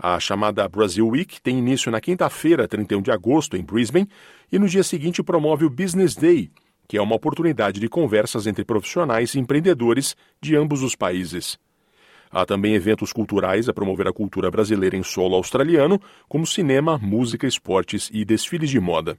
A 0.00 0.20
chamada 0.20 0.68
Brazil 0.68 1.08
Week 1.08 1.42
tem 1.42 1.58
início 1.58 1.90
na 1.90 2.00
quinta-feira, 2.00 2.68
31 2.68 3.02
de 3.02 3.10
agosto, 3.10 3.56
em 3.56 3.64
Brisbane, 3.64 4.08
e 4.50 4.56
no 4.56 4.68
dia 4.68 4.84
seguinte 4.84 5.24
promove 5.24 5.64
o 5.64 5.70
Business 5.70 6.14
Day, 6.14 6.52
que 6.86 6.96
é 6.96 7.02
uma 7.02 7.16
oportunidade 7.16 7.80
de 7.80 7.88
conversas 7.88 8.46
entre 8.46 8.64
profissionais 8.64 9.34
e 9.34 9.40
empreendedores 9.40 10.14
de 10.40 10.54
ambos 10.54 10.84
os 10.84 10.94
países. 10.94 11.58
Há 12.30 12.46
também 12.46 12.74
eventos 12.74 13.12
culturais 13.12 13.68
a 13.68 13.72
promover 13.72 14.06
a 14.06 14.12
cultura 14.12 14.48
brasileira 14.52 14.96
em 14.96 15.02
solo 15.02 15.34
australiano, 15.34 16.00
como 16.28 16.46
cinema, 16.46 16.96
música, 16.96 17.44
esportes 17.44 18.08
e 18.12 18.24
desfiles 18.24 18.70
de 18.70 18.78
moda. 18.78 19.18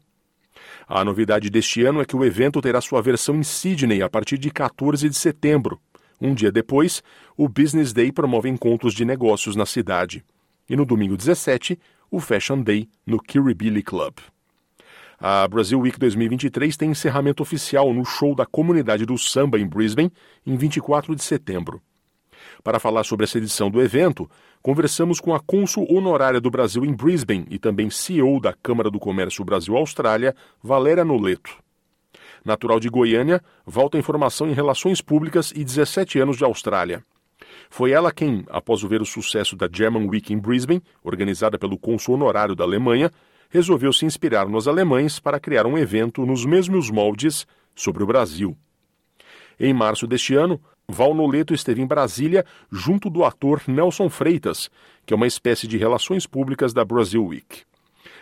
A 0.87 1.03
novidade 1.03 1.49
deste 1.49 1.83
ano 1.83 1.99
é 1.99 2.05
que 2.05 2.15
o 2.15 2.23
evento 2.23 2.61
terá 2.61 2.79
sua 2.79 3.01
versão 3.01 3.35
em 3.35 3.43
Sydney 3.43 4.01
a 4.01 4.09
partir 4.09 4.37
de 4.37 4.49
14 4.49 5.09
de 5.09 5.15
setembro. 5.17 5.77
Um 6.21 6.33
dia 6.33 6.53
depois, 6.53 7.03
o 7.35 7.49
Business 7.49 7.91
Day 7.91 8.13
promove 8.13 8.47
encontros 8.47 8.93
de 8.93 9.03
negócios 9.03 9.57
na 9.57 9.65
cidade 9.65 10.23
e 10.69 10.75
no 10.75 10.85
domingo 10.85 11.17
17, 11.17 11.79
o 12.11 12.19
Fashion 12.19 12.61
Day 12.61 12.87
no 13.05 13.19
Kirribilli 13.19 13.81
Club. 13.81 14.15
A 15.19 15.47
Brasil 15.47 15.79
Week 15.79 15.99
2023 15.99 16.77
tem 16.77 16.91
encerramento 16.91 17.43
oficial 17.43 17.93
no 17.93 18.05
show 18.05 18.33
da 18.33 18.45
Comunidade 18.45 19.05
do 19.05 19.17
Samba 19.17 19.59
em 19.59 19.67
Brisbane, 19.67 20.11
em 20.45 20.55
24 20.55 21.13
de 21.15 21.23
setembro. 21.23 21.81
Para 22.63 22.79
falar 22.79 23.03
sobre 23.03 23.25
essa 23.25 23.37
edição 23.37 23.69
do 23.69 23.81
evento, 23.81 24.29
conversamos 24.61 25.19
com 25.19 25.33
a 25.35 25.39
cônsul 25.39 25.85
honorária 25.91 26.39
do 26.39 26.49
Brasil 26.49 26.85
em 26.85 26.93
Brisbane 26.93 27.45
e 27.49 27.59
também 27.59 27.89
CEO 27.89 28.39
da 28.39 28.53
Câmara 28.53 28.89
do 28.89 28.99
Comércio 28.99 29.43
Brasil-Austrália, 29.43 30.33
Valéria 30.63 31.03
Noleto. 31.03 31.57
Natural 32.43 32.79
de 32.79 32.89
Goiânia, 32.89 33.41
volta 33.65 33.97
em 33.97 34.01
formação 34.01 34.49
em 34.49 34.53
Relações 34.53 35.01
Públicas 35.01 35.51
e 35.53 35.63
17 35.63 36.19
anos 36.19 36.37
de 36.37 36.45
Austrália. 36.45 37.03
Foi 37.69 37.91
ela 37.91 38.11
quem, 38.11 38.43
após 38.49 38.81
ver 38.81 39.01
o 39.01 39.05
sucesso 39.05 39.55
da 39.55 39.69
German 39.71 40.07
Week 40.09 40.33
em 40.33 40.39
Brisbane, 40.39 40.81
organizada 41.03 41.57
pelo 41.57 41.77
cônsul 41.77 42.15
honorário 42.15 42.55
da 42.55 42.63
Alemanha, 42.63 43.11
resolveu 43.49 43.93
se 43.93 44.05
inspirar 44.05 44.47
nos 44.47 44.67
alemães 44.67 45.19
para 45.19 45.39
criar 45.39 45.65
um 45.65 45.77
evento 45.77 46.25
nos 46.25 46.45
mesmos 46.45 46.89
moldes 46.89 47.47
sobre 47.75 48.03
o 48.03 48.07
Brasil. 48.07 48.57
Em 49.59 49.73
março 49.73 50.07
deste 50.07 50.35
ano, 50.35 50.59
Val 50.87 51.13
Noleto 51.13 51.53
esteve 51.53 51.81
em 51.81 51.87
Brasília 51.87 52.43
junto 52.71 53.09
do 53.09 53.23
ator 53.23 53.61
Nelson 53.67 54.09
Freitas, 54.09 54.69
que 55.05 55.13
é 55.13 55.15
uma 55.15 55.27
espécie 55.27 55.67
de 55.67 55.77
relações 55.77 56.25
públicas 56.25 56.73
da 56.73 56.83
Brazil 56.83 57.25
Week. 57.25 57.63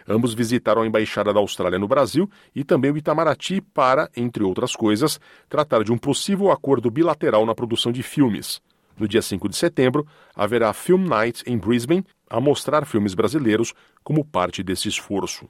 Ambos 0.08 0.34
visitaram 0.34 0.82
a 0.82 0.88
Embaixada 0.88 1.34
da 1.34 1.40
Austrália 1.40 1.80
no 1.80 1.88
Brasil 1.88 2.30
e 2.56 2.64
também 2.64 2.92
o 2.92 2.98
Itamaraty 2.98 3.62
para, 3.62 4.10
entre 4.16 4.44
outras 4.44 4.74
coisas, 4.74 5.20
tratar 5.50 5.84
de 5.84 5.92
um 5.92 5.98
possível 5.98 6.52
acordo 6.52 6.90
bilateral 6.90 7.46
na 7.46 7.56
produção 7.56 7.92
de 7.92 8.02
filmes. 8.04 8.62
No 8.98 9.08
dia 9.08 9.22
5 9.22 9.48
de 9.48 9.56
setembro, 9.56 10.08
haverá 10.36 10.74
Film 10.74 11.08
Night 11.08 11.44
em 11.46 11.58
Brisbane 11.58 12.06
a 12.30 12.42
mostrar 12.42 12.86
filmes 12.86 13.14
brasileiros 13.14 13.74
como 14.04 14.26
parte 14.26 14.64
desse 14.64 14.88
esforço. 14.88 15.48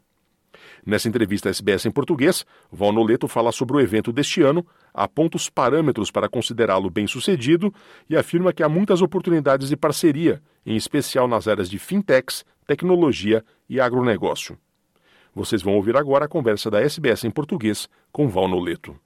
Nessa 0.85 1.07
entrevista 1.07 1.49
à 1.49 1.51
SBS 1.51 1.85
em 1.85 1.91
português, 1.91 2.45
Val 2.71 2.91
Noleto 2.91 3.27
fala 3.27 3.51
sobre 3.51 3.77
o 3.77 3.79
evento 3.79 4.11
deste 4.11 4.41
ano, 4.41 4.65
aponta 4.93 5.37
os 5.37 5.49
parâmetros 5.49 6.11
para 6.11 6.29
considerá-lo 6.29 6.89
bem-sucedido 6.89 7.73
e 8.09 8.15
afirma 8.15 8.53
que 8.53 8.63
há 8.63 8.69
muitas 8.69 9.01
oportunidades 9.01 9.69
de 9.69 9.77
parceria, 9.77 10.41
em 10.65 10.75
especial 10.75 11.27
nas 11.27 11.47
áreas 11.47 11.69
de 11.69 11.77
fintechs, 11.77 12.43
tecnologia 12.65 13.43
e 13.69 13.79
agronegócio. 13.79 14.57
Vocês 15.33 15.61
vão 15.61 15.75
ouvir 15.75 15.95
agora 15.95 16.25
a 16.25 16.29
conversa 16.29 16.71
da 16.71 16.81
SBS 16.81 17.23
em 17.23 17.31
português 17.31 17.87
com 18.11 18.27
Val 18.27 18.47
Noleto. 18.47 18.99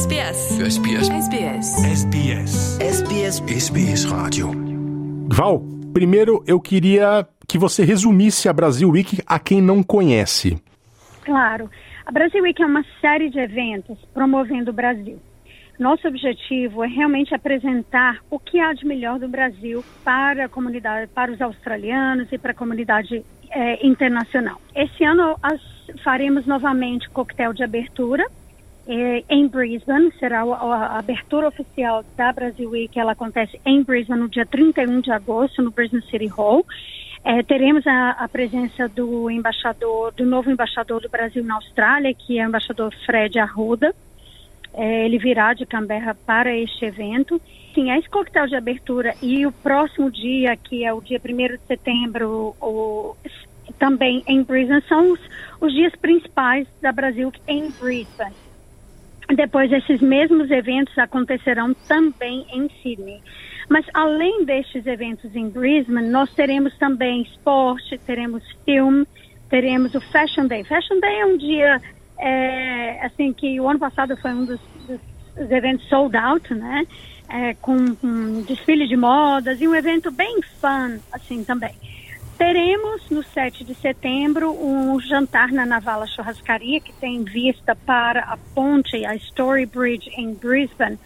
SBS. 0.00 0.58
SBS. 0.58 1.10
SBS. 1.10 1.84
SBS. 1.84 2.80
SBS. 2.80 3.42
SBS 3.46 4.04
Rádio. 4.06 4.48
Val, 5.28 5.60
primeiro 5.92 6.42
eu 6.46 6.58
queria 6.58 7.28
que 7.46 7.58
você 7.58 7.84
resumisse 7.84 8.48
a 8.48 8.52
Brasil 8.54 8.88
Week 8.88 9.18
a 9.26 9.38
quem 9.38 9.60
não 9.60 9.82
conhece. 9.82 10.56
Claro. 11.22 11.70
A 12.06 12.10
Brasil 12.10 12.42
Week 12.42 12.62
é 12.62 12.64
uma 12.64 12.82
série 12.98 13.28
de 13.28 13.38
eventos 13.38 13.98
promovendo 14.14 14.70
o 14.70 14.72
Brasil. 14.72 15.18
Nosso 15.78 16.08
objetivo 16.08 16.82
é 16.82 16.88
realmente 16.88 17.34
apresentar 17.34 18.20
o 18.30 18.38
que 18.38 18.58
há 18.58 18.72
de 18.72 18.86
melhor 18.86 19.18
do 19.18 19.28
Brasil 19.28 19.84
para 20.02 20.46
a 20.46 20.48
comunidade, 20.48 21.10
para 21.12 21.30
os 21.30 21.42
australianos 21.42 22.32
e 22.32 22.38
para 22.38 22.52
a 22.52 22.54
comunidade 22.54 23.22
é, 23.50 23.86
internacional. 23.86 24.62
Esse 24.74 25.04
ano 25.04 25.36
as, 25.42 25.60
faremos 26.02 26.46
novamente 26.46 27.06
coquetel 27.10 27.52
de 27.52 27.62
abertura 27.62 28.24
é, 28.86 29.24
em 29.28 29.46
Brisbane, 29.46 30.12
será 30.18 30.40
a, 30.40 30.44
a, 30.44 30.98
abertura 30.98 31.48
oficial 31.48 32.04
da 32.16 32.32
Brasil 32.32 32.70
Week, 32.70 32.98
ela 32.98 33.12
acontece 33.12 33.60
em 33.64 33.82
Brisbane 33.82 34.20
no 34.20 34.28
dia 34.28 34.46
31 34.46 35.00
de 35.00 35.12
agosto, 35.12 35.62
no 35.62 35.70
Brisbane 35.70 36.02
City 36.04 36.26
Hall. 36.26 36.64
É, 37.22 37.42
teremos 37.42 37.86
a, 37.86 38.10
a, 38.12 38.28
presença 38.28 38.88
do 38.88 39.30
embaixador, 39.30 40.12
do 40.12 40.24
novo 40.24 40.50
embaixador 40.50 41.00
do 41.00 41.08
Brasil 41.08 41.44
na 41.44 41.56
Austrália, 41.56 42.14
que 42.14 42.38
é 42.38 42.44
o 42.44 42.48
embaixador 42.48 42.94
Fred 43.04 43.38
Arruda. 43.38 43.94
É, 44.72 45.04
ele 45.04 45.18
virá 45.18 45.52
de 45.52 45.66
Canberra 45.66 46.16
para 46.26 46.56
este 46.56 46.86
evento. 46.86 47.40
Sim, 47.74 47.90
esse 47.92 48.08
coquetel 48.08 48.46
de 48.46 48.56
abertura 48.56 49.14
e 49.22 49.46
o 49.46 49.52
próximo 49.52 50.10
dia, 50.10 50.56
que 50.56 50.84
é 50.84 50.92
o 50.92 51.00
dia 51.00 51.20
1 51.22 51.36
de 51.56 51.60
setembro, 51.66 52.56
o, 52.60 53.14
também 53.78 54.22
em 54.26 54.42
Brisbane, 54.42 54.82
são 54.88 55.12
os, 55.12 55.20
os 55.60 55.72
dias 55.72 55.94
principais 55.96 56.66
da 56.80 56.90
Brasil 56.90 57.30
em 57.46 57.70
Brisbane. 57.70 58.49
Depois, 59.34 59.70
esses 59.72 60.00
mesmos 60.00 60.50
eventos 60.50 60.96
acontecerão 60.98 61.72
também 61.86 62.46
em 62.52 62.68
Sydney. 62.82 63.20
Mas 63.68 63.86
além 63.94 64.44
destes 64.44 64.84
eventos 64.86 65.34
em 65.36 65.48
Brisbane, 65.48 66.08
nós 66.08 66.32
teremos 66.34 66.76
também 66.76 67.22
esporte, 67.22 67.96
teremos 67.98 68.42
filme, 68.64 69.06
teremos 69.48 69.94
o 69.94 70.00
Fashion 70.00 70.46
Day. 70.46 70.64
Fashion 70.64 70.98
Day 70.98 71.20
é 71.20 71.26
um 71.26 71.36
dia, 71.36 71.80
é, 72.18 73.06
assim, 73.06 73.32
que 73.32 73.60
o 73.60 73.68
ano 73.68 73.78
passado 73.78 74.16
foi 74.16 74.32
um 74.32 74.44
dos, 74.44 74.60
dos 74.88 75.50
eventos 75.50 75.88
sold 75.88 76.16
out, 76.16 76.52
né? 76.52 76.84
É, 77.28 77.54
com 77.54 77.76
um 78.02 78.42
desfile 78.42 78.88
de 78.88 78.96
modas 78.96 79.60
e 79.60 79.68
um 79.68 79.74
evento 79.74 80.10
bem 80.10 80.40
fun, 80.60 80.98
assim, 81.12 81.44
também. 81.44 81.70
Teremos 82.40 83.10
no 83.10 83.22
7 83.22 83.64
de 83.64 83.74
setembro 83.74 84.50
um 84.50 84.98
jantar 84.98 85.52
na 85.52 85.66
Navala 85.66 86.06
Churrascaria, 86.06 86.80
que 86.80 86.90
tem 86.94 87.22
vista 87.22 87.76
para 87.76 88.20
a 88.20 88.38
ponte, 88.54 89.04
a 89.04 89.14
Story 89.14 89.66
Bridge 89.66 90.08
em 90.16 90.32
Brisbane. 90.32 90.98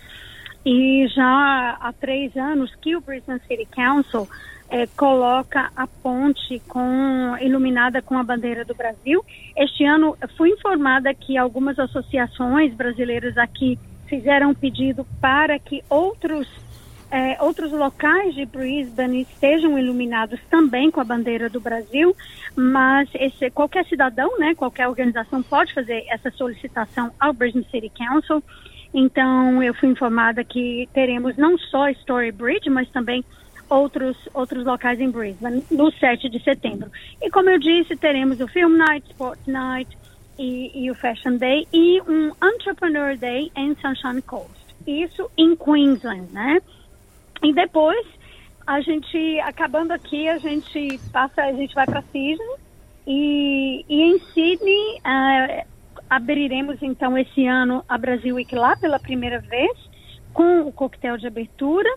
E 0.65 1.09
já 1.09 1.77
há 1.81 1.93
três 1.93 2.37
anos 2.37 2.73
que 2.77 2.95
o 2.95 3.01
Brisbane 3.01 3.41
City 3.49 3.67
Council 3.67 4.29
eh, 4.71 4.87
coloca 4.97 5.73
a 5.75 5.89
ponte 5.89 6.63
com, 6.69 7.37
iluminada 7.41 8.01
com 8.01 8.17
a 8.17 8.23
bandeira 8.23 8.65
do 8.65 8.73
Brasil. 8.73 9.21
Este 9.57 9.85
ano 9.85 10.17
fui 10.37 10.51
informada 10.51 11.13
que 11.13 11.37
algumas 11.37 11.81
associações 11.81 12.73
brasileiras 12.75 13.37
aqui 13.37 13.77
fizeram 14.07 14.51
um 14.51 14.55
pedido 14.55 15.05
para 15.21 15.59
que 15.59 15.83
outros 15.91 16.47
é, 17.15 17.41
outros 17.41 17.71
locais 17.71 18.35
de 18.35 18.45
Brisbane 18.45 19.21
estejam 19.21 19.79
iluminados 19.79 20.41
também 20.51 20.91
com 20.91 21.01
a 21.01 21.05
bandeira 21.05 21.49
do 21.49 21.61
Brasil, 21.61 22.13
mas 22.57 23.09
esse, 23.15 23.49
qualquer 23.53 23.87
cidadão, 23.87 24.37
né, 24.37 24.53
qualquer 24.57 24.89
organização 24.89 25.41
pode 25.41 25.73
fazer 25.73 26.05
essa 26.09 26.29
solicitação 26.33 27.13
ao 27.21 27.33
Brisbane 27.33 27.65
City 27.71 27.89
Council. 27.89 28.43
Então, 28.93 29.63
eu 29.63 29.73
fui 29.75 29.91
informada 29.91 30.43
que 30.43 30.89
teremos 30.93 31.37
não 31.37 31.57
só 31.57 31.89
Story 31.91 32.33
Bridge, 32.33 32.69
mas 32.69 32.91
também 32.91 33.25
outros, 33.71 34.17
outros 34.35 34.65
locais 34.65 34.99
em 34.99 35.09
Brisbane 35.09 35.63
no 35.71 35.93
7 35.93 36.29
de 36.29 36.43
setembro. 36.43 36.91
E 37.23 37.31
como 37.31 37.49
eu 37.49 37.61
disse, 37.61 37.95
teremos 37.95 38.41
o 38.41 38.49
Film 38.49 38.77
Night, 38.77 39.09
Sports 39.11 39.47
Night 39.47 39.97
e, 40.37 40.85
e 40.85 40.91
o 40.91 40.97
Fashion 40.97 41.37
Day 41.37 41.65
e 41.73 42.03
um 42.09 42.33
Entrepreneur 42.43 43.17
Day 43.17 43.53
em 43.55 43.73
Sunshine 43.77 44.21
Coast. 44.21 44.65
Isso 44.85 45.31
em 45.39 45.55
Queensland, 45.55 46.33
né? 46.33 46.61
E 47.43 47.53
depois, 47.53 48.07
a 48.67 48.81
gente, 48.81 49.41
acabando 49.41 49.93
aqui, 49.93 50.29
a 50.29 50.39
gente 50.39 50.99
passa, 51.13 51.43
a 51.43 51.53
gente 51.53 51.75
vai 51.75 51.87
para 51.87 52.03
Sydney 52.03 52.57
e, 53.07 53.85
e, 53.89 54.03
em 54.03 54.19
Sydney 54.19 54.99
uh, 55.01 55.67
abriremos 56.09 56.83
então 56.83 57.19
esse 57.19 57.47
ano 57.47 57.85
a 57.89 57.99
Brasil 57.99 58.37
Week 58.37 58.55
lá 58.55 58.77
pela 58.77 58.99
primeira 58.99 59.41
vez 59.41 59.73
com 60.33 60.63
o 60.63 60.73
coquetel 60.73 61.19
de 61.19 61.27
abertura 61.27 61.89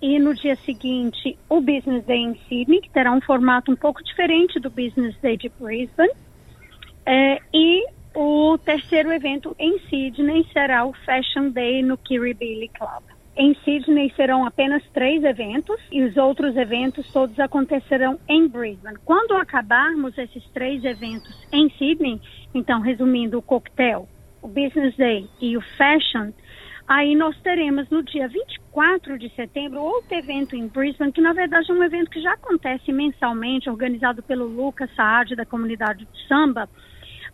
e 0.00 0.18
no 0.18 0.34
dia 0.34 0.56
seguinte 0.56 1.38
o 1.48 1.60
Business 1.60 2.04
Day 2.04 2.18
em 2.18 2.34
Sydney, 2.48 2.80
que 2.80 2.90
terá 2.90 3.12
um 3.12 3.20
formato 3.20 3.70
um 3.70 3.76
pouco 3.76 4.02
diferente 4.02 4.58
do 4.58 4.70
Business 4.70 5.16
Day 5.20 5.36
de 5.36 5.48
Brisbane. 5.48 6.12
É, 7.06 7.38
e 7.52 7.86
o 8.14 8.56
terceiro 8.58 9.12
evento 9.12 9.54
em 9.58 9.78
Sydney 9.90 10.46
será 10.52 10.84
o 10.86 10.92
Fashion 10.92 11.50
Day 11.50 11.82
no 11.82 11.98
Kirribilli 11.98 12.68
Club. 12.68 13.13
Em 13.36 13.54
Sydney 13.64 14.12
serão 14.14 14.46
apenas 14.46 14.82
três 14.92 15.24
eventos 15.24 15.80
e 15.90 16.04
os 16.04 16.16
outros 16.16 16.56
eventos 16.56 17.10
todos 17.12 17.38
acontecerão 17.40 18.18
em 18.28 18.46
Brisbane. 18.46 18.96
Quando 19.04 19.34
acabarmos 19.34 20.16
esses 20.16 20.44
três 20.50 20.84
eventos 20.84 21.34
em 21.52 21.68
Sydney, 21.70 22.20
então 22.54 22.80
resumindo 22.80 23.38
o 23.38 23.42
coquetel, 23.42 24.08
o 24.40 24.46
Business 24.46 24.96
Day 24.96 25.28
e 25.40 25.56
o 25.56 25.60
Fashion, 25.76 26.30
Aí 26.86 27.14
nós 27.14 27.34
teremos 27.40 27.88
no 27.88 28.02
dia 28.02 28.28
24 28.28 29.18
de 29.18 29.30
setembro 29.30 29.80
outro 29.80 30.14
evento 30.14 30.54
em 30.54 30.68
Brisbane, 30.68 31.12
que 31.12 31.20
na 31.20 31.32
verdade 31.32 31.70
é 31.70 31.74
um 31.74 31.82
evento 31.82 32.10
que 32.10 32.20
já 32.20 32.32
acontece 32.34 32.92
mensalmente, 32.92 33.70
organizado 33.70 34.22
pelo 34.22 34.46
Lucas 34.46 34.90
Saad, 34.94 35.34
da 35.34 35.46
comunidade 35.46 36.04
de 36.04 36.28
samba, 36.28 36.68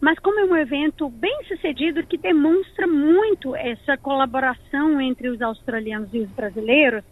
mas 0.01 0.19
como 0.19 0.41
é 0.41 0.45
um 0.45 0.57
evento 0.57 1.09
bem 1.09 1.45
sucedido 1.47 2.07
que 2.07 2.17
demonstra 2.17 2.87
muito 2.87 3.55
essa 3.55 3.97
colaboração 3.97 5.01
entre 5.01 5.29
os 5.29 5.43
australianos 5.43 6.09
e 6.13 6.21
os 6.21 6.31
brasileiros, 6.31 7.05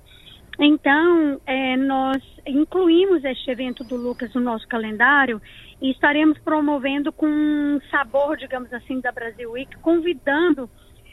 então 0.59 1.41
é, 1.47 1.77
nós 1.77 2.23
incluímos 2.47 3.25
este 3.25 3.51
evento 3.51 3.85
do 3.85 3.97
Lucas 3.97 4.35
no 4.35 4.41
nosso 4.41 4.67
calendário 4.67 5.41
e 5.81 5.91
estaremos 5.93 6.37
promovendo 6.39 7.13
com 7.13 7.27
um 7.27 7.81
sabor, 7.91 8.37
digamos 8.37 8.73
assim, 8.73 9.01
da 9.01 9.13
Brasil 9.13 9.53
Week, 9.53 9.77
convidando 9.79 10.69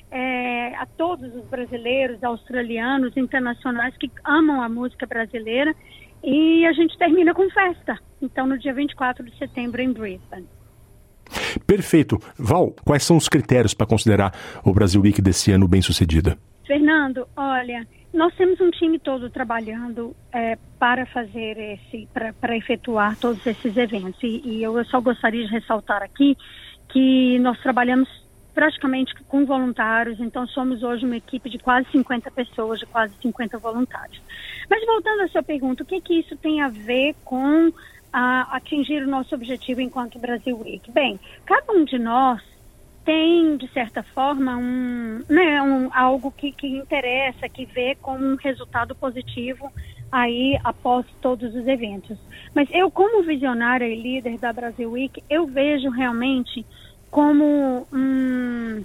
é, 0.09 0.73
a 0.75 0.85
todos 0.85 1.35
os 1.35 1.45
brasileiros, 1.45 2.23
australianos, 2.23 3.15
internacionais 3.17 3.95
que 3.97 4.09
amam 4.23 4.61
a 4.61 4.69
música 4.69 5.05
brasileira. 5.05 5.75
E 6.23 6.65
a 6.65 6.73
gente 6.73 6.97
termina 6.97 7.35
com 7.35 7.47
festa. 7.51 7.99
Então, 8.19 8.47
no 8.47 8.57
dia 8.57 8.73
24 8.73 9.23
de 9.23 9.37
setembro, 9.37 9.79
em 9.79 9.93
Brisbane. 9.93 10.47
Perfeito. 11.65 12.19
Val, 12.37 12.73
quais 12.83 13.03
são 13.03 13.17
os 13.17 13.27
critérios 13.27 13.73
para 13.73 13.85
considerar 13.85 14.33
o 14.63 14.73
Brasil 14.73 15.01
Week 15.01 15.21
desse 15.21 15.51
ano 15.51 15.67
bem 15.67 15.81
sucedida? 15.81 16.37
Fernando, 16.65 17.27
olha, 17.35 17.87
nós 18.13 18.33
temos 18.35 18.59
um 18.59 18.71
time 18.71 18.97
todo 18.97 19.29
trabalhando 19.29 20.15
é, 20.31 20.57
para 20.79 21.05
fazer 21.05 21.57
esse, 21.57 22.07
para 22.39 22.57
efetuar 22.57 23.17
todos 23.17 23.45
esses 23.45 23.75
eventos. 23.77 24.21
E, 24.23 24.41
e 24.43 24.63
eu 24.63 24.83
só 24.85 24.99
gostaria 25.01 25.45
de 25.45 25.51
ressaltar 25.51 26.01
aqui 26.01 26.37
que 26.89 27.37
nós 27.39 27.59
trabalhamos 27.61 28.09
praticamente 28.53 29.13
com 29.27 29.45
voluntários, 29.45 30.17
então 30.21 30.47
somos 30.47 30.81
hoje 30.81 31.05
uma 31.05 31.17
equipe 31.17 31.49
de 31.49 31.59
quase 31.59 31.85
50 31.91 32.31
pessoas, 32.31 32.79
de 32.79 32.85
quase 32.85 33.13
50 33.21 33.57
voluntários. 33.57 34.21
Mas 34.69 34.83
voltando 34.85 35.23
à 35.23 35.27
sua 35.27 35.43
pergunta, 35.43 35.83
o 35.83 35.85
que, 35.85 35.99
que 35.99 36.19
isso 36.21 36.37
tem 36.37 36.61
a 36.61 36.69
ver 36.69 37.13
com 37.25 37.73
a, 38.11 38.55
atingir 38.55 39.03
o 39.03 39.09
nosso 39.09 39.35
objetivo 39.35 39.81
enquanto 39.81 40.19
Brasil 40.19 40.57
Week? 40.57 40.91
Bem, 40.91 41.19
cada 41.45 41.73
um 41.73 41.83
de 41.83 41.97
nós 41.97 42.41
tem, 43.05 43.55
de 43.55 43.67
certa 43.71 44.01
forma, 44.01 44.57
um, 44.57 45.23
né, 45.29 45.61
um, 45.61 45.89
algo 45.93 46.31
que, 46.31 46.51
que 46.51 46.67
interessa, 46.67 47.47
que 47.47 47.65
vê 47.65 47.95
como 48.01 48.25
um 48.25 48.35
resultado 48.35 48.95
positivo 48.95 49.71
aí 50.11 50.59
após 50.63 51.05
todos 51.21 51.53
os 51.53 51.67
eventos. 51.67 52.17
Mas 52.53 52.67
eu, 52.71 52.89
como 52.89 53.23
visionária 53.23 53.85
e 53.85 54.01
líder 54.01 54.39
da 54.39 54.51
Brasil 54.51 54.91
Week, 54.91 55.23
eu 55.29 55.45
vejo 55.45 55.89
realmente 55.89 56.65
como 57.11 57.87
um, 57.93 58.81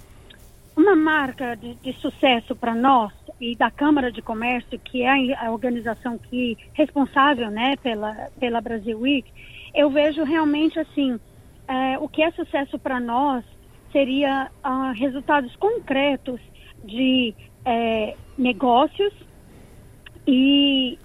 uma 0.81 0.95
marca 0.95 1.55
de, 1.55 1.75
de 1.75 1.93
sucesso 1.93 2.55
para 2.55 2.73
nós 2.73 3.13
e 3.39 3.55
da 3.55 3.69
Câmara 3.69 4.11
de 4.11 4.21
Comércio, 4.21 4.79
que 4.79 5.03
é 5.03 5.35
a 5.35 5.51
organização 5.51 6.17
que 6.17 6.57
responsável, 6.73 7.49
né, 7.49 7.75
pela 7.77 8.13
pela 8.39 8.61
Brasil 8.61 8.99
Week, 8.99 9.29
eu 9.73 9.89
vejo 9.89 10.23
realmente 10.23 10.79
assim 10.79 11.19
é, 11.67 11.97
o 11.99 12.07
que 12.07 12.21
é 12.21 12.31
sucesso 12.31 12.77
para 12.77 12.99
nós 12.99 13.43
seria 13.91 14.49
uh, 14.65 14.93
resultados 14.93 15.55
concretos 15.57 16.39
de 16.83 17.33
é, 17.65 18.15
negócios 18.37 19.13
e, 20.25 20.97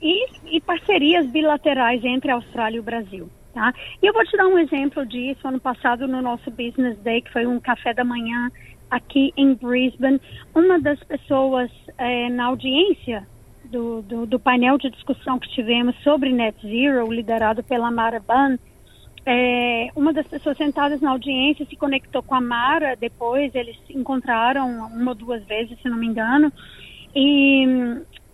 e, 0.00 0.56
e 0.56 0.60
parcerias 0.60 1.26
bilaterais 1.26 2.04
entre 2.04 2.30
a 2.30 2.34
Austrália 2.34 2.76
e 2.76 2.80
o 2.80 2.82
Brasil. 2.82 3.28
Tá? 3.52 3.72
E 4.02 4.06
eu 4.06 4.12
vou 4.12 4.22
te 4.24 4.36
dar 4.36 4.46
um 4.46 4.58
exemplo 4.58 5.04
disso. 5.06 5.48
Ano 5.48 5.58
passado, 5.58 6.06
no 6.06 6.20
nosso 6.20 6.50
Business 6.50 6.98
Day, 6.98 7.22
que 7.22 7.32
foi 7.32 7.46
um 7.46 7.58
café 7.58 7.94
da 7.94 8.04
manhã 8.04 8.50
aqui 8.90 9.32
em 9.36 9.54
Brisbane, 9.54 10.20
uma 10.54 10.78
das 10.80 10.98
pessoas 11.04 11.70
é, 11.98 12.28
na 12.30 12.46
audiência 12.46 13.26
do, 13.64 14.02
do, 14.02 14.26
do, 14.26 14.38
painel 14.38 14.78
de 14.78 14.90
discussão 14.90 15.38
que 15.38 15.48
tivemos 15.48 15.96
sobre 16.02 16.32
Net 16.32 16.56
Zero, 16.62 17.10
liderado 17.10 17.62
pela 17.64 17.90
Mara 17.90 18.20
Ban, 18.20 18.56
é, 19.24 19.90
uma 19.96 20.12
das 20.12 20.26
pessoas 20.26 20.56
sentadas 20.56 21.00
na 21.00 21.10
audiência 21.10 21.66
se 21.66 21.74
conectou 21.74 22.22
com 22.22 22.34
a 22.34 22.40
Mara 22.40 22.94
depois, 22.94 23.52
eles 23.54 23.76
se 23.86 23.96
encontraram 23.96 24.68
uma 24.86 25.10
ou 25.10 25.14
duas 25.16 25.44
vezes, 25.44 25.80
se 25.80 25.88
não 25.88 25.96
me 25.96 26.06
engano, 26.06 26.52
e 27.14 27.66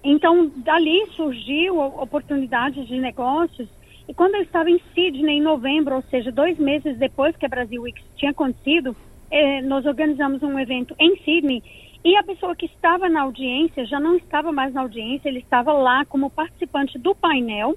então 0.05 0.51
dali 0.57 1.07
surgiu 1.15 1.79
oportunidades 1.79 2.87
de 2.87 2.99
negócios 2.99 3.69
e 4.09 4.15
quando 4.15 4.35
eu 4.35 4.43
estava 4.43 4.69
em 4.69 4.81
Sydney, 4.95 5.39
em 5.39 5.43
novembro, 5.43 5.95
ou 5.95 6.03
seja, 6.11 6.31
dois 6.33 6.59
meses 6.59 6.99
depois 6.99 7.37
que 7.37 7.47
a 7.47 7.49
Brasil 7.49 7.83
Week 7.83 8.01
tinha 8.17 8.31
acontecido, 8.31 8.97
eh, 9.33 9.63
nós 9.63 9.85
organizamos 9.87 10.43
um 10.43 10.59
evento 10.59 10.95
em 10.99 11.17
Sydney 11.25 11.63
e 12.05 12.17
a 12.17 12.23
pessoa 12.23 12.55
que 12.55 12.67
estava 12.67 13.09
na 13.09 13.23
audiência 13.23 13.87
já 13.87 13.99
não 13.99 14.17
estava 14.17 14.53
mais 14.53 14.75
na 14.75 14.83
audiência, 14.83 15.29
ele 15.29 15.39
estava 15.39 15.73
lá 15.73 16.05
como 16.05 16.31
participante 16.31 16.99
do 16.99 17.15
painel, 17.15 17.77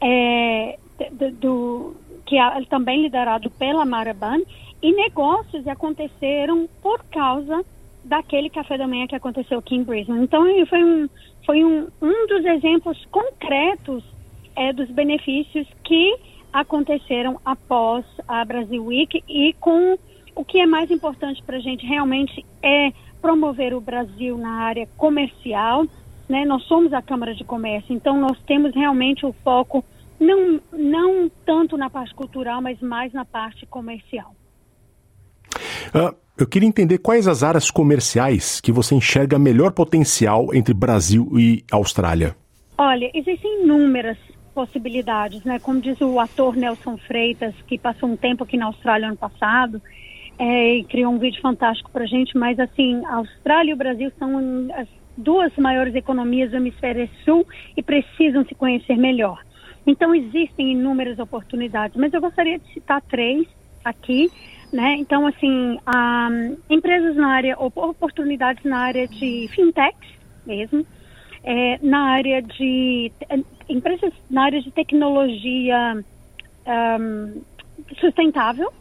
é, 0.00 0.78
do, 1.12 1.30
do, 1.32 1.96
que 2.26 2.38
é 2.38 2.64
também 2.66 3.02
liderado 3.02 3.50
pela 3.50 3.84
Maraban, 3.84 4.40
e 4.82 4.92
negócios 4.92 5.66
aconteceram 5.66 6.68
por 6.82 7.02
causa 7.06 7.64
daquele 8.04 8.48
café 8.50 8.78
da 8.78 8.86
manhã 8.86 9.06
que 9.06 9.16
aconteceu 9.16 9.58
aqui 9.58 9.74
em 9.74 9.82
Brisbane. 9.82 10.22
Então, 10.22 10.44
foi 10.66 10.84
um, 10.84 11.08
foi 11.44 11.64
um, 11.64 11.88
um 12.00 12.26
dos 12.28 12.44
exemplos 12.44 13.04
concretos 13.06 14.04
é 14.54 14.72
dos 14.72 14.88
benefícios 14.90 15.66
que 15.84 16.16
aconteceram 16.52 17.38
após 17.44 18.04
a 18.26 18.44
Brasil 18.44 18.84
Week 18.84 19.22
e 19.28 19.52
com 19.60 19.98
o 20.36 20.44
que 20.44 20.60
é 20.60 20.66
mais 20.66 20.90
importante 20.90 21.42
para 21.42 21.56
a 21.56 21.60
gente 21.60 21.84
realmente 21.84 22.44
é 22.62 22.92
promover 23.20 23.74
o 23.74 23.80
Brasil 23.80 24.36
na 24.36 24.60
área 24.60 24.86
comercial. 24.96 25.86
Né? 26.28 26.44
Nós 26.44 26.62
somos 26.64 26.92
a 26.92 27.00
Câmara 27.00 27.34
de 27.34 27.42
Comércio, 27.42 27.94
então 27.94 28.20
nós 28.20 28.38
temos 28.46 28.74
realmente 28.74 29.24
o 29.24 29.32
foco 29.42 29.82
não, 30.20 30.60
não 30.72 31.30
tanto 31.44 31.76
na 31.76 31.88
parte 31.88 32.14
cultural, 32.14 32.60
mas 32.60 32.80
mais 32.80 33.12
na 33.12 33.24
parte 33.24 33.64
comercial. 33.66 34.34
Uh, 35.94 36.14
eu 36.38 36.46
queria 36.46 36.68
entender 36.68 36.98
quais 36.98 37.26
as 37.26 37.42
áreas 37.42 37.70
comerciais 37.70 38.60
que 38.60 38.70
você 38.70 38.94
enxerga 38.94 39.38
melhor 39.38 39.72
potencial 39.72 40.54
entre 40.54 40.74
Brasil 40.74 41.30
e 41.38 41.64
Austrália. 41.72 42.36
Olha, 42.76 43.10
existem 43.14 43.62
inúmeras 43.62 44.18
possibilidades, 44.54 45.44
né? 45.44 45.58
Como 45.58 45.80
diz 45.80 45.98
o 46.00 46.18
ator 46.20 46.56
Nelson 46.56 46.96
Freitas, 46.98 47.54
que 47.66 47.78
passou 47.78 48.08
um 48.08 48.16
tempo 48.16 48.44
aqui 48.44 48.56
na 48.56 48.66
Austrália 48.66 49.08
ano 49.08 49.16
passado, 49.16 49.80
é, 50.38 50.76
e 50.76 50.84
criou 50.84 51.12
um 51.12 51.18
vídeo 51.18 51.40
fantástico 51.40 51.90
para 51.90 52.06
gente, 52.06 52.36
mas 52.36 52.58
assim, 52.58 53.04
a 53.06 53.16
Austrália 53.16 53.70
e 53.70 53.74
o 53.74 53.76
Brasil 53.76 54.12
são 54.18 54.68
as 54.74 54.88
duas 55.16 55.54
maiores 55.56 55.94
economias 55.94 56.50
do 56.50 56.58
hemisfério 56.58 57.08
sul 57.24 57.46
e 57.76 57.82
precisam 57.82 58.44
se 58.44 58.54
conhecer 58.54 58.96
melhor. 58.96 59.42
Então 59.86 60.14
existem 60.14 60.72
inúmeras 60.72 61.18
oportunidades, 61.18 61.96
mas 61.96 62.12
eu 62.12 62.20
gostaria 62.20 62.58
de 62.58 62.72
citar 62.72 63.00
três 63.02 63.46
aqui, 63.84 64.30
né? 64.72 64.96
Então 64.98 65.26
assim, 65.26 65.78
empresas 66.68 67.16
na 67.16 67.28
área, 67.28 67.56
oportunidades 67.58 68.62
na 68.64 68.78
área 68.78 69.06
de 69.06 69.48
fintech 69.54 69.96
mesmo, 70.44 70.84
é, 71.44 71.78
na 71.80 72.10
área 72.10 72.42
de 72.42 73.12
empresas 73.68 74.12
na 74.28 74.44
área 74.44 74.60
de 74.60 74.70
tecnologia 74.72 76.04
um, 76.66 77.42
sustentável 78.00 78.72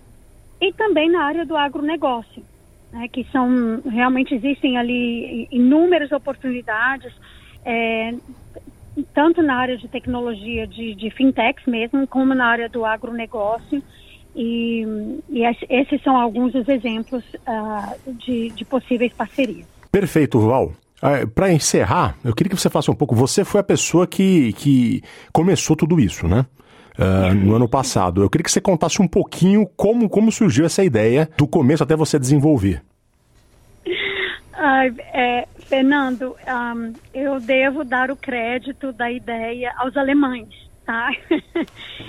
e 0.59 0.73
também 0.73 1.09
na 1.11 1.23
área 1.23 1.45
do 1.45 1.55
agronegócio, 1.55 2.43
né, 2.91 3.07
que 3.07 3.25
são 3.31 3.81
realmente 3.89 4.33
existem 4.33 4.77
ali 4.77 5.47
inúmeras 5.51 6.11
oportunidades, 6.11 7.13
é, 7.65 8.13
tanto 9.13 9.41
na 9.41 9.55
área 9.55 9.77
de 9.77 9.87
tecnologia 9.87 10.65
de, 10.65 10.95
de 10.95 11.09
fintechs 11.11 11.65
mesmo, 11.65 12.07
como 12.07 12.33
na 12.33 12.45
área 12.45 12.69
do 12.69 12.85
agronegócio. 12.85 13.81
E, 14.35 14.85
e 15.29 15.43
esses 15.69 16.01
são 16.03 16.17
alguns 16.17 16.51
dos 16.51 16.67
exemplos 16.67 17.23
uh, 17.47 18.13
de, 18.13 18.49
de 18.49 18.65
possíveis 18.65 19.13
parcerias. 19.13 19.65
Perfeito, 19.89 20.39
Val. 20.39 20.73
Ah, 21.01 21.25
Para 21.33 21.53
encerrar, 21.53 22.17
eu 22.23 22.33
queria 22.33 22.49
que 22.49 22.57
você 22.57 22.69
faça 22.69 22.91
um 22.91 22.95
pouco. 22.95 23.15
Você 23.15 23.45
foi 23.45 23.61
a 23.61 23.63
pessoa 23.63 24.05
que, 24.05 24.51
que 24.53 25.01
começou 25.31 25.75
tudo 25.75 25.99
isso, 25.99 26.27
né? 26.27 26.45
Ah, 26.97 27.33
no 27.33 27.55
ano 27.55 27.67
passado. 27.67 28.23
Eu 28.23 28.29
queria 28.29 28.43
que 28.43 28.51
você 28.51 28.61
contasse 28.61 29.01
um 29.01 29.07
pouquinho 29.07 29.67
como, 29.75 30.09
como 30.09 30.31
surgiu 30.31 30.65
essa 30.65 30.83
ideia, 30.83 31.29
do 31.37 31.47
começo 31.47 31.83
até 31.83 31.95
você 31.95 32.17
desenvolver. 32.17 32.81
Ai, 34.53 34.93
é, 35.13 35.47
Fernando, 35.59 36.35
ahm, 36.47 36.93
eu 37.13 37.39
devo 37.39 37.83
dar 37.83 38.09
o 38.09 38.15
crédito 38.15 38.93
da 38.93 39.11
ideia 39.11 39.73
aos 39.77 39.97
alemães, 39.97 40.47
tá? 40.85 41.11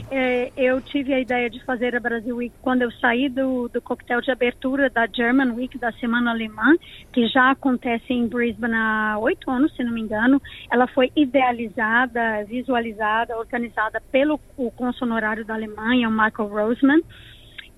É, 0.08 0.52
eu 0.56 0.80
tive 0.80 1.12
a 1.12 1.20
ideia 1.20 1.50
de 1.50 1.62
fazer 1.64 1.96
a 1.96 2.00
Brasil 2.00 2.36
Week 2.36 2.54
quando 2.62 2.82
eu 2.82 2.90
saí 2.92 3.28
do, 3.28 3.68
do 3.68 3.82
coquetel 3.82 4.20
de 4.20 4.30
abertura 4.30 4.88
da 4.88 5.06
German 5.06 5.52
Week, 5.52 5.76
da 5.78 5.90
Semana 5.92 6.30
Alemã, 6.30 6.74
que 7.12 7.26
já 7.26 7.50
acontece 7.50 8.12
em 8.12 8.26
Brisbane 8.28 8.74
há 8.74 9.16
oito 9.18 9.50
anos, 9.50 9.74
se 9.74 9.82
não 9.82 9.92
me 9.92 10.00
engano. 10.00 10.40
Ela 10.70 10.86
foi 10.86 11.10
idealizada, 11.16 12.44
visualizada, 12.44 13.36
organizada 13.36 14.00
pelo 14.12 14.40
o 14.56 14.72
honorário 15.02 15.44
da 15.44 15.54
Alemanha, 15.54 16.08
o 16.08 16.12
Michael 16.12 16.48
Roseman. 16.48 17.00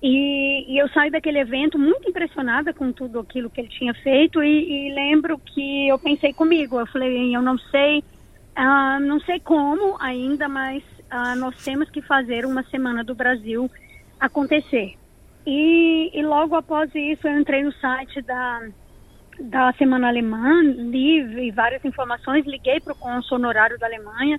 E, 0.01 0.73
e 0.73 0.77
eu 0.77 0.87
saí 0.89 1.09
daquele 1.09 1.39
evento 1.39 1.77
muito 1.77 2.07
impressionada 2.09 2.73
com 2.73 2.91
tudo 2.91 3.19
aquilo 3.19 3.49
que 3.49 3.59
ele 3.59 3.69
tinha 3.69 3.93
feito 3.93 4.41
e, 4.41 4.87
e 4.87 4.93
lembro 4.93 5.37
que 5.39 5.89
eu 5.89 5.99
pensei 5.99 6.31
comigo, 6.31 6.79
eu 6.79 6.87
falei, 6.87 7.35
eu 7.35 7.41
não 7.41 7.57
sei, 7.57 8.03
ah, 8.61 8.99
não 8.99 9.19
sei 9.21 9.39
como 9.39 9.97
ainda, 10.01 10.47
mas 10.47 10.83
ah, 11.09 11.35
nós 11.35 11.55
temos 11.63 11.89
que 11.89 12.01
fazer 12.01 12.45
uma 12.45 12.63
semana 12.63 13.03
do 13.03 13.15
Brasil 13.15 13.69
acontecer. 14.19 14.95
E, 15.45 16.11
e 16.13 16.21
logo 16.21 16.55
após 16.55 16.93
isso 16.93 17.27
eu 17.27 17.39
entrei 17.39 17.63
no 17.63 17.71
site 17.73 18.21
da 18.21 18.67
da 19.41 19.71
Semana 19.77 20.09
Alemã, 20.09 20.61
li 20.61 21.49
várias 21.51 21.85
informações, 21.85 22.45
liguei 22.45 22.81
para 22.81 22.91
o 22.91 22.95
cônsul 22.97 23.37
honorário 23.37 23.79
da 23.79 23.85
Alemanha 23.85 24.37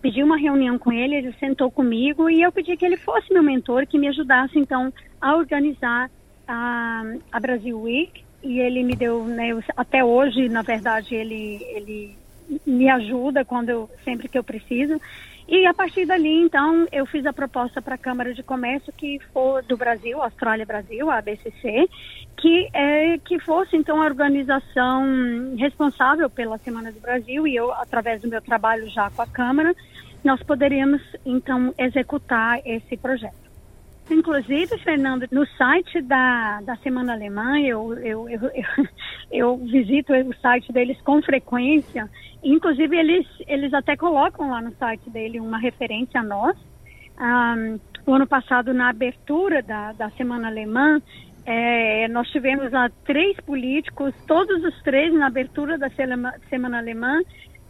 pedi 0.00 0.22
uma 0.22 0.36
reunião 0.36 0.78
com 0.78 0.92
ele, 0.92 1.16
ele 1.16 1.32
sentou 1.38 1.70
comigo 1.70 2.30
e 2.30 2.42
eu 2.42 2.52
pedi 2.52 2.76
que 2.76 2.84
ele 2.84 2.96
fosse 2.96 3.32
meu 3.32 3.42
mentor, 3.42 3.86
que 3.86 3.98
me 3.98 4.08
ajudasse 4.08 4.58
então 4.58 4.92
a 5.20 5.36
organizar 5.36 6.10
a, 6.46 7.02
a 7.32 7.40
Brasil 7.40 7.80
Week 7.80 8.24
e 8.42 8.60
ele 8.60 8.82
me 8.84 8.94
deu, 8.94 9.24
né, 9.24 9.50
até 9.76 10.04
hoje, 10.04 10.48
na 10.48 10.62
verdade, 10.62 11.14
ele 11.14 11.60
ele 11.74 12.16
me 12.66 12.88
ajuda 12.88 13.44
quando 13.44 13.70
eu, 13.70 13.90
sempre 14.04 14.28
que 14.28 14.38
eu 14.38 14.44
preciso. 14.44 15.00
E 15.48 15.64
a 15.64 15.72
partir 15.72 16.04
dali, 16.04 16.42
então, 16.42 16.86
eu 16.92 17.06
fiz 17.06 17.24
a 17.24 17.32
proposta 17.32 17.80
para 17.80 17.94
a 17.94 17.98
Câmara 17.98 18.34
de 18.34 18.42
Comércio 18.42 18.92
que 18.92 19.18
for 19.32 19.62
do 19.62 19.78
Brasil, 19.78 20.20
Austrália 20.22 20.66
Brasil, 20.66 21.10
a 21.10 21.18
ABCC, 21.18 21.88
que 22.36 22.68
é 22.74 23.18
que 23.18 23.38
fosse 23.38 23.74
então 23.74 24.02
a 24.02 24.04
organização 24.04 25.06
responsável 25.56 26.28
pela 26.28 26.58
Semana 26.58 26.92
do 26.92 27.00
Brasil 27.00 27.46
e 27.46 27.56
eu, 27.56 27.72
através 27.72 28.20
do 28.20 28.28
meu 28.28 28.42
trabalho 28.42 28.90
já 28.90 29.10
com 29.10 29.22
a 29.22 29.26
Câmara, 29.26 29.74
nós 30.22 30.42
poderíamos 30.42 31.00
então 31.24 31.72
executar 31.78 32.60
esse 32.66 32.96
projeto. 32.98 33.47
Inclusive, 34.10 34.78
Fernando, 34.78 35.26
no 35.30 35.46
site 35.46 36.00
da, 36.00 36.60
da 36.62 36.76
Semana 36.76 37.12
Alemã, 37.12 37.60
eu, 37.60 37.92
eu, 37.98 38.28
eu, 38.28 38.40
eu, 39.30 39.56
visito 39.58 40.12
o 40.12 40.34
site 40.36 40.72
deles 40.72 40.98
com 41.02 41.20
frequência. 41.20 42.08
Inclusive, 42.42 42.96
eles, 42.96 43.26
eles 43.46 43.72
até 43.74 43.96
colocam 43.96 44.50
lá 44.50 44.62
no 44.62 44.72
site 44.76 45.10
dele 45.10 45.40
uma 45.40 45.58
referência 45.58 46.20
a 46.20 46.24
nós. 46.24 46.56
O 48.06 48.14
ano 48.14 48.26
passado, 48.26 48.72
na 48.72 48.88
abertura 48.88 49.62
da, 49.62 49.92
da 49.92 50.10
Semana 50.10 50.48
Alemã, 50.48 51.02
eh, 51.44 52.08
nós 52.08 52.28
tivemos 52.28 52.70
lá 52.72 52.90
três 53.04 53.38
políticos, 53.40 54.14
todos 54.26 54.62
os 54.64 54.82
três 54.82 55.12
na 55.12 55.26
abertura 55.26 55.76
da 55.76 55.88
Semana 56.48 56.78
Alemã, 56.78 57.20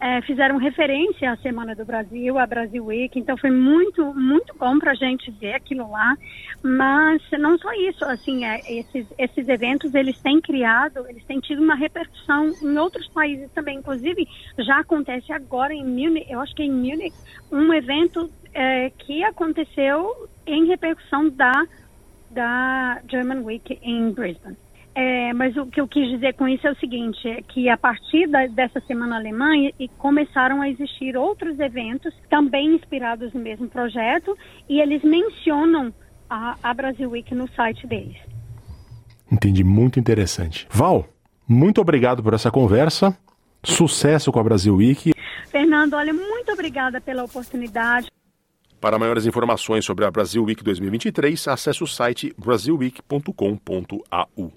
eh, 0.01 0.21
fizeram 0.21 0.57
referência 0.57 1.31
à 1.31 1.37
Semana 1.37 1.75
do 1.75 1.83
Brasil, 1.83 2.37
à 2.39 2.45
Brasil 2.45 2.85
Week, 2.85 3.19
então 3.19 3.35
foi 3.37 3.51
muito, 3.51 4.13
muito 4.13 4.55
bom 4.57 4.79
para 4.79 4.91
a 4.91 4.95
gente 4.95 5.29
ver 5.31 5.53
aquilo 5.53 5.91
lá, 5.91 6.15
mas 6.63 7.21
não 7.37 7.57
só 7.57 7.69
isso, 7.73 8.05
assim, 8.05 8.45
é, 8.45 8.59
esses, 8.71 9.05
esses 9.17 9.49
eventos, 9.49 9.93
eles 9.93 10.17
têm 10.21 10.39
criado, 10.39 11.05
eles 11.09 11.23
têm 11.25 11.39
tido 11.39 11.61
uma 11.61 11.75
repercussão 11.75 12.49
em 12.61 12.77
outros 12.77 13.07
países 13.09 13.51
também, 13.51 13.79
inclusive 13.79 14.25
já 14.59 14.79
acontece 14.79 15.33
agora 15.33 15.73
em 15.73 15.83
Munich, 15.83 16.31
eu 16.31 16.39
acho 16.39 16.55
que 16.55 16.61
é 16.61 16.65
em 16.65 16.71
Munich, 16.71 17.13
um 17.51 17.73
evento 17.73 18.29
eh, 18.53 18.91
que 18.99 19.23
aconteceu 19.23 20.29
em 20.47 20.65
repercussão 20.65 21.29
da, 21.29 21.65
da 22.31 23.01
German 23.09 23.41
Week 23.41 23.77
em 23.81 24.11
Brisbane. 24.11 24.57
É, 24.95 25.31
mas 25.33 25.55
o 25.55 25.65
que 25.67 25.79
eu 25.79 25.87
quis 25.87 26.09
dizer 26.09 26.33
com 26.33 26.47
isso 26.47 26.67
é 26.67 26.71
o 26.71 26.75
seguinte, 26.77 27.25
é 27.27 27.41
que 27.41 27.69
a 27.69 27.77
partir 27.77 28.27
da- 28.27 28.47
dessa 28.47 28.81
semana 28.81 29.15
alemã 29.15 29.55
e, 29.55 29.73
e 29.79 29.87
começaram 29.87 30.61
a 30.61 30.69
existir 30.69 31.15
outros 31.15 31.59
eventos 31.59 32.13
também 32.29 32.75
inspirados 32.75 33.31
no 33.33 33.39
mesmo 33.39 33.69
projeto 33.69 34.35
e 34.67 34.81
eles 34.81 35.01
mencionam 35.03 35.93
a, 36.29 36.55
a 36.61 36.73
Brasil 36.73 37.09
Week 37.11 37.33
no 37.33 37.47
site 37.53 37.87
deles. 37.87 38.17
Entendi, 39.31 39.63
muito 39.63 39.99
interessante. 39.99 40.67
Val, 40.69 41.07
muito 41.47 41.79
obrigado 41.79 42.21
por 42.23 42.33
essa 42.33 42.51
conversa. 42.51 43.17
Sucesso 43.63 44.31
com 44.31 44.39
a 44.39 44.43
Brasil 44.43 44.75
Week. 44.75 45.13
Fernando, 45.49 45.93
olha, 45.93 46.13
muito 46.13 46.51
obrigada 46.51 46.99
pela 46.99 47.23
oportunidade. 47.23 48.09
Para 48.81 48.97
maiores 48.97 49.25
informações 49.25 49.85
sobre 49.85 50.05
a 50.05 50.11
Brasil 50.11 50.43
Week 50.43 50.63
2023, 50.63 51.47
acesse 51.47 51.83
o 51.83 51.87
site 51.87 52.33
brasilweek.com.au. 52.37 54.51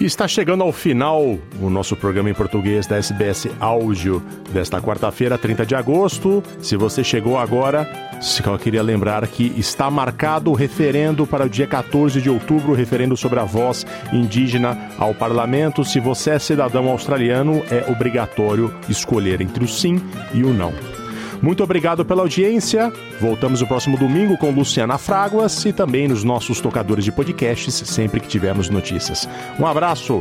Está 0.00 0.28
chegando 0.28 0.62
ao 0.62 0.70
final 0.70 1.36
o 1.60 1.68
nosso 1.68 1.96
programa 1.96 2.30
em 2.30 2.34
português 2.34 2.86
da 2.86 2.98
SBS 2.98 3.48
Áudio 3.58 4.22
desta 4.52 4.80
quarta-feira, 4.80 5.36
30 5.36 5.66
de 5.66 5.74
agosto. 5.74 6.40
Se 6.60 6.76
você 6.76 7.02
chegou 7.02 7.36
agora, 7.36 7.84
só 8.20 8.56
queria 8.56 8.80
lembrar 8.80 9.26
que 9.26 9.52
está 9.56 9.90
marcado 9.90 10.52
o 10.52 10.54
referendo 10.54 11.26
para 11.26 11.46
o 11.46 11.48
dia 11.48 11.66
14 11.66 12.22
de 12.22 12.30
outubro, 12.30 12.70
o 12.70 12.76
referendo 12.76 13.16
sobre 13.16 13.40
a 13.40 13.44
voz 13.44 13.84
indígena 14.12 14.78
ao 14.96 15.12
parlamento. 15.12 15.84
Se 15.84 15.98
você 15.98 16.30
é 16.30 16.38
cidadão 16.38 16.88
australiano, 16.88 17.60
é 17.68 17.90
obrigatório 17.90 18.72
escolher 18.88 19.40
entre 19.40 19.64
o 19.64 19.68
sim 19.68 20.00
e 20.32 20.44
o 20.44 20.54
não. 20.54 20.97
Muito 21.42 21.62
obrigado 21.62 22.04
pela 22.04 22.22
audiência. 22.22 22.92
Voltamos 23.20 23.60
no 23.60 23.66
próximo 23.66 23.96
domingo 23.96 24.36
com 24.36 24.50
Luciana 24.50 24.98
Fraguas 24.98 25.64
e 25.64 25.72
também 25.72 26.08
nos 26.08 26.24
nossos 26.24 26.60
tocadores 26.60 27.04
de 27.04 27.12
podcasts 27.12 27.74
sempre 27.74 28.20
que 28.20 28.28
tivermos 28.28 28.68
notícias. 28.68 29.28
Um 29.58 29.66
abraço. 29.66 30.20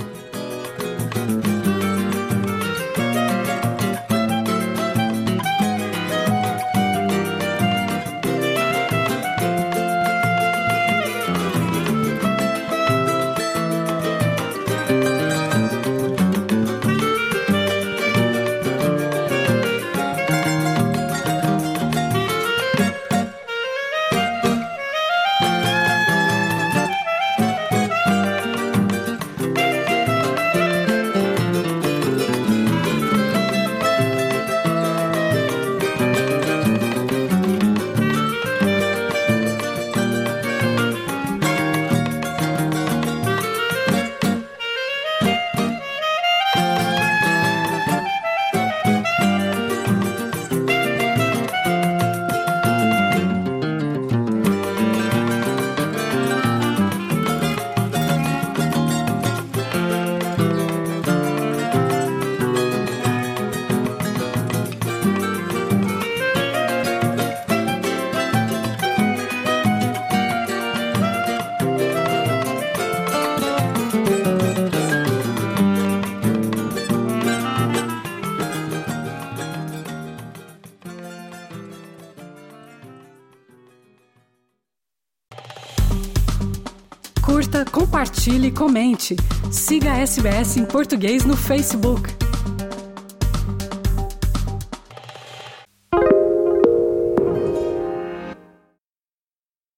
Siga 89.52 89.92
a 89.94 90.00
SBS 90.00 90.58
em 90.58 90.66
português 90.66 91.24
no 91.24 91.38
Facebook. 91.38 92.17